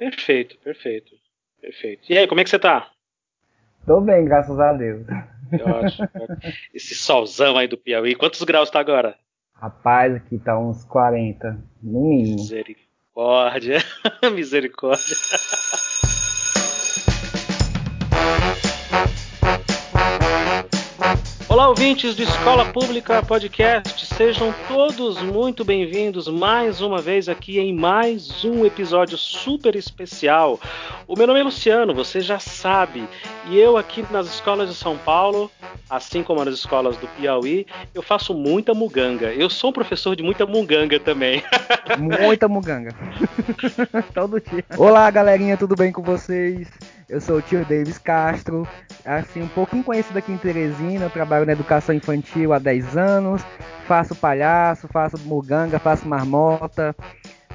Perfeito, 0.00 0.56
perfeito. 0.64 1.12
Perfeito. 1.60 2.10
E 2.10 2.16
aí, 2.16 2.26
como 2.26 2.40
é 2.40 2.44
que 2.44 2.48
você 2.48 2.58
tá? 2.58 2.90
Tô 3.86 4.00
bem, 4.00 4.24
graças 4.24 4.58
a 4.58 4.72
Deus. 4.72 5.06
Ótimo. 5.52 6.08
Esse 6.72 6.94
solzão 6.94 7.58
aí 7.58 7.68
do 7.68 7.76
Piauí, 7.76 8.14
quantos 8.14 8.42
graus 8.42 8.70
tá 8.70 8.80
agora? 8.80 9.14
Rapaz, 9.52 10.14
aqui 10.14 10.38
tá 10.38 10.58
uns 10.58 10.84
40, 10.84 11.62
no 11.82 12.08
mínimo. 12.08 12.36
Misericórdia. 12.36 13.76
Misericórdia. 14.32 15.16
Olá, 21.60 21.68
ouvintes 21.68 22.16
do 22.16 22.22
Escola 22.22 22.64
Pública 22.72 23.22
Podcast, 23.22 24.06
sejam 24.06 24.50
todos 24.66 25.20
muito 25.20 25.62
bem-vindos 25.62 26.26
mais 26.26 26.80
uma 26.80 27.02
vez 27.02 27.28
aqui 27.28 27.60
em 27.60 27.74
mais 27.74 28.42
um 28.46 28.64
episódio 28.64 29.18
super 29.18 29.76
especial. 29.76 30.58
O 31.06 31.14
meu 31.14 31.26
nome 31.26 31.38
é 31.38 31.42
Luciano, 31.42 31.92
você 31.92 32.22
já 32.22 32.38
sabe, 32.38 33.06
e 33.46 33.58
eu 33.58 33.76
aqui 33.76 34.02
nas 34.10 34.26
escolas 34.26 34.70
de 34.70 34.74
São 34.74 34.96
Paulo, 34.96 35.50
assim 35.90 36.22
como 36.22 36.42
nas 36.42 36.54
escolas 36.54 36.96
do 36.96 37.06
Piauí, 37.08 37.66
eu 37.94 38.00
faço 38.00 38.32
muita 38.32 38.72
muganga. 38.72 39.30
Eu 39.30 39.50
sou 39.50 39.68
um 39.68 39.74
professor 39.74 40.16
de 40.16 40.22
muita 40.22 40.46
muganga 40.46 40.98
também. 40.98 41.42
Muita 41.98 42.48
muganga. 42.48 42.94
Todo 44.14 44.40
dia. 44.40 44.64
Olá, 44.78 45.10
galerinha, 45.10 45.58
tudo 45.58 45.76
bem 45.76 45.92
com 45.92 46.02
vocês? 46.02 46.68
Eu 47.10 47.20
sou 47.20 47.38
o 47.38 47.42
tio 47.42 47.64
Davis 47.64 47.98
Castro, 47.98 48.62
assim, 49.04 49.42
um 49.42 49.48
pouquinho 49.48 49.82
conhecido 49.82 50.16
aqui 50.16 50.30
em 50.30 50.38
Teresina, 50.38 51.10
trabalho 51.10 51.44
na 51.44 51.50
educação 51.50 51.92
infantil 51.92 52.52
há 52.52 52.58
10 52.60 52.96
anos, 52.96 53.42
faço 53.84 54.14
palhaço, 54.14 54.86
faço 54.86 55.18
muganga, 55.26 55.80
faço 55.80 56.06
marmota, 56.06 56.94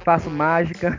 faço 0.06 0.30
mágica 0.30 0.96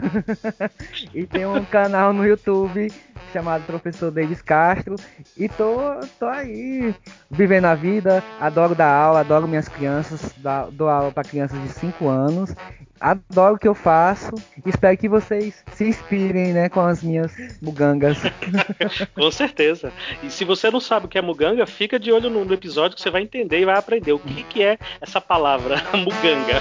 e 1.15 1.25
tenho 1.25 1.55
um 1.55 1.63
canal 1.63 2.11
no 2.11 2.27
YouTube 2.27 2.91
chamado 3.31 3.63
Professor 3.63 4.11
Davis 4.11 4.41
Castro 4.41 4.95
e 5.37 5.47
tô, 5.47 5.77
tô 6.19 6.25
aí 6.25 6.93
vivendo 7.31 7.65
a 7.65 7.73
vida, 7.73 8.21
adoro 8.37 8.75
dar 8.75 8.91
aula, 8.91 9.21
adoro 9.21 9.47
minhas 9.47 9.69
crianças, 9.69 10.35
dou 10.73 10.89
aula 10.89 11.09
para 11.09 11.23
crianças 11.23 11.57
de 11.63 11.69
5 11.69 12.05
anos 12.09 12.53
adoro 12.99 13.55
o 13.55 13.59
que 13.59 13.67
eu 13.67 13.75
faço. 13.75 14.31
Espero 14.65 14.97
que 14.97 15.07
vocês 15.07 15.63
se 15.73 15.85
inspirem, 15.85 16.53
né, 16.53 16.67
com 16.67 16.81
as 16.81 17.03
minhas 17.03 17.31
mugangas. 17.61 18.17
com 19.13 19.31
certeza. 19.31 19.93
E 20.23 20.29
se 20.29 20.43
você 20.43 20.71
não 20.71 20.79
sabe 20.79 21.05
o 21.05 21.09
que 21.09 21.17
é 21.17 21.21
muganga, 21.21 21.65
fica 21.65 21.99
de 21.99 22.11
olho 22.11 22.29
no, 22.29 22.51
episódio 22.51 22.95
que 22.95 23.01
você 23.03 23.11
vai 23.11 23.21
entender 23.21 23.59
e 23.59 23.65
vai 23.65 23.77
aprender 23.77 24.13
o 24.13 24.19
que, 24.19 24.43
que 24.43 24.63
é 24.63 24.79
essa 24.99 25.21
palavra, 25.21 25.75
muganga. 25.93 26.59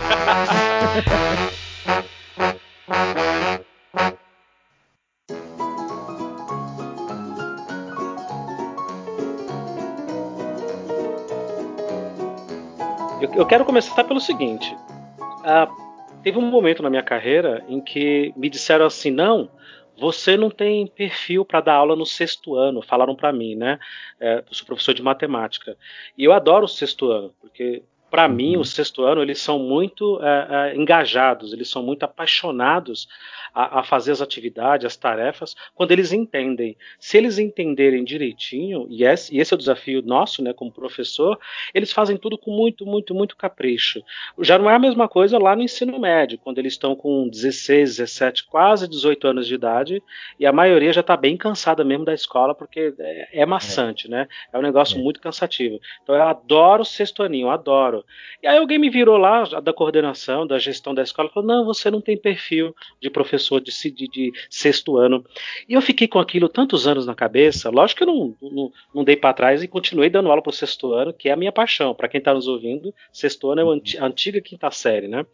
Eu, 13.34 13.46
quero 13.46 13.64
começar 13.64 14.04
pelo 14.04 14.20
seguinte. 14.20 14.74
Uh, 15.18 15.86
Teve 16.26 16.38
um 16.38 16.50
momento 16.50 16.82
na 16.82 16.90
minha 16.90 17.04
carreira 17.04 17.64
em 17.68 17.80
que 17.80 18.32
me 18.36 18.50
disseram 18.50 18.84
assim: 18.84 19.12
não, 19.12 19.48
você 19.96 20.36
não 20.36 20.50
tem 20.50 20.84
perfil 20.88 21.44
para 21.44 21.60
dar 21.60 21.74
aula 21.74 21.94
no 21.94 22.04
sexto 22.04 22.56
ano, 22.56 22.82
falaram 22.82 23.14
para 23.14 23.32
mim, 23.32 23.54
né? 23.54 23.78
É, 24.18 24.38
eu 24.38 24.52
sou 24.52 24.66
professor 24.66 24.92
de 24.92 25.04
matemática. 25.04 25.76
E 26.18 26.24
eu 26.24 26.32
adoro 26.32 26.64
o 26.64 26.68
sexto 26.68 27.12
ano, 27.12 27.32
porque 27.40 27.84
para 28.16 28.28
mim, 28.28 28.56
o 28.56 28.64
sexto 28.64 29.04
ano, 29.04 29.20
eles 29.20 29.38
são 29.38 29.58
muito 29.58 30.18
é, 30.22 30.46
é, 30.48 30.74
engajados, 30.74 31.52
eles 31.52 31.68
são 31.68 31.82
muito 31.82 32.02
apaixonados 32.02 33.06
a, 33.52 33.80
a, 33.80 33.82
fazer 33.82 34.12
as 34.12 34.22
atividades, 34.22 34.86
as 34.86 34.96
tarefas, 34.96 35.54
quando 35.74 35.92
eles 35.92 36.12
entendem. 36.14 36.78
Se 36.98 37.18
eles 37.18 37.38
entenderem 37.38 38.02
direitinho, 38.04 38.86
e 38.88 39.04
esse, 39.04 39.36
e 39.36 39.38
esse 39.38 39.52
é 39.52 39.54
o 39.54 39.58
desafio 39.58 40.00
nosso, 40.00 40.42
né, 40.42 40.54
como 40.54 40.72
professor, 40.72 41.38
eles 41.74 41.92
fazem 41.92 42.16
tudo 42.16 42.38
com 42.38 42.50
muito, 42.50 42.86
muito, 42.86 43.14
muito 43.14 43.36
capricho. 43.36 44.02
Já 44.40 44.58
não 44.58 44.70
é 44.70 44.74
a 44.74 44.78
mesma 44.78 45.06
coisa 45.08 45.38
lá 45.38 45.54
no 45.54 45.62
ensino 45.62 45.98
médio, 45.98 46.38
quando 46.38 46.56
eles 46.56 46.72
estão 46.72 46.96
com 46.96 47.28
16, 47.28 47.96
17, 47.96 48.46
quase 48.46 48.88
18 48.88 49.28
anos 49.28 49.46
de 49.46 49.54
idade, 49.54 50.02
e 50.40 50.46
a 50.46 50.52
maioria 50.52 50.90
já 50.90 51.02
está 51.02 51.18
bem 51.18 51.36
cansada 51.36 51.84
mesmo 51.84 52.06
da 52.06 52.14
escola, 52.14 52.54
porque 52.54 52.94
é, 52.98 53.42
é 53.42 53.44
maçante, 53.44 54.06
é. 54.06 54.10
né? 54.10 54.28
É 54.50 54.58
um 54.58 54.62
negócio 54.62 54.98
é. 54.98 55.02
muito 55.02 55.20
cansativo. 55.20 55.78
Então 56.02 56.14
eu 56.14 56.22
adoro 56.22 56.80
o 56.80 56.86
sexto 56.86 57.22
aninho, 57.22 57.50
adoro. 57.50 58.05
E 58.42 58.46
aí 58.46 58.58
alguém 58.58 58.78
me 58.78 58.90
virou 58.90 59.16
lá, 59.16 59.44
da 59.60 59.72
coordenação, 59.72 60.46
da 60.46 60.58
gestão 60.58 60.94
da 60.94 61.02
escola, 61.02 61.28
falou: 61.28 61.46
não, 61.48 61.64
você 61.64 61.90
não 61.90 62.00
tem 62.00 62.16
perfil 62.16 62.74
de 63.00 63.10
professor 63.10 63.60
de, 63.60 63.72
de, 63.90 64.08
de 64.08 64.32
sexto 64.50 64.96
ano. 64.96 65.24
E 65.68 65.74
eu 65.74 65.82
fiquei 65.82 66.06
com 66.06 66.18
aquilo 66.18 66.48
tantos 66.48 66.86
anos 66.86 67.06
na 67.06 67.14
cabeça, 67.14 67.70
lógico 67.70 67.98
que 67.98 68.04
eu 68.04 68.14
não, 68.14 68.36
não, 68.40 68.72
não 68.94 69.04
dei 69.04 69.16
para 69.16 69.32
trás 69.32 69.62
e 69.62 69.68
continuei 69.68 70.10
dando 70.10 70.28
aula 70.28 70.42
para 70.42 70.50
o 70.50 70.52
sexto 70.52 70.92
ano, 70.92 71.12
que 71.12 71.28
é 71.28 71.32
a 71.32 71.36
minha 71.36 71.52
paixão. 71.52 71.94
Para 71.94 72.08
quem 72.08 72.18
está 72.18 72.32
nos 72.34 72.46
ouvindo, 72.46 72.94
sexto 73.12 73.50
ano 73.50 73.60
é 73.60 73.98
a 73.98 74.06
antiga 74.06 74.40
quinta 74.40 74.70
série, 74.70 75.08
né? 75.08 75.24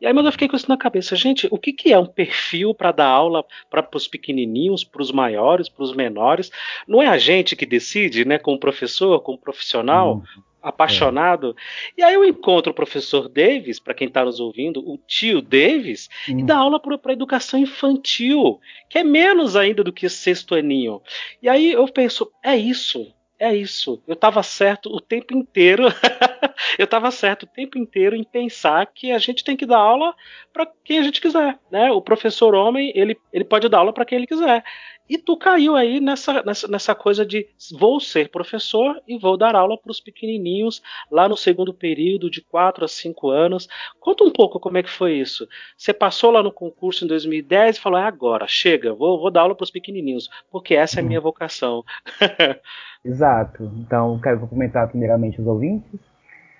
E 0.00 0.06
aí, 0.06 0.12
mas 0.12 0.24
eu 0.24 0.32
fiquei 0.32 0.48
com 0.48 0.56
isso 0.56 0.68
na 0.68 0.76
cabeça, 0.76 1.16
gente, 1.16 1.48
o 1.50 1.58
que, 1.58 1.72
que 1.72 1.92
é 1.92 1.98
um 1.98 2.06
perfil 2.06 2.74
para 2.74 2.92
dar 2.92 3.08
aula 3.08 3.44
para 3.70 3.86
os 3.94 4.08
pequenininhos, 4.08 4.84
para 4.84 5.02
os 5.02 5.10
maiores, 5.10 5.68
para 5.68 5.84
os 5.84 5.94
menores? 5.94 6.50
Não 6.86 7.02
é 7.02 7.06
a 7.06 7.18
gente 7.18 7.56
que 7.56 7.66
decide, 7.66 8.24
né, 8.24 8.38
como 8.38 8.58
professor, 8.58 9.20
como 9.20 9.38
profissional? 9.38 10.16
Uhum 10.16 10.51
apaixonado. 10.62 11.56
É. 11.98 12.00
E 12.00 12.02
aí 12.02 12.14
eu 12.14 12.24
encontro 12.24 12.72
o 12.72 12.74
professor 12.74 13.28
Davis, 13.28 13.80
para 13.80 13.94
quem 13.94 14.08
está 14.08 14.24
nos 14.24 14.40
ouvindo, 14.40 14.80
o 14.80 14.98
tio 14.98 15.42
Davis, 15.42 16.08
hum. 16.28 16.40
e 16.40 16.42
dá 16.44 16.56
aula 16.56 16.80
para 16.80 17.12
educação 17.12 17.58
infantil, 17.58 18.60
que 18.88 18.98
é 18.98 19.04
menos 19.04 19.56
ainda 19.56 19.82
do 19.82 19.92
que 19.92 20.08
sexto 20.08 20.54
aninho. 20.54 21.02
E 21.42 21.48
aí 21.48 21.72
eu 21.72 21.86
penso, 21.88 22.30
é 22.42 22.56
isso. 22.56 23.12
É 23.42 23.52
isso. 23.56 24.00
Eu 24.06 24.14
estava 24.14 24.40
certo 24.40 24.88
o 24.88 25.00
tempo 25.00 25.34
inteiro. 25.36 25.88
eu 26.78 26.84
estava 26.84 27.10
certo 27.10 27.42
o 27.42 27.46
tempo 27.48 27.76
inteiro 27.76 28.14
em 28.14 28.22
pensar 28.22 28.86
que 28.86 29.10
a 29.10 29.18
gente 29.18 29.42
tem 29.42 29.56
que 29.56 29.66
dar 29.66 29.78
aula 29.78 30.14
para 30.52 30.64
quem 30.84 31.00
a 31.00 31.02
gente 31.02 31.20
quiser, 31.20 31.58
né? 31.68 31.90
O 31.90 32.00
professor 32.00 32.54
homem 32.54 32.92
ele, 32.94 33.18
ele 33.32 33.42
pode 33.42 33.68
dar 33.68 33.78
aula 33.78 33.92
para 33.92 34.04
quem 34.04 34.18
ele 34.18 34.28
quiser. 34.28 34.62
E 35.10 35.18
tu 35.18 35.36
caiu 35.36 35.74
aí 35.74 36.00
nessa, 36.00 36.40
nessa, 36.44 36.68
nessa 36.68 36.94
coisa 36.94 37.26
de 37.26 37.48
vou 37.72 37.98
ser 37.98 38.28
professor 38.30 39.02
e 39.08 39.18
vou 39.18 39.36
dar 39.36 39.56
aula 39.56 39.76
para 39.76 39.90
os 39.90 40.00
pequenininhos 40.00 40.80
lá 41.10 41.28
no 41.28 41.36
segundo 41.36 41.74
período, 41.74 42.30
de 42.30 42.40
4 42.42 42.84
a 42.84 42.88
5 42.88 43.28
anos. 43.28 43.68
Conta 43.98 44.22
um 44.22 44.30
pouco 44.30 44.60
como 44.60 44.78
é 44.78 44.84
que 44.84 44.88
foi 44.88 45.14
isso. 45.14 45.48
Você 45.76 45.92
passou 45.92 46.30
lá 46.30 46.44
no 46.44 46.52
concurso 46.52 47.04
em 47.04 47.08
2010 47.08 47.76
e 47.76 47.80
falou: 47.80 47.98
é 47.98 48.04
agora, 48.04 48.46
chega, 48.46 48.94
vou, 48.94 49.18
vou 49.18 49.32
dar 49.32 49.40
aula 49.40 49.56
para 49.56 49.64
os 49.64 49.70
pequenininhos, 49.70 50.30
porque 50.48 50.76
essa 50.76 51.00
é 51.00 51.02
a 51.02 51.04
minha 51.04 51.20
vocação. 51.20 51.84
Exato. 53.04 53.70
Então, 53.78 54.18
quero 54.20 54.40
cumprimentar 54.40 54.88
primeiramente 54.88 55.40
os 55.40 55.46
ouvintes, 55.46 56.00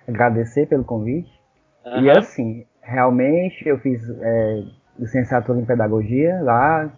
agradecer 0.09 0.67
pelo 0.67 0.85
convite. 0.85 1.31
Uhum. 1.87 2.03
E 2.03 2.11
assim, 2.11 2.67
realmente 2.81 3.67
eu 3.69 3.79
fiz 3.79 4.03
é, 4.21 4.63
licenciatura 4.99 5.61
em 5.61 5.65
pedagogia 5.65 6.41
lá 6.43 6.91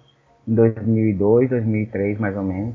em 0.47 0.55
2002, 0.55 1.50
2003 1.50 2.19
mais 2.19 2.37
ou 2.37 2.43
menos. 2.43 2.75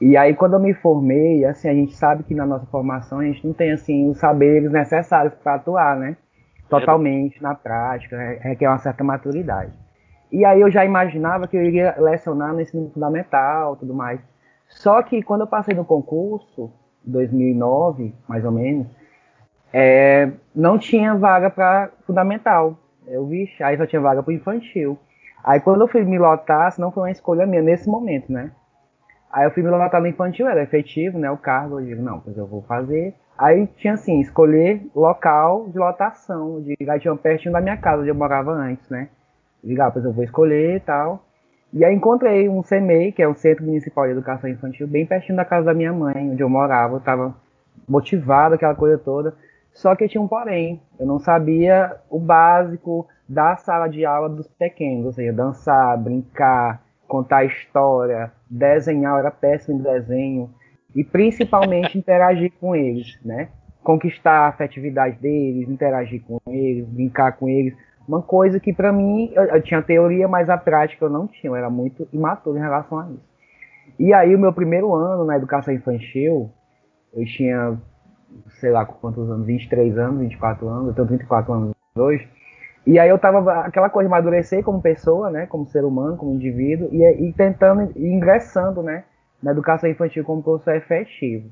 E 0.00 0.16
aí 0.16 0.34
quando 0.34 0.54
eu 0.54 0.60
me 0.60 0.72
formei, 0.74 1.44
assim, 1.44 1.68
a 1.68 1.74
gente 1.74 1.94
sabe 1.94 2.22
que 2.22 2.34
na 2.34 2.46
nossa 2.46 2.66
formação 2.66 3.18
a 3.18 3.24
gente 3.24 3.46
não 3.46 3.52
tem 3.52 3.72
assim 3.72 4.08
os 4.08 4.18
saberes 4.18 4.70
necessários 4.70 5.34
para 5.34 5.54
atuar, 5.54 5.96
né? 5.96 6.16
Totalmente 6.68 7.42
na 7.42 7.54
prática, 7.54 8.16
requer 8.40 8.68
uma 8.68 8.78
certa 8.78 9.02
maturidade. 9.02 9.72
E 10.32 10.44
aí 10.44 10.60
eu 10.60 10.70
já 10.70 10.84
imaginava 10.84 11.48
que 11.48 11.56
eu 11.56 11.64
iria 11.64 11.96
lecionar 11.98 12.54
no 12.54 12.60
ensino 12.60 12.88
fundamental, 12.90 13.76
tudo 13.76 13.92
mais. 13.92 14.20
Só 14.70 15.02
que 15.02 15.22
quando 15.22 15.42
eu 15.42 15.46
passei 15.46 15.74
no 15.74 15.84
concurso, 15.84 16.72
2009, 17.04 18.14
mais 18.26 18.44
ou 18.44 18.52
menos, 18.52 18.86
é, 19.72 20.30
não 20.54 20.78
tinha 20.78 21.14
vaga 21.14 21.50
para 21.50 21.90
fundamental. 22.06 22.78
Eu 23.06 23.26
vi, 23.26 23.50
aí 23.60 23.76
só 23.76 23.86
tinha 23.86 24.00
vaga 24.00 24.22
para 24.22 24.32
infantil. 24.32 24.98
Aí 25.42 25.60
quando 25.60 25.82
eu 25.82 25.88
fui 25.88 26.04
me 26.04 26.18
lotar, 26.18 26.72
não 26.78 26.90
foi 26.90 27.04
uma 27.04 27.10
escolha 27.10 27.46
minha 27.46 27.62
nesse 27.62 27.88
momento, 27.88 28.32
né? 28.32 28.52
Aí 29.32 29.44
eu 29.44 29.50
fui 29.50 29.62
me 29.62 29.70
lotar 29.70 30.00
no 30.00 30.06
infantil, 30.06 30.48
era 30.48 30.62
efetivo, 30.62 31.18
né? 31.18 31.30
O 31.30 31.36
cargo, 31.36 31.80
eu 31.80 31.86
digo, 31.86 32.02
não, 32.02 32.20
pois 32.20 32.36
eu 32.36 32.46
vou 32.46 32.62
fazer. 32.62 33.14
Aí 33.38 33.66
tinha 33.76 33.94
assim, 33.94 34.20
escolher 34.20 34.86
local 34.94 35.68
de 35.68 35.78
lotação. 35.78 36.60
De, 36.60 36.76
aí 36.88 37.00
tinha 37.00 37.14
pertinho 37.16 37.52
da 37.52 37.60
minha 37.60 37.76
casa, 37.76 38.02
onde 38.02 38.10
eu 38.10 38.14
morava 38.14 38.52
antes, 38.52 38.88
né? 38.88 39.08
Digo, 39.62 39.82
ah, 39.82 39.90
pois 39.90 40.04
eu 40.04 40.12
vou 40.12 40.24
escolher 40.24 40.76
e 40.76 40.80
tal. 40.80 41.24
E 41.72 41.84
aí 41.84 41.94
encontrei 41.94 42.48
um 42.48 42.62
CMEI, 42.62 43.12
que 43.12 43.22
é 43.22 43.28
o 43.28 43.34
Centro 43.34 43.64
Municipal 43.64 44.04
de 44.06 44.12
Educação 44.12 44.50
Infantil, 44.50 44.88
bem 44.88 45.06
pertinho 45.06 45.36
da 45.36 45.44
casa 45.44 45.66
da 45.66 45.74
minha 45.74 45.92
mãe, 45.92 46.30
onde 46.30 46.42
eu 46.42 46.48
morava. 46.48 46.96
Eu 46.96 47.00
tava 47.00 47.34
motivado, 47.88 48.56
aquela 48.56 48.74
coisa 48.74 48.98
toda. 48.98 49.34
Só 49.72 49.94
que 49.94 50.08
tinha 50.08 50.20
um 50.20 50.26
porém. 50.26 50.80
Eu 50.98 51.06
não 51.06 51.20
sabia 51.20 51.96
o 52.10 52.18
básico 52.18 53.06
da 53.28 53.56
sala 53.56 53.86
de 53.86 54.04
aula 54.04 54.28
dos 54.28 54.48
pequenos, 54.48 55.06
ou 55.06 55.12
seja, 55.12 55.32
dançar, 55.32 55.96
brincar, 55.96 56.82
contar 57.06 57.44
história, 57.44 58.32
desenhar, 58.48 59.14
eu 59.14 59.18
era 59.18 59.30
péssimo 59.30 59.78
em 59.78 59.82
desenho, 59.82 60.50
e 60.94 61.04
principalmente 61.04 61.96
interagir 61.96 62.52
com 62.60 62.74
eles, 62.74 63.18
né? 63.24 63.48
Conquistar 63.84 64.32
a 64.32 64.48
afetividade 64.48 65.16
deles, 65.18 65.68
interagir 65.68 66.22
com 66.22 66.40
eles, 66.48 66.84
brincar 66.86 67.32
com 67.32 67.48
eles. 67.48 67.74
Uma 68.10 68.22
coisa 68.22 68.58
que 68.58 68.72
para 68.72 68.92
mim, 68.92 69.30
eu, 69.36 69.44
eu, 69.44 69.62
tinha 69.62 69.80
teoria, 69.80 70.26
mas 70.26 70.50
a 70.50 70.58
prática 70.58 71.04
eu 71.04 71.08
não 71.08 71.28
tinha, 71.28 71.48
eu 71.48 71.54
era 71.54 71.70
muito 71.70 72.08
imaturo 72.12 72.58
em 72.58 72.60
relação 72.60 72.98
a 72.98 73.08
isso. 73.08 73.30
E 74.00 74.12
aí 74.12 74.34
o 74.34 74.38
meu 74.38 74.52
primeiro 74.52 74.92
ano 74.92 75.24
na 75.24 75.36
educação 75.36 75.72
infantil, 75.72 76.50
eu 77.14 77.24
tinha, 77.24 77.78
sei 78.58 78.72
lá 78.72 78.84
quantos 78.84 79.30
anos, 79.30 79.46
23 79.46 79.96
anos, 79.96 80.22
24 80.22 80.68
anos, 80.68 80.88
eu 80.88 80.94
tenho 80.94 81.06
34 81.06 81.52
anos 81.52 81.72
hoje, 81.94 82.28
e 82.84 82.98
aí 82.98 83.08
eu 83.08 83.16
tava 83.16 83.60
aquela 83.60 83.88
coisa 83.88 84.08
de 84.08 84.12
amadurecer 84.12 84.64
como 84.64 84.82
pessoa, 84.82 85.30
né, 85.30 85.46
como 85.46 85.68
ser 85.68 85.84
humano, 85.84 86.16
como 86.16 86.34
indivíduo, 86.34 86.88
e, 86.90 87.04
e 87.28 87.32
tentando, 87.32 87.92
e 87.94 88.12
ingressando, 88.12 88.82
né, 88.82 89.04
na 89.40 89.52
educação 89.52 89.88
infantil 89.88 90.24
como 90.24 90.42
professor 90.42 90.74
efetivo. 90.74 91.48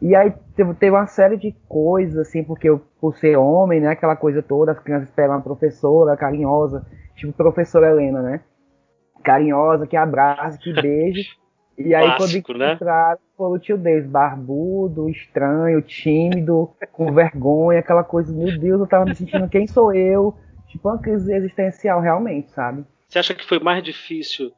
E 0.00 0.14
aí 0.14 0.32
teve, 0.54 0.74
teve, 0.74 0.94
uma 0.94 1.06
série 1.06 1.36
de 1.36 1.52
coisas, 1.68 2.18
assim, 2.18 2.44
porque 2.44 2.68
eu, 2.68 2.78
por 3.00 3.16
ser 3.16 3.36
homem, 3.36 3.80
né, 3.80 3.88
aquela 3.88 4.16
coisa 4.16 4.42
toda, 4.42 4.72
as 4.72 4.78
crianças 4.78 5.08
esperam 5.08 5.34
uma 5.34 5.42
professora 5.42 6.16
carinhosa, 6.16 6.86
tipo 7.16 7.32
professora 7.32 7.90
Helena, 7.90 8.20
né, 8.20 8.40
carinhosa, 9.24 9.86
que 9.86 9.96
abraça, 9.96 10.58
que 10.58 10.72
beije. 10.72 11.28
E 11.78 11.94
aí 11.94 12.06
Clássico, 12.06 12.46
quando 12.46 12.62
encontraram, 12.64 13.10
né? 13.16 13.26
foi 13.36 13.50
o 13.50 13.58
tio 13.58 13.76
Deus, 13.76 14.06
barbudo, 14.06 15.10
estranho, 15.10 15.82
tímido, 15.82 16.70
com 16.90 17.12
vergonha, 17.12 17.80
aquela 17.80 18.02
coisa, 18.02 18.32
meu 18.32 18.58
Deus, 18.58 18.80
eu 18.80 18.86
tava 18.86 19.04
me 19.04 19.14
sentindo, 19.14 19.46
quem 19.46 19.66
sou 19.66 19.92
eu? 19.92 20.34
Tipo 20.68 20.88
uma 20.88 20.98
crise 20.98 21.34
existencial 21.34 22.00
realmente, 22.00 22.50
sabe? 22.52 22.82
Você 23.06 23.18
acha 23.18 23.34
que 23.34 23.46
foi 23.46 23.58
mais 23.58 23.84
difícil 23.84 24.52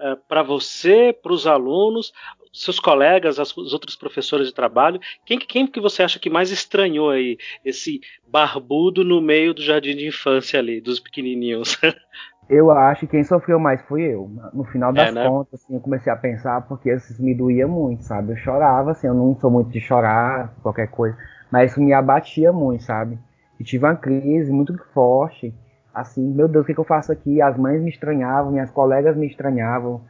uh, 0.00 0.06
eh, 0.08 0.18
para 0.28 0.42
você, 0.42 1.12
para 1.12 1.32
os 1.32 1.46
alunos, 1.46 2.12
seus 2.52 2.80
colegas, 2.80 3.38
as, 3.38 3.56
os 3.56 3.72
outros 3.72 3.94
professores 3.94 4.48
de 4.48 4.54
trabalho? 4.54 5.00
Quem, 5.24 5.38
quem 5.38 5.66
que 5.66 5.80
você 5.80 6.02
acha 6.02 6.18
que 6.18 6.30
mais 6.30 6.50
estranhou 6.50 7.10
aí 7.10 7.38
esse 7.64 8.00
barbudo 8.26 9.04
no 9.04 9.20
meio 9.20 9.54
do 9.54 9.62
jardim 9.62 9.96
de 9.96 10.06
infância 10.06 10.58
ali, 10.58 10.80
dos 10.80 10.98
pequenininhos? 10.98 11.78
eu 12.48 12.70
acho 12.70 13.00
que 13.00 13.12
quem 13.12 13.24
sofreu 13.24 13.58
mais 13.58 13.80
foi 13.86 14.02
eu. 14.02 14.30
No 14.52 14.64
final 14.64 14.92
das 14.92 15.08
é, 15.08 15.12
né? 15.12 15.28
contas, 15.28 15.62
assim, 15.62 15.74
eu 15.74 15.80
comecei 15.80 16.12
a 16.12 16.16
pensar 16.16 16.66
porque 16.66 16.92
isso 16.92 17.22
me 17.22 17.34
doía 17.34 17.68
muito, 17.68 18.02
sabe? 18.02 18.32
Eu 18.32 18.36
chorava, 18.36 18.92
assim, 18.92 19.06
eu 19.06 19.14
não 19.14 19.38
sou 19.38 19.50
muito 19.50 19.70
de 19.70 19.80
chorar, 19.80 20.54
qualquer 20.62 20.88
coisa, 20.90 21.16
mas 21.50 21.70
isso 21.70 21.80
me 21.80 21.92
abatia 21.92 22.52
muito, 22.52 22.82
sabe? 22.82 23.18
e 23.60 23.64
tive 23.64 23.84
uma 23.84 23.94
crise 23.94 24.50
muito 24.50 24.74
forte. 24.94 25.54
Assim, 25.94 26.22
meu 26.22 26.46
Deus, 26.46 26.62
o 26.62 26.66
que, 26.66 26.74
que 26.74 26.80
eu 26.80 26.84
faço 26.84 27.10
aqui? 27.10 27.42
As 27.42 27.56
mães 27.56 27.82
me 27.82 27.90
estranhavam, 27.90 28.52
minhas 28.52 28.70
colegas 28.70 29.16
me 29.16 29.26
estranhavam, 29.26 30.00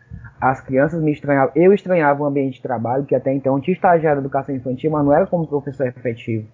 as 0.41 0.61
crianças 0.61 1.03
me 1.03 1.13
estranhavam. 1.13 1.53
Eu 1.55 1.73
estranhava 1.73 2.23
o 2.23 2.27
ambiente 2.27 2.55
de 2.55 2.63
trabalho, 2.63 3.05
que 3.05 3.15
até 3.15 3.33
então 3.33 3.61
tinha 3.61 3.75
estagiário 3.75 4.21
de 4.21 4.27
educação 4.27 4.55
infantil, 4.55 4.91
mas 4.91 5.05
não 5.05 5.13
era 5.13 5.27
como 5.27 5.47
professor 5.47 5.87
efetivo. 5.87 6.47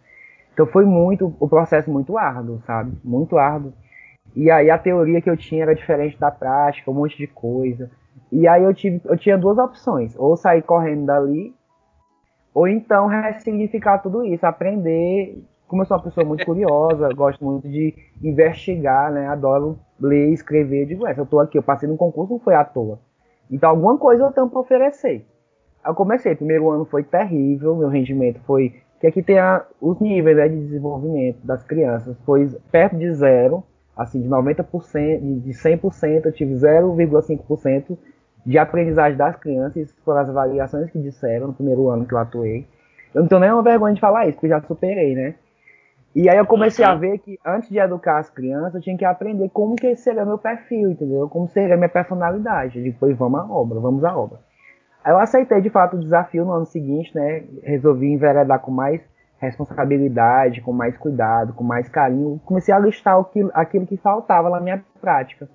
Então 0.53 0.67
foi 0.67 0.85
muito, 0.85 1.35
o 1.39 1.49
processo 1.49 1.91
muito 1.91 2.17
árduo, 2.17 2.63
sabe? 2.67 2.97
Muito 3.05 3.37
árduo. 3.37 3.73
E 4.35 4.51
aí 4.51 4.71
a 4.71 4.79
teoria 4.79 5.21
que 5.21 5.29
eu 5.29 5.37
tinha 5.37 5.63
era 5.63 5.75
diferente 5.75 6.19
da 6.19 6.31
prática, 6.31 6.91
um 6.91 6.95
monte 6.95 7.17
de 7.17 7.27
coisa. 7.27 7.91
E 8.31 8.47
aí 8.47 8.63
eu, 8.63 8.73
tive, 8.73 9.01
eu 9.05 9.17
tinha 9.17 9.37
duas 9.37 9.59
opções, 9.59 10.15
ou 10.17 10.37
sair 10.37 10.63
correndo 10.63 11.07
dali, 11.07 11.55
ou 12.55 12.67
então 12.67 13.07
ressignificar 13.07 13.99
tudo 13.99 14.25
isso, 14.25 14.47
aprender 14.47 15.45
como 15.67 15.83
eu 15.83 15.87
sou 15.87 15.97
uma 15.97 16.03
pessoa 16.03 16.25
muito 16.25 16.45
curiosa, 16.45 17.09
gosto 17.15 17.45
muito 17.45 17.69
de 17.69 17.95
investigar, 18.23 19.13
né? 19.13 19.27
Adoro 19.27 19.79
ler, 20.01 20.33
escrever, 20.33 20.87
digo, 20.87 21.07
essa, 21.07 21.21
eu 21.21 21.27
tô 21.27 21.41
aqui, 21.41 21.59
eu 21.59 21.63
passei 21.63 21.89
no 21.89 21.97
concurso, 21.97 22.33
não 22.33 22.41
foi 22.41 22.55
à 22.55 22.65
toa. 22.65 22.99
Então 23.51 23.71
alguma 23.71 23.97
coisa 23.99 24.25
eu 24.25 24.33
tenho 24.33 24.49
para 24.49 24.61
oferecer. 24.61 25.25
Eu 25.85 25.95
comecei, 25.95 26.35
primeiro 26.35 26.71
ano 26.71 26.85
foi 26.85 27.03
terrível, 27.03 27.77
meu 27.77 27.89
rendimento 27.89 28.41
foi 28.47 28.75
que 29.01 29.07
aqui 29.07 29.23
tem 29.23 29.39
a, 29.39 29.65
os 29.81 30.01
níveis 30.01 30.37
né, 30.37 30.49
de 30.49 30.57
desenvolvimento 30.57 31.39
das 31.45 31.63
crianças, 31.63 32.17
foi 32.25 32.49
perto 32.71 32.97
de 32.97 33.13
zero, 33.13 33.63
assim, 33.97 34.23
de 34.23 34.29
90%, 34.29 35.41
de 35.41 35.51
100% 35.53 36.27
eu 36.27 36.33
tive 36.33 36.55
0,5% 36.55 37.97
de 38.45 38.59
aprendizagem 38.59 39.17
das 39.17 39.37
crianças, 39.37 39.93
foram 40.05 40.21
as 40.21 40.29
avaliações 40.29 40.91
que 40.91 40.99
disseram 40.99 41.49
no 41.49 41.53
primeiro 41.53 41.89
ano 41.89 42.07
que 42.07 42.15
eu 42.15 42.19
atuei. 42.19 42.67
Eu 43.15 43.23
não 43.23 43.29
tenho 43.29 43.41
nenhuma 43.41 43.63
vergonha 43.63 43.95
de 43.95 44.01
falar 44.01 44.27
isso, 44.27 44.35
porque 44.35 44.47
eu 44.47 44.51
já 44.51 44.61
superei, 44.63 45.15
né? 45.15 45.35
E 46.17 46.31
aí 46.31 46.39
eu 46.39 46.47
comecei 46.47 46.83
a 46.83 46.95
ver 46.95 47.19
que 47.19 47.39
antes 47.45 47.69
de 47.69 47.77
educar 47.77 48.17
as 48.17 48.31
crianças, 48.31 48.77
eu 48.77 48.81
tinha 48.81 48.97
que 48.97 49.05
aprender 49.05 49.51
como 49.51 49.77
que 49.77 49.95
seria 49.97 50.25
meu 50.25 50.39
perfil, 50.39 50.93
entendeu? 50.93 51.29
Como 51.29 51.47
seria 51.47 51.77
minha 51.77 51.91
personalidade. 51.91 52.81
Depois 52.81 53.15
vamos 53.19 53.39
à 53.39 53.45
obra, 53.45 53.79
vamos 53.79 54.03
à 54.03 54.17
obra. 54.17 54.41
Aí 55.05 55.13
eu 55.13 55.19
aceitei 55.19 55.61
de 55.61 55.69
fato 55.69 55.97
o 55.97 56.01
desafio 56.01 56.47
no 56.47 56.53
ano 56.53 56.65
seguinte, 56.65 57.15
né? 57.15 57.45
Resolvi 57.63 58.07
enveredar 58.07 58.61
com 58.61 58.71
mais 58.71 59.03
responsabilidade, 59.37 60.63
com 60.63 60.73
mais 60.73 60.97
cuidado, 60.97 61.53
com 61.53 61.63
mais 61.63 61.87
carinho. 61.91 62.41
Comecei 62.47 62.73
a 62.73 62.79
listar 62.79 63.21
aquilo, 63.21 63.51
aquilo 63.53 63.87
que 63.87 63.99
faltava 63.99 64.49
na 64.49 64.59
minha 64.59 64.83
prática, 64.99 65.47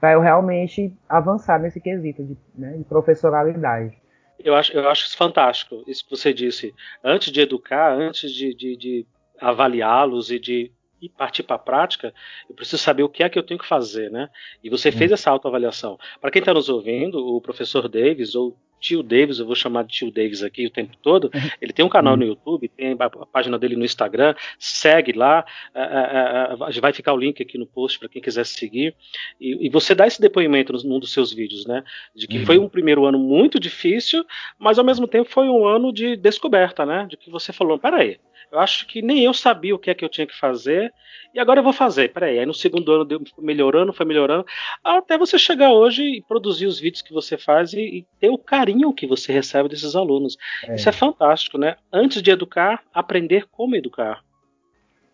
para 0.00 0.12
eu 0.12 0.20
realmente 0.20 0.96
avançar 1.08 1.58
nesse 1.58 1.80
quesito 1.80 2.22
de, 2.22 2.38
né, 2.54 2.76
de 2.76 2.84
professoralidade. 2.84 3.98
Eu 4.38 4.54
acho, 4.54 4.72
eu 4.72 4.88
acho 4.88 5.06
isso 5.06 5.16
fantástico, 5.16 5.82
isso 5.88 6.04
que 6.04 6.16
você 6.16 6.32
disse. 6.32 6.72
Antes 7.02 7.32
de 7.32 7.40
educar, 7.40 7.92
antes 7.92 8.30
de, 8.30 8.54
de, 8.54 8.76
de 8.76 9.06
avaliá-los 9.40 10.30
e 10.30 10.38
de 10.38 10.72
e 11.00 11.08
partir 11.08 11.42
para 11.42 11.56
a 11.56 11.58
prática, 11.58 12.12
eu 12.48 12.54
preciso 12.54 12.82
saber 12.82 13.02
o 13.02 13.08
que 13.08 13.22
é 13.22 13.28
que 13.28 13.38
eu 13.38 13.42
tenho 13.42 13.58
que 13.58 13.66
fazer, 13.66 14.10
né? 14.10 14.28
E 14.62 14.68
você 14.68 14.92
fez 14.92 15.10
essa 15.10 15.30
autoavaliação. 15.30 15.98
Para 16.20 16.30
quem 16.30 16.40
está 16.40 16.52
nos 16.52 16.68
ouvindo, 16.68 17.26
o 17.26 17.40
professor 17.40 17.88
Davis, 17.88 18.34
ou 18.34 18.54
tio 18.80 19.02
Davis, 19.02 19.38
eu 19.38 19.46
vou 19.46 19.54
chamar 19.54 19.84
de 19.84 19.92
tio 19.92 20.10
Davis 20.10 20.42
aqui 20.42 20.66
o 20.66 20.70
tempo 20.70 20.96
todo, 21.02 21.30
ele 21.60 21.72
tem 21.72 21.84
um 21.84 21.88
canal 21.88 22.16
no 22.16 22.24
YouTube, 22.24 22.68
tem 22.68 22.96
a 22.98 23.26
página 23.26 23.58
dele 23.58 23.76
no 23.76 23.84
Instagram, 23.84 24.34
segue 24.58 25.12
lá, 25.12 25.44
é, 25.74 25.82
é, 25.82 26.76
é, 26.76 26.80
vai 26.80 26.92
ficar 26.92 27.12
o 27.12 27.16
link 27.16 27.42
aqui 27.42 27.58
no 27.58 27.66
post 27.66 27.98
para 27.98 28.08
quem 28.08 28.22
quiser 28.22 28.46
seguir, 28.46 28.94
e, 29.40 29.66
e, 29.66 29.70
você 29.70 29.94
dá 29.94 30.06
esse 30.06 30.20
depoimento 30.20 30.72
num 30.84 30.98
dos 30.98 31.12
seus 31.12 31.32
vídeos, 31.32 31.66
né, 31.66 31.84
de 32.14 32.26
que 32.26 32.38
uhum. 32.38 32.46
foi 32.46 32.58
um 32.58 32.68
primeiro 32.68 33.04
ano 33.04 33.18
muito 33.18 33.60
difícil, 33.60 34.24
mas 34.58 34.78
ao 34.78 34.84
mesmo 34.84 35.06
tempo 35.06 35.28
foi 35.28 35.48
um 35.48 35.66
ano 35.66 35.92
de 35.92 36.16
descoberta, 36.16 36.86
né, 36.86 37.06
de 37.08 37.16
que 37.16 37.30
você 37.30 37.52
falou, 37.52 37.78
peraí, 37.78 38.18
eu 38.50 38.58
acho 38.58 38.86
que 38.86 39.00
nem 39.00 39.24
eu 39.24 39.32
sabia 39.32 39.74
o 39.74 39.78
que 39.78 39.90
é 39.90 39.94
que 39.94 40.04
eu 40.04 40.08
tinha 40.08 40.26
que 40.26 40.36
fazer. 40.36 40.92
E 41.32 41.38
agora 41.38 41.60
eu 41.60 41.64
vou 41.64 41.72
fazer. 41.72 42.12
Peraí, 42.12 42.38
aí 42.38 42.46
no 42.46 42.52
segundo 42.52 42.90
ano 42.92 43.04
deu 43.04 43.22
melhorando, 43.38 43.92
foi 43.92 44.04
melhorando. 44.04 44.44
Até 44.82 45.16
você 45.16 45.38
chegar 45.38 45.70
hoje 45.70 46.02
e 46.02 46.22
produzir 46.22 46.66
os 46.66 46.80
vídeos 46.80 47.02
que 47.02 47.12
você 47.12 47.38
faz 47.38 47.72
e, 47.72 47.80
e 47.80 48.06
ter 48.18 48.30
o 48.30 48.38
carinho 48.38 48.69
que 48.94 49.06
você 49.06 49.32
recebe 49.32 49.68
desses 49.68 49.94
alunos. 49.94 50.36
É. 50.66 50.74
Isso 50.74 50.88
é 50.88 50.92
fantástico, 50.92 51.58
né? 51.58 51.76
Antes 51.92 52.22
de 52.22 52.30
educar, 52.30 52.82
aprender 52.94 53.46
como 53.50 53.76
educar. 53.76 54.20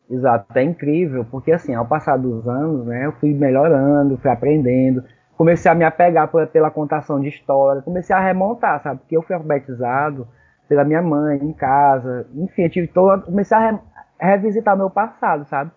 Exato, 0.09 0.47
é 0.57 0.63
incrível, 0.63 1.27
porque 1.31 1.51
assim, 1.51 1.75
ao 1.75 1.85
passar 1.85 2.17
dos 2.17 2.47
anos, 2.47 2.87
né, 2.87 3.07
eu 3.07 3.13
fui 3.13 3.35
melhorando, 3.35 4.17
fui 4.19 4.31
aprendendo, 4.31 5.03
comecei 5.37 5.69
a 5.69 5.75
me 5.75 5.85
apegar 5.85 6.31
pela 6.53 6.71
contação 6.71 7.21
de 7.21 7.29
história, 7.29 7.83
comecei 7.83 8.15
a 8.15 8.21
remontar, 8.21 8.81
sabe? 8.83 9.01
Porque 9.01 9.17
eu 9.17 9.23
fui 9.23 9.35
alfabetizado 9.35 10.29
pela 10.69 10.85
minha 10.85 11.03
mãe 11.03 11.39
em 11.39 11.53
casa. 11.53 12.27
Enfim, 12.35 12.63
eu 12.63 12.71
tive 12.71 12.87
todo, 12.87 13.25
comecei 13.25 13.57
a 13.57 13.71
re, 13.71 13.79
revisitar 14.21 14.77
meu 14.77 14.91
passado, 14.91 15.45
sabe? 15.49 15.71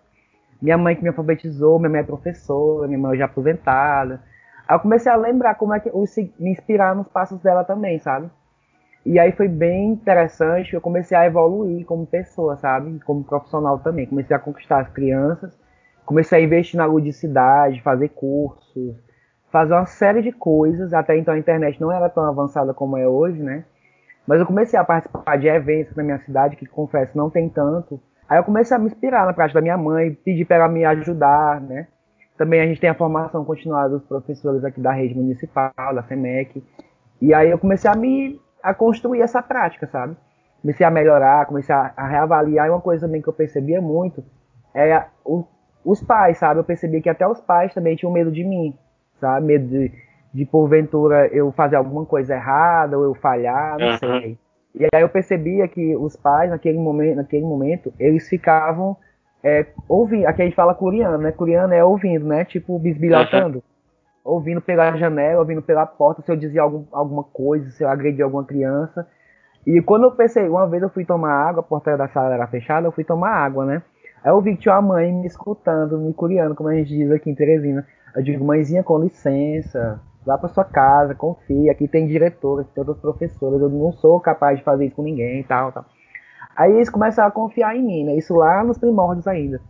Minha 0.62 0.78
mãe 0.78 0.94
que 0.94 1.02
me 1.02 1.08
alfabetizou, 1.08 1.78
minha 1.78 1.90
mãe 1.90 2.00
é 2.00 2.04
professora, 2.04 2.86
minha 2.86 2.98
mãe 2.98 3.18
já 3.18 3.24
aposentada. 3.24 4.22
Aí 4.70 4.76
eu 4.76 4.80
comecei 4.80 5.10
a 5.10 5.16
lembrar 5.16 5.56
como 5.56 5.74
é 5.74 5.80
que 5.80 5.88
eu 5.88 6.04
me 6.38 6.52
inspirar 6.52 6.94
nos 6.94 7.08
passos 7.08 7.40
dela 7.40 7.64
também, 7.64 7.98
sabe? 7.98 8.30
E 9.04 9.18
aí 9.18 9.32
foi 9.32 9.48
bem 9.48 9.88
interessante, 9.88 10.74
eu 10.74 10.80
comecei 10.80 11.16
a 11.16 11.26
evoluir 11.26 11.84
como 11.84 12.06
pessoa, 12.06 12.56
sabe? 12.56 13.00
Como 13.00 13.24
profissional 13.24 13.80
também. 13.80 14.06
Comecei 14.06 14.36
a 14.36 14.38
conquistar 14.38 14.82
as 14.82 14.88
crianças, 14.88 15.58
comecei 16.06 16.38
a 16.38 16.42
investir 16.42 16.78
na 16.78 16.84
ludicidade, 16.84 17.82
fazer 17.82 18.10
cursos, 18.10 18.94
fazer 19.50 19.72
uma 19.74 19.86
série 19.86 20.22
de 20.22 20.30
coisas. 20.30 20.94
Até 20.94 21.18
então 21.18 21.34
a 21.34 21.38
internet 21.38 21.80
não 21.80 21.90
era 21.90 22.08
tão 22.08 22.22
avançada 22.22 22.72
como 22.72 22.96
é 22.96 23.08
hoje, 23.08 23.42
né? 23.42 23.64
Mas 24.24 24.38
eu 24.38 24.46
comecei 24.46 24.78
a 24.78 24.84
participar 24.84 25.36
de 25.36 25.48
eventos 25.48 25.96
na 25.96 26.04
minha 26.04 26.20
cidade, 26.20 26.54
que 26.54 26.64
confesso 26.64 27.18
não 27.18 27.28
tem 27.28 27.48
tanto. 27.48 28.00
Aí 28.28 28.38
eu 28.38 28.44
comecei 28.44 28.76
a 28.76 28.78
me 28.78 28.86
inspirar 28.86 29.26
na 29.26 29.32
prática 29.32 29.58
da 29.58 29.62
minha 29.62 29.76
mãe, 29.76 30.14
pedir 30.14 30.44
para 30.44 30.58
ela 30.58 30.68
me 30.68 30.84
ajudar, 30.84 31.60
né? 31.60 31.88
Também 32.40 32.62
a 32.62 32.66
gente 32.66 32.80
tem 32.80 32.88
a 32.88 32.94
formação 32.94 33.44
continuada 33.44 33.90
dos 33.90 34.02
professores 34.04 34.64
aqui 34.64 34.80
da 34.80 34.92
rede 34.92 35.14
municipal, 35.14 35.74
da 35.76 36.02
FEMEC. 36.02 36.64
E 37.20 37.34
aí 37.34 37.50
eu 37.50 37.58
comecei 37.58 37.90
a 37.90 37.94
me 37.94 38.40
a 38.62 38.72
construir 38.72 39.20
essa 39.20 39.42
prática, 39.42 39.86
sabe? 39.86 40.16
Comecei 40.62 40.86
a 40.86 40.90
melhorar, 40.90 41.44
comecei 41.44 41.74
a, 41.74 41.92
a 41.94 42.08
reavaliar. 42.08 42.66
E 42.66 42.70
uma 42.70 42.80
coisa 42.80 43.06
também 43.06 43.20
que 43.20 43.28
eu 43.28 43.34
percebia 43.34 43.82
muito 43.82 44.24
é 44.74 45.04
o, 45.22 45.44
os 45.84 46.02
pais, 46.02 46.38
sabe? 46.38 46.60
Eu 46.60 46.64
percebia 46.64 47.02
que 47.02 47.10
até 47.10 47.28
os 47.28 47.42
pais 47.42 47.74
também 47.74 47.94
tinham 47.94 48.10
medo 48.10 48.32
de 48.32 48.42
mim, 48.42 48.74
sabe? 49.20 49.44
Medo 49.44 49.68
de, 49.68 49.92
de 50.32 50.46
porventura 50.46 51.26
eu 51.26 51.52
fazer 51.52 51.76
alguma 51.76 52.06
coisa 52.06 52.36
errada 52.36 52.96
ou 52.96 53.04
eu 53.04 53.14
falhar, 53.16 53.76
não 53.78 53.86
uhum. 53.86 53.98
sei. 53.98 54.38
E 54.76 54.86
aí 54.94 55.02
eu 55.02 55.10
percebia 55.10 55.68
que 55.68 55.94
os 55.94 56.16
pais, 56.16 56.48
naquele 56.48 56.78
momento, 56.78 57.16
naquele 57.16 57.44
momento 57.44 57.92
eles 57.98 58.26
ficavam 58.30 58.96
é, 59.42 59.66
ouvindo. 59.88 60.26
Aqui 60.26 60.42
a 60.42 60.44
gente 60.44 60.54
fala 60.54 60.74
coreano, 60.74 61.18
né? 61.18 61.32
Coreano 61.32 61.72
é 61.72 61.84
ouvindo, 61.84 62.26
né? 62.26 62.44
Tipo 62.44 62.78
bisbilhotando. 62.78 63.56
Uhum. 63.56 63.62
Ouvindo 64.22 64.60
pela 64.60 64.96
janela, 64.96 65.40
ouvindo 65.40 65.62
pela 65.62 65.86
porta, 65.86 66.22
se 66.22 66.30
eu 66.30 66.36
dizia 66.36 66.62
algum, 66.62 66.84
alguma 66.92 67.24
coisa, 67.24 67.70
se 67.70 67.82
eu 67.82 67.88
agredia 67.88 68.24
alguma 68.24 68.44
criança. 68.44 69.06
E 69.66 69.80
quando 69.82 70.04
eu 70.04 70.12
pensei, 70.12 70.48
uma 70.48 70.66
vez 70.66 70.82
eu 70.82 70.90
fui 70.90 71.04
tomar 71.04 71.32
água, 71.32 71.60
a 71.60 71.62
porta 71.64 71.96
da 71.96 72.08
sala 72.08 72.34
era 72.34 72.46
fechada, 72.46 72.86
eu 72.86 72.92
fui 72.92 73.04
tomar 73.04 73.30
água, 73.30 73.64
né? 73.64 73.82
Aí 74.22 74.30
eu 74.30 74.40
vi 74.40 74.54
que 74.54 74.62
tinha 74.62 74.74
uma 74.74 74.82
mãe 74.82 75.12
me 75.12 75.26
escutando, 75.26 75.98
me 75.98 76.12
curiando, 76.12 76.54
como 76.54 76.68
a 76.68 76.74
gente 76.74 76.88
diz 76.88 77.10
aqui 77.10 77.30
em 77.30 77.34
Teresina. 77.34 77.86
Eu 78.14 78.22
digo, 78.22 78.44
mãezinha, 78.44 78.82
com 78.82 78.98
licença, 78.98 80.00
vá 80.24 80.36
para 80.36 80.48
sua 80.48 80.64
casa, 80.64 81.14
confia, 81.14 81.72
aqui 81.72 81.88
tem 81.88 82.06
diretora, 82.06 82.62
aqui 82.62 82.72
tem 82.72 82.82
outras 82.82 83.00
professoras, 83.00 83.60
eu 83.60 83.68
não 83.68 83.92
sou 83.92 84.20
capaz 84.20 84.58
de 84.58 84.64
fazer 84.64 84.86
isso 84.86 84.96
com 84.96 85.02
ninguém 85.02 85.40
e 85.40 85.44
tal, 85.44 85.72
tal. 85.72 85.84
Aí 86.56 86.72
eles 86.72 86.90
começaram 86.90 87.28
a 87.28 87.32
confiar 87.32 87.76
em 87.76 87.82
mim, 87.82 88.04
né? 88.04 88.16
Isso 88.16 88.34
lá 88.34 88.62
nos 88.62 88.78
primórdios 88.78 89.26
ainda. 89.26 89.60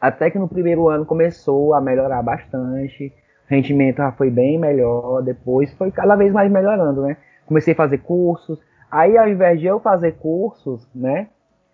Até 0.00 0.30
que 0.30 0.38
no 0.38 0.48
primeiro 0.48 0.88
ano 0.88 1.06
começou 1.06 1.74
a 1.74 1.80
melhorar 1.80 2.22
bastante, 2.22 3.12
o 3.46 3.50
rendimento 3.50 3.98
já 3.98 4.12
foi 4.12 4.30
bem 4.30 4.58
melhor, 4.58 5.22
depois 5.22 5.72
foi 5.74 5.90
cada 5.90 6.14
vez 6.16 6.32
mais 6.32 6.50
melhorando, 6.50 7.02
né? 7.02 7.16
Comecei 7.46 7.72
a 7.72 7.76
fazer 7.76 7.98
cursos, 7.98 8.58
aí 8.90 9.16
ao 9.16 9.28
invés 9.28 9.60
de 9.60 9.66
eu 9.66 9.80
fazer 9.80 10.12
cursos, 10.12 10.88
né? 10.94 11.28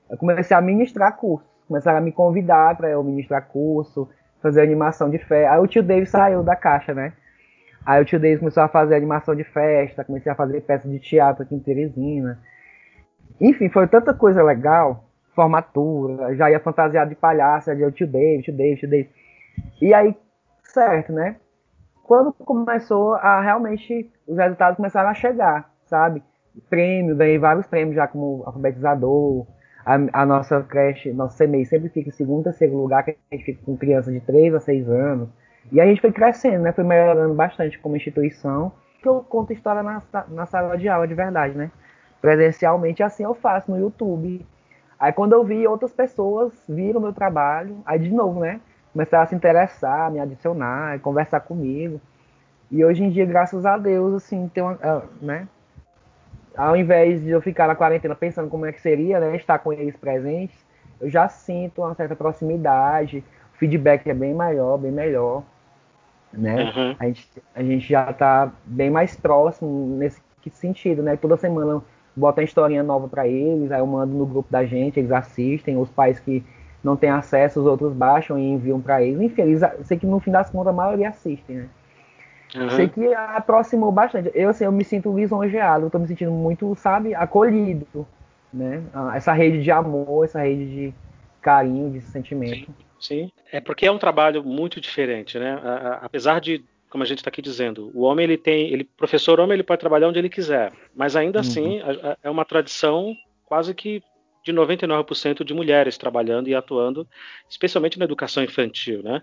Eu 0.08 0.16
comecei 0.16 0.56
a 0.56 0.60
ministrar 0.60 1.16
cursos, 1.16 1.48
começaram 1.66 1.98
a 1.98 2.00
me 2.00 2.12
convidar 2.12 2.76
para 2.76 2.88
eu 2.88 3.02
ministrar 3.02 3.46
curso, 3.48 4.08
fazer 4.42 4.60
animação 4.60 5.10
de 5.10 5.18
festa. 5.18 5.52
Aí 5.52 5.60
o 5.60 5.66
tio 5.66 5.82
David 5.82 6.08
saiu 6.08 6.42
da 6.42 6.56
caixa, 6.56 6.94
né? 6.94 7.12
Aí 7.84 8.02
o 8.02 8.04
tio 8.04 8.20
David 8.20 8.40
começou 8.40 8.62
a 8.62 8.68
fazer 8.68 8.94
animação 8.94 9.34
de 9.34 9.44
festa, 9.44 10.04
comecei 10.04 10.30
a 10.30 10.34
fazer 10.34 10.60
peça 10.62 10.88
de 10.88 10.98
teatro 10.98 11.42
aqui 11.42 11.54
em 11.54 11.60
Teresina. 11.60 12.38
Enfim, 13.40 13.68
foi 13.68 13.86
tanta 13.88 14.12
coisa 14.12 14.42
legal, 14.42 15.04
formatura, 15.34 16.34
já 16.34 16.50
ia 16.50 16.60
fantasiado 16.60 17.10
de 17.10 17.16
palhaço, 17.16 17.74
já 17.74 17.86
o 17.86 17.92
tio 17.92 18.06
David, 18.06 18.44
tio 18.44 18.56
David, 18.56 18.80
tio 18.80 18.90
David. 18.90 19.10
E 19.80 19.94
aí, 19.94 20.14
certo, 20.62 21.12
né? 21.12 21.36
Quando 22.04 22.32
começou 22.32 23.14
a 23.14 23.40
realmente, 23.40 24.10
os 24.26 24.36
resultados 24.36 24.76
começaram 24.76 25.08
a 25.08 25.14
chegar, 25.14 25.70
sabe? 25.86 26.22
Prêmio, 26.68 27.16
ganhei 27.16 27.38
vários 27.38 27.66
prêmios 27.66 27.94
já 27.94 28.06
como 28.06 28.42
alfabetizador, 28.44 29.46
a, 29.84 30.22
a, 30.22 30.26
nossa 30.26 30.62
creche, 30.62 31.12
nosso 31.12 31.38
CMEI 31.38 31.64
sempre 31.64 31.88
fica 31.88 32.08
em 32.08 32.12
segundo, 32.12 32.44
terceiro 32.44 32.76
lugar, 32.76 33.04
que 33.04 33.16
a 33.30 33.34
gente 33.34 33.44
fica 33.44 33.64
com 33.64 33.76
crianças 33.76 34.12
de 34.12 34.20
3 34.20 34.54
a 34.54 34.60
6 34.60 34.88
anos. 34.88 35.28
E 35.72 35.80
a 35.80 35.86
gente 35.86 36.00
foi 36.00 36.12
crescendo, 36.12 36.62
né? 36.62 36.72
Foi 36.72 36.84
melhorando 36.84 37.34
bastante 37.34 37.78
como 37.78 37.96
instituição. 37.96 38.72
Que 39.00 39.08
eu 39.08 39.20
conto 39.22 39.52
história 39.52 39.82
na, 39.82 40.02
na 40.28 40.46
sala 40.46 40.76
de 40.76 40.88
aula 40.88 41.08
de 41.08 41.14
verdade, 41.14 41.56
né? 41.56 41.70
Presencialmente, 42.20 43.02
assim 43.02 43.24
eu 43.24 43.34
faço 43.34 43.70
no 43.70 43.78
YouTube. 43.78 44.44
Aí 44.98 45.12
quando 45.12 45.32
eu 45.32 45.44
vi, 45.44 45.66
outras 45.66 45.92
pessoas 45.92 46.52
viram 46.68 47.00
meu 47.00 47.12
trabalho. 47.12 47.78
Aí 47.86 47.98
de 47.98 48.10
novo, 48.10 48.40
né? 48.40 48.60
Começaram 48.92 49.24
a 49.24 49.26
se 49.26 49.34
interessar, 49.34 50.10
me 50.10 50.18
adicionar, 50.18 50.98
conversar 51.00 51.40
comigo. 51.40 52.00
E 52.70 52.84
hoje 52.84 53.02
em 53.02 53.10
dia, 53.10 53.24
graças 53.24 53.64
a 53.64 53.76
Deus, 53.76 54.14
assim, 54.14 54.48
tem 54.48 54.62
uma, 54.62 54.78
ah, 54.82 55.02
né? 55.20 55.48
ao 56.56 56.76
invés 56.76 57.22
de 57.22 57.30
eu 57.30 57.40
ficar 57.40 57.66
na 57.66 57.74
quarentena 57.74 58.14
pensando 58.14 58.48
como 58.48 58.66
é 58.66 58.72
que 58.72 58.80
seria, 58.80 59.20
né, 59.20 59.36
estar 59.36 59.58
com 59.58 59.72
eles 59.72 59.96
presentes, 59.96 60.56
eu 61.00 61.08
já 61.08 61.28
sinto 61.28 61.82
uma 61.82 61.94
certa 61.94 62.14
proximidade, 62.14 63.24
o 63.54 63.58
feedback 63.58 64.08
é 64.08 64.14
bem 64.14 64.34
maior, 64.34 64.76
bem 64.76 64.92
melhor, 64.92 65.42
né? 66.32 66.64
Uhum. 66.64 66.96
A, 66.98 67.06
gente, 67.06 67.28
a 67.54 67.62
gente 67.62 67.88
já 67.88 68.10
está 68.10 68.52
bem 68.64 68.90
mais 68.90 69.16
próximo 69.16 69.96
nesse 69.96 70.20
sentido, 70.52 71.02
né? 71.02 71.16
Toda 71.16 71.36
semana 71.36 71.82
bota 72.16 72.40
uma 72.40 72.44
historinha 72.44 72.82
nova 72.82 73.08
para 73.08 73.26
eles, 73.26 73.70
aí 73.70 73.80
eu 73.80 73.86
mando 73.86 74.14
no 74.14 74.26
grupo 74.26 74.50
da 74.50 74.64
gente, 74.64 74.98
eles 74.98 75.12
assistem, 75.12 75.76
os 75.76 75.90
pais 75.90 76.18
que 76.18 76.44
não 76.82 76.96
têm 76.96 77.10
acesso, 77.10 77.60
os 77.60 77.66
outros 77.66 77.92
baixam 77.92 78.38
e 78.38 78.42
enviam 78.42 78.80
para 78.80 79.02
eles. 79.02 79.20
Enfim, 79.20 79.42
eles, 79.42 79.60
sei 79.84 79.98
que 79.98 80.06
no 80.06 80.20
fim 80.20 80.30
das 80.30 80.50
contas 80.50 80.68
a 80.68 80.72
maioria 80.72 81.10
assistem, 81.10 81.56
né? 81.56 81.68
Uhum. 82.54 82.70
Sei 82.70 82.88
que 82.88 83.14
aproximou 83.14 83.92
bastante. 83.92 84.30
Eu, 84.34 84.48
assim, 84.48 84.64
eu 84.64 84.72
me 84.72 84.84
sinto 84.84 85.14
lisonjeado, 85.16 85.86
eu 85.86 85.90
tô 85.90 85.98
me 85.98 86.08
sentindo 86.08 86.32
muito, 86.32 86.74
sabe, 86.74 87.14
acolhido, 87.14 88.06
né? 88.52 88.82
Ah, 88.92 89.12
essa 89.14 89.32
rede 89.32 89.62
de 89.62 89.70
amor, 89.70 90.24
essa 90.24 90.40
rede 90.40 90.66
de 90.66 90.94
carinho, 91.40 91.90
de 91.90 92.00
sentimento. 92.00 92.74
Sim, 92.98 93.26
sim. 93.26 93.32
é 93.52 93.60
porque 93.60 93.86
é 93.86 93.92
um 93.92 93.98
trabalho 93.98 94.42
muito 94.42 94.80
diferente, 94.80 95.38
né? 95.38 95.60
Apesar 96.02 96.40
de, 96.40 96.64
como 96.90 97.04
a 97.04 97.06
gente 97.06 97.18
está 97.18 97.30
aqui 97.30 97.40
dizendo, 97.40 97.90
o 97.94 98.02
homem 98.02 98.24
ele 98.24 98.36
tem, 98.36 98.72
ele 98.72 98.84
professor 98.84 99.40
homem 99.40 99.54
ele 99.54 99.62
pode 99.62 99.80
trabalhar 99.80 100.08
onde 100.08 100.18
ele 100.18 100.28
quiser, 100.28 100.72
mas 100.94 101.16
ainda 101.16 101.38
uhum. 101.38 101.40
assim 101.40 101.80
é 102.22 102.28
uma 102.28 102.44
tradição 102.44 103.14
quase 103.46 103.72
que 103.74 104.02
de 104.44 104.52
99% 104.52 105.44
de 105.44 105.54
mulheres 105.54 105.98
trabalhando 105.98 106.48
e 106.48 106.54
atuando, 106.54 107.06
especialmente 107.48 107.98
na 107.98 108.04
educação 108.04 108.42
infantil, 108.42 109.02
né? 109.02 109.22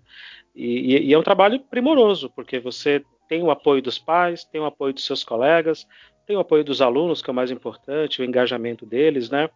E, 0.55 1.09
e, 1.09 1.13
é 1.13 1.17
um 1.17 1.23
trabalho 1.23 1.59
primoroso, 1.59 2.29
porque 2.35 2.59
você 2.59 3.03
tem 3.27 3.41
o 3.43 3.51
apoio 3.51 3.81
dos 3.81 3.97
pais, 3.97 4.43
tem 4.43 4.61
o 4.61 4.65
apoio 4.65 4.93
dos 4.93 5.05
seus 5.05 5.23
colegas, 5.23 5.87
tem 6.25 6.35
o 6.35 6.39
apoio 6.39 6.63
dos 6.63 6.81
alunos, 6.81 7.21
que 7.21 7.29
é 7.29 7.33
o 7.33 7.35
mais 7.35 7.51
importante, 7.51 8.21
o 8.21 8.25
engajamento 8.25 8.85
deles, 8.85 9.29
né? 9.29 9.49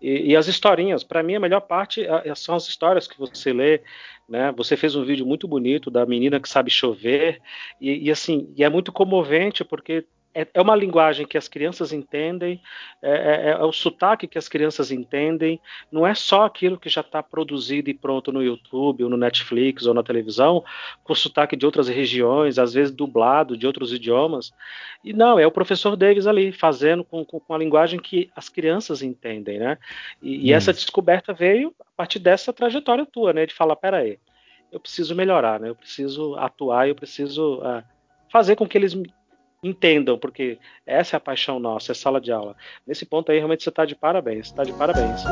E, 0.00 0.30
e 0.32 0.36
as 0.36 0.48
historinhas, 0.48 1.04
para 1.04 1.22
mim 1.22 1.34
a 1.34 1.40
melhor 1.40 1.60
parte 1.60 2.06
são 2.36 2.54
as 2.54 2.66
histórias 2.66 3.06
que 3.06 3.18
você 3.18 3.52
lê, 3.52 3.80
né? 4.28 4.52
Você 4.56 4.76
fez 4.76 4.94
um 4.94 5.04
vídeo 5.04 5.26
muito 5.26 5.46
bonito 5.46 5.90
da 5.90 6.06
menina 6.06 6.40
que 6.40 6.48
sabe 6.48 6.70
chover 6.70 7.40
e, 7.80 8.06
e 8.06 8.10
assim, 8.10 8.52
e 8.56 8.64
é 8.64 8.68
muito 8.68 8.92
comovente 8.92 9.64
porque 9.64 10.06
é, 10.34 10.46
é, 10.54 10.60
uma 10.60 10.74
linguagem 10.74 11.26
que 11.26 11.36
as 11.36 11.46
crianças 11.46 11.92
entendem, 11.92 12.60
é, 13.02 13.10
é, 13.10 13.50
é, 13.50 13.56
o 13.64 13.72
sotaque 13.72 14.26
que 14.26 14.38
as 14.38 14.48
crianças 14.48 14.90
entendem, 14.90 15.60
não 15.90 16.06
é 16.06 16.14
só 16.14 16.44
aquilo 16.44 16.78
que 16.78 16.88
já 16.88 17.02
está 17.02 17.22
produzido 17.22 17.90
e 17.90 17.94
pronto 17.94 18.32
no 18.32 18.42
YouTube, 18.42 19.04
ou 19.04 19.10
no 19.10 19.16
Netflix, 19.16 19.84
ou 19.84 19.94
na 19.94 20.02
televisão, 20.02 20.64
com 21.04 21.14
sotaque 21.14 21.56
de 21.56 21.66
outras 21.66 21.88
regiões, 21.88 22.58
às 22.58 22.72
vezes 22.72 22.94
dublado 22.94 23.56
de 23.56 23.66
outros 23.66 23.92
idiomas. 23.92 24.52
E 25.04 25.12
não, 25.12 25.38
é 25.38 25.46
o 25.46 25.52
professor 25.52 25.96
Davis 25.96 26.26
ali, 26.26 26.52
fazendo 26.52 27.04
com, 27.04 27.24
com, 27.24 27.38
com 27.38 27.54
a 27.54 27.58
linguagem 27.58 28.00
que 28.00 28.30
as 28.34 28.48
crianças 28.48 29.02
entendem, 29.02 29.58
né? 29.58 29.78
E, 30.22 30.48
e 30.48 30.52
essa 30.52 30.72
descoberta 30.72 31.32
veio 31.32 31.74
a 31.80 31.96
partir 31.96 32.18
dessa 32.18 32.52
trajetória 32.52 33.04
tua, 33.04 33.32
né? 33.32 33.46
De 33.46 33.54
falar, 33.54 33.76
peraí, 33.76 34.18
eu 34.70 34.80
preciso 34.80 35.14
melhorar, 35.14 35.60
né? 35.60 35.68
Eu 35.68 35.74
preciso 35.74 36.34
atuar, 36.36 36.88
eu 36.88 36.94
preciso 36.94 37.58
uh, 37.58 37.82
fazer 38.30 38.56
com 38.56 38.66
que 38.66 38.78
eles 38.78 38.94
entendam, 39.62 40.18
porque 40.18 40.58
essa 40.84 41.16
é 41.16 41.18
a 41.18 41.20
paixão 41.20 41.60
nossa, 41.60 41.92
é 41.92 41.94
sala 41.94 42.20
de 42.20 42.32
aula. 42.32 42.56
Nesse 42.86 43.06
ponto 43.06 43.30
aí, 43.30 43.38
realmente 43.38 43.62
você 43.62 43.68
está 43.68 43.84
de 43.84 43.94
parabéns, 43.94 44.46
está 44.46 44.64
de 44.64 44.72
parabéns. 44.72 45.22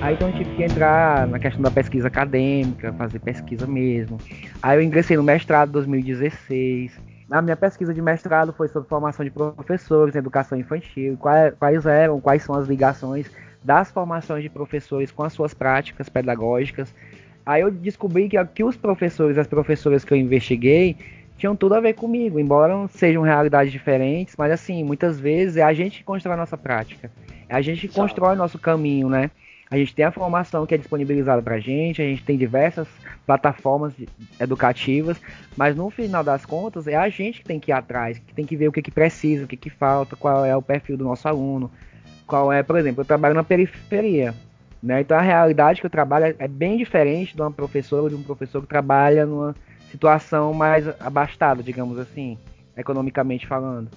Aí 0.00 0.14
então 0.14 0.28
eu 0.28 0.34
tive 0.34 0.56
que 0.56 0.62
entrar 0.62 1.26
na 1.26 1.38
questão 1.38 1.62
da 1.62 1.70
pesquisa 1.70 2.08
acadêmica, 2.08 2.92
fazer 2.94 3.18
pesquisa 3.18 3.66
mesmo. 3.66 4.18
Aí 4.62 4.78
eu 4.78 4.82
ingressei 4.82 5.16
no 5.16 5.22
mestrado 5.22 5.68
em 5.68 5.72
2016. 5.72 7.00
A 7.30 7.40
minha 7.40 7.56
pesquisa 7.56 7.92
de 7.92 8.00
mestrado 8.02 8.52
foi 8.52 8.68
sobre 8.68 8.88
formação 8.88 9.24
de 9.24 9.30
professores 9.30 10.14
educação 10.14 10.58
infantil, 10.58 11.16
quais, 11.18 11.54
quais 11.54 11.86
eram, 11.86 12.20
quais 12.20 12.42
são 12.42 12.54
as 12.54 12.68
ligações 12.68 13.30
das 13.64 13.90
formações 13.90 14.42
de 14.42 14.50
professores 14.50 15.10
com 15.10 15.22
as 15.22 15.32
suas 15.32 15.54
práticas 15.54 16.08
pedagógicas. 16.08 16.94
Aí 17.46 17.62
eu 17.62 17.70
descobri 17.70 18.28
que, 18.28 18.42
que 18.46 18.62
os 18.62 18.76
professores, 18.76 19.38
as 19.38 19.46
professoras 19.46 20.04
que 20.04 20.12
eu 20.12 20.18
investiguei, 20.18 20.96
tinham 21.36 21.56
tudo 21.56 21.74
a 21.74 21.80
ver 21.80 21.94
comigo, 21.94 22.38
embora 22.38 22.86
sejam 22.88 23.22
realidades 23.22 23.72
diferentes, 23.72 24.34
mas 24.36 24.52
assim, 24.52 24.84
muitas 24.84 25.18
vezes 25.18 25.56
é 25.56 25.62
a 25.62 25.72
gente 25.72 25.98
que 25.98 26.04
constrói 26.04 26.34
a 26.34 26.38
nossa 26.38 26.56
prática, 26.56 27.10
é 27.48 27.54
a 27.54 27.60
gente 27.60 27.88
que 27.88 27.94
constrói 27.94 28.34
o 28.34 28.38
nosso 28.38 28.58
caminho, 28.58 29.08
né? 29.08 29.30
A 29.70 29.76
gente 29.76 29.94
tem 29.94 30.04
a 30.04 30.12
formação 30.12 30.64
que 30.66 30.74
é 30.74 30.78
disponibilizada 30.78 31.42
para 31.42 31.56
a 31.56 31.58
gente, 31.58 32.00
a 32.00 32.04
gente 32.04 32.22
tem 32.22 32.36
diversas 32.36 32.86
plataformas 33.26 33.92
educativas, 34.38 35.20
mas 35.56 35.74
no 35.74 35.90
final 35.90 36.22
das 36.22 36.46
contas 36.46 36.86
é 36.86 36.94
a 36.94 37.08
gente 37.08 37.40
que 37.40 37.46
tem 37.46 37.58
que 37.58 37.72
ir 37.72 37.74
atrás, 37.74 38.18
que 38.18 38.34
tem 38.34 38.46
que 38.46 38.56
ver 38.56 38.68
o 38.68 38.72
que, 38.72 38.82
que 38.82 38.90
precisa, 38.90 39.44
o 39.44 39.48
que, 39.48 39.56
que 39.56 39.70
falta, 39.70 40.14
qual 40.14 40.44
é 40.44 40.54
o 40.54 40.62
perfil 40.62 40.96
do 40.96 41.04
nosso 41.04 41.26
aluno, 41.26 41.70
qual 42.26 42.52
é, 42.52 42.62
por 42.62 42.76
exemplo, 42.76 43.02
eu 43.02 43.04
trabalho 43.04 43.34
na 43.34 43.44
periferia. 43.44 44.34
Né? 44.82 45.00
Então 45.00 45.16
a 45.16 45.22
realidade 45.22 45.80
que 45.80 45.86
eu 45.86 45.90
trabalho 45.90 46.34
é 46.38 46.48
bem 46.48 46.76
diferente 46.76 47.34
de 47.34 47.40
uma 47.40 47.50
professora 47.50 48.02
ou 48.02 48.08
de 48.10 48.14
um 48.14 48.22
professor 48.22 48.60
que 48.60 48.68
trabalha 48.68 49.24
numa 49.24 49.54
situação 49.90 50.52
mais 50.52 50.86
abastada, 51.00 51.62
digamos 51.62 51.98
assim, 51.98 52.36
economicamente 52.76 53.46
falando. 53.46 53.88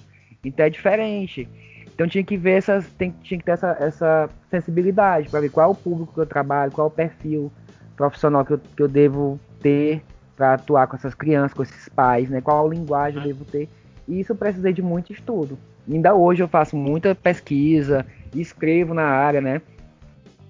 Então 0.44 0.66
é 0.66 0.70
diferente. 0.70 1.48
Então 1.94 2.08
tinha 2.08 2.24
que 2.24 2.38
ver 2.38 2.52
essas, 2.52 2.88
tem, 2.94 3.14
tinha 3.22 3.38
que 3.38 3.44
ter 3.44 3.52
essa, 3.52 3.76
essa 3.80 4.30
sensibilidade 4.50 5.30
para 5.30 5.42
ver 5.42 5.50
qual 5.50 5.70
é 5.70 5.72
o 5.72 5.76
público 5.76 6.14
que 6.14 6.20
eu 6.20 6.26
trabalho, 6.26 6.72
qual 6.72 6.88
é 6.88 6.90
o 6.90 6.94
perfil 6.94 7.52
profissional 7.96 8.46
que 8.46 8.54
eu, 8.54 8.60
que 8.60 8.84
eu 8.84 8.88
devo 8.88 9.40
ter 9.60 10.04
para 10.36 10.54
atuar 10.54 10.86
com 10.86 10.96
essas 10.96 11.16
crianças, 11.16 11.54
com 11.54 11.64
esses 11.64 11.90
pais, 11.90 12.30
né? 12.30 12.40
Qual 12.40 12.70
linguagem 12.70 13.20
eu 13.20 13.28
devo 13.28 13.44
ter. 13.44 13.68
E 14.08 14.20
isso 14.20 14.32
eu 14.32 14.36
precisei 14.36 14.72
de 14.72 14.82
muito 14.84 15.12
estudo. 15.12 15.58
Ainda 15.90 16.14
hoje 16.14 16.44
eu 16.44 16.48
faço 16.48 16.78
muita 16.78 17.16
pesquisa, 17.16 18.06
escrevo 18.36 18.94
na 18.94 19.04
área, 19.04 19.42
né? 19.42 19.62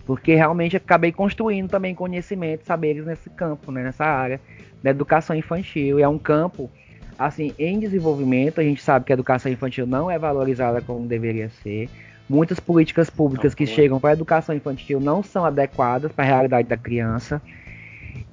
Porque 0.05 0.35
realmente 0.35 0.77
acabei 0.77 1.11
construindo 1.11 1.69
também 1.69 1.93
conhecimento, 1.93 2.65
saberes 2.65 3.05
nesse 3.05 3.29
campo, 3.29 3.71
né? 3.71 3.83
nessa 3.83 4.05
área 4.05 4.39
da 4.81 4.91
educação 4.91 5.35
infantil. 5.35 5.99
E 5.99 6.01
é 6.01 6.07
um 6.07 6.17
campo, 6.17 6.71
assim, 7.19 7.53
em 7.59 7.77
desenvolvimento. 7.79 8.61
A 8.61 8.63
gente 8.63 8.81
sabe 8.81 9.05
que 9.05 9.11
a 9.11 9.15
educação 9.15 9.51
infantil 9.51 9.85
não 9.85 10.09
é 10.09 10.17
valorizada 10.17 10.81
como 10.81 11.05
deveria 11.05 11.49
ser. 11.61 11.89
Muitas 12.29 12.59
políticas 12.59 13.09
públicas 13.09 13.53
que 13.53 13.65
chegam 13.65 13.99
para 13.99 14.11
a 14.11 14.13
educação 14.13 14.55
infantil 14.55 14.99
não 14.99 15.21
são 15.21 15.45
adequadas 15.45 16.11
para 16.11 16.23
a 16.23 16.27
realidade 16.27 16.67
da 16.67 16.77
criança. 16.77 17.41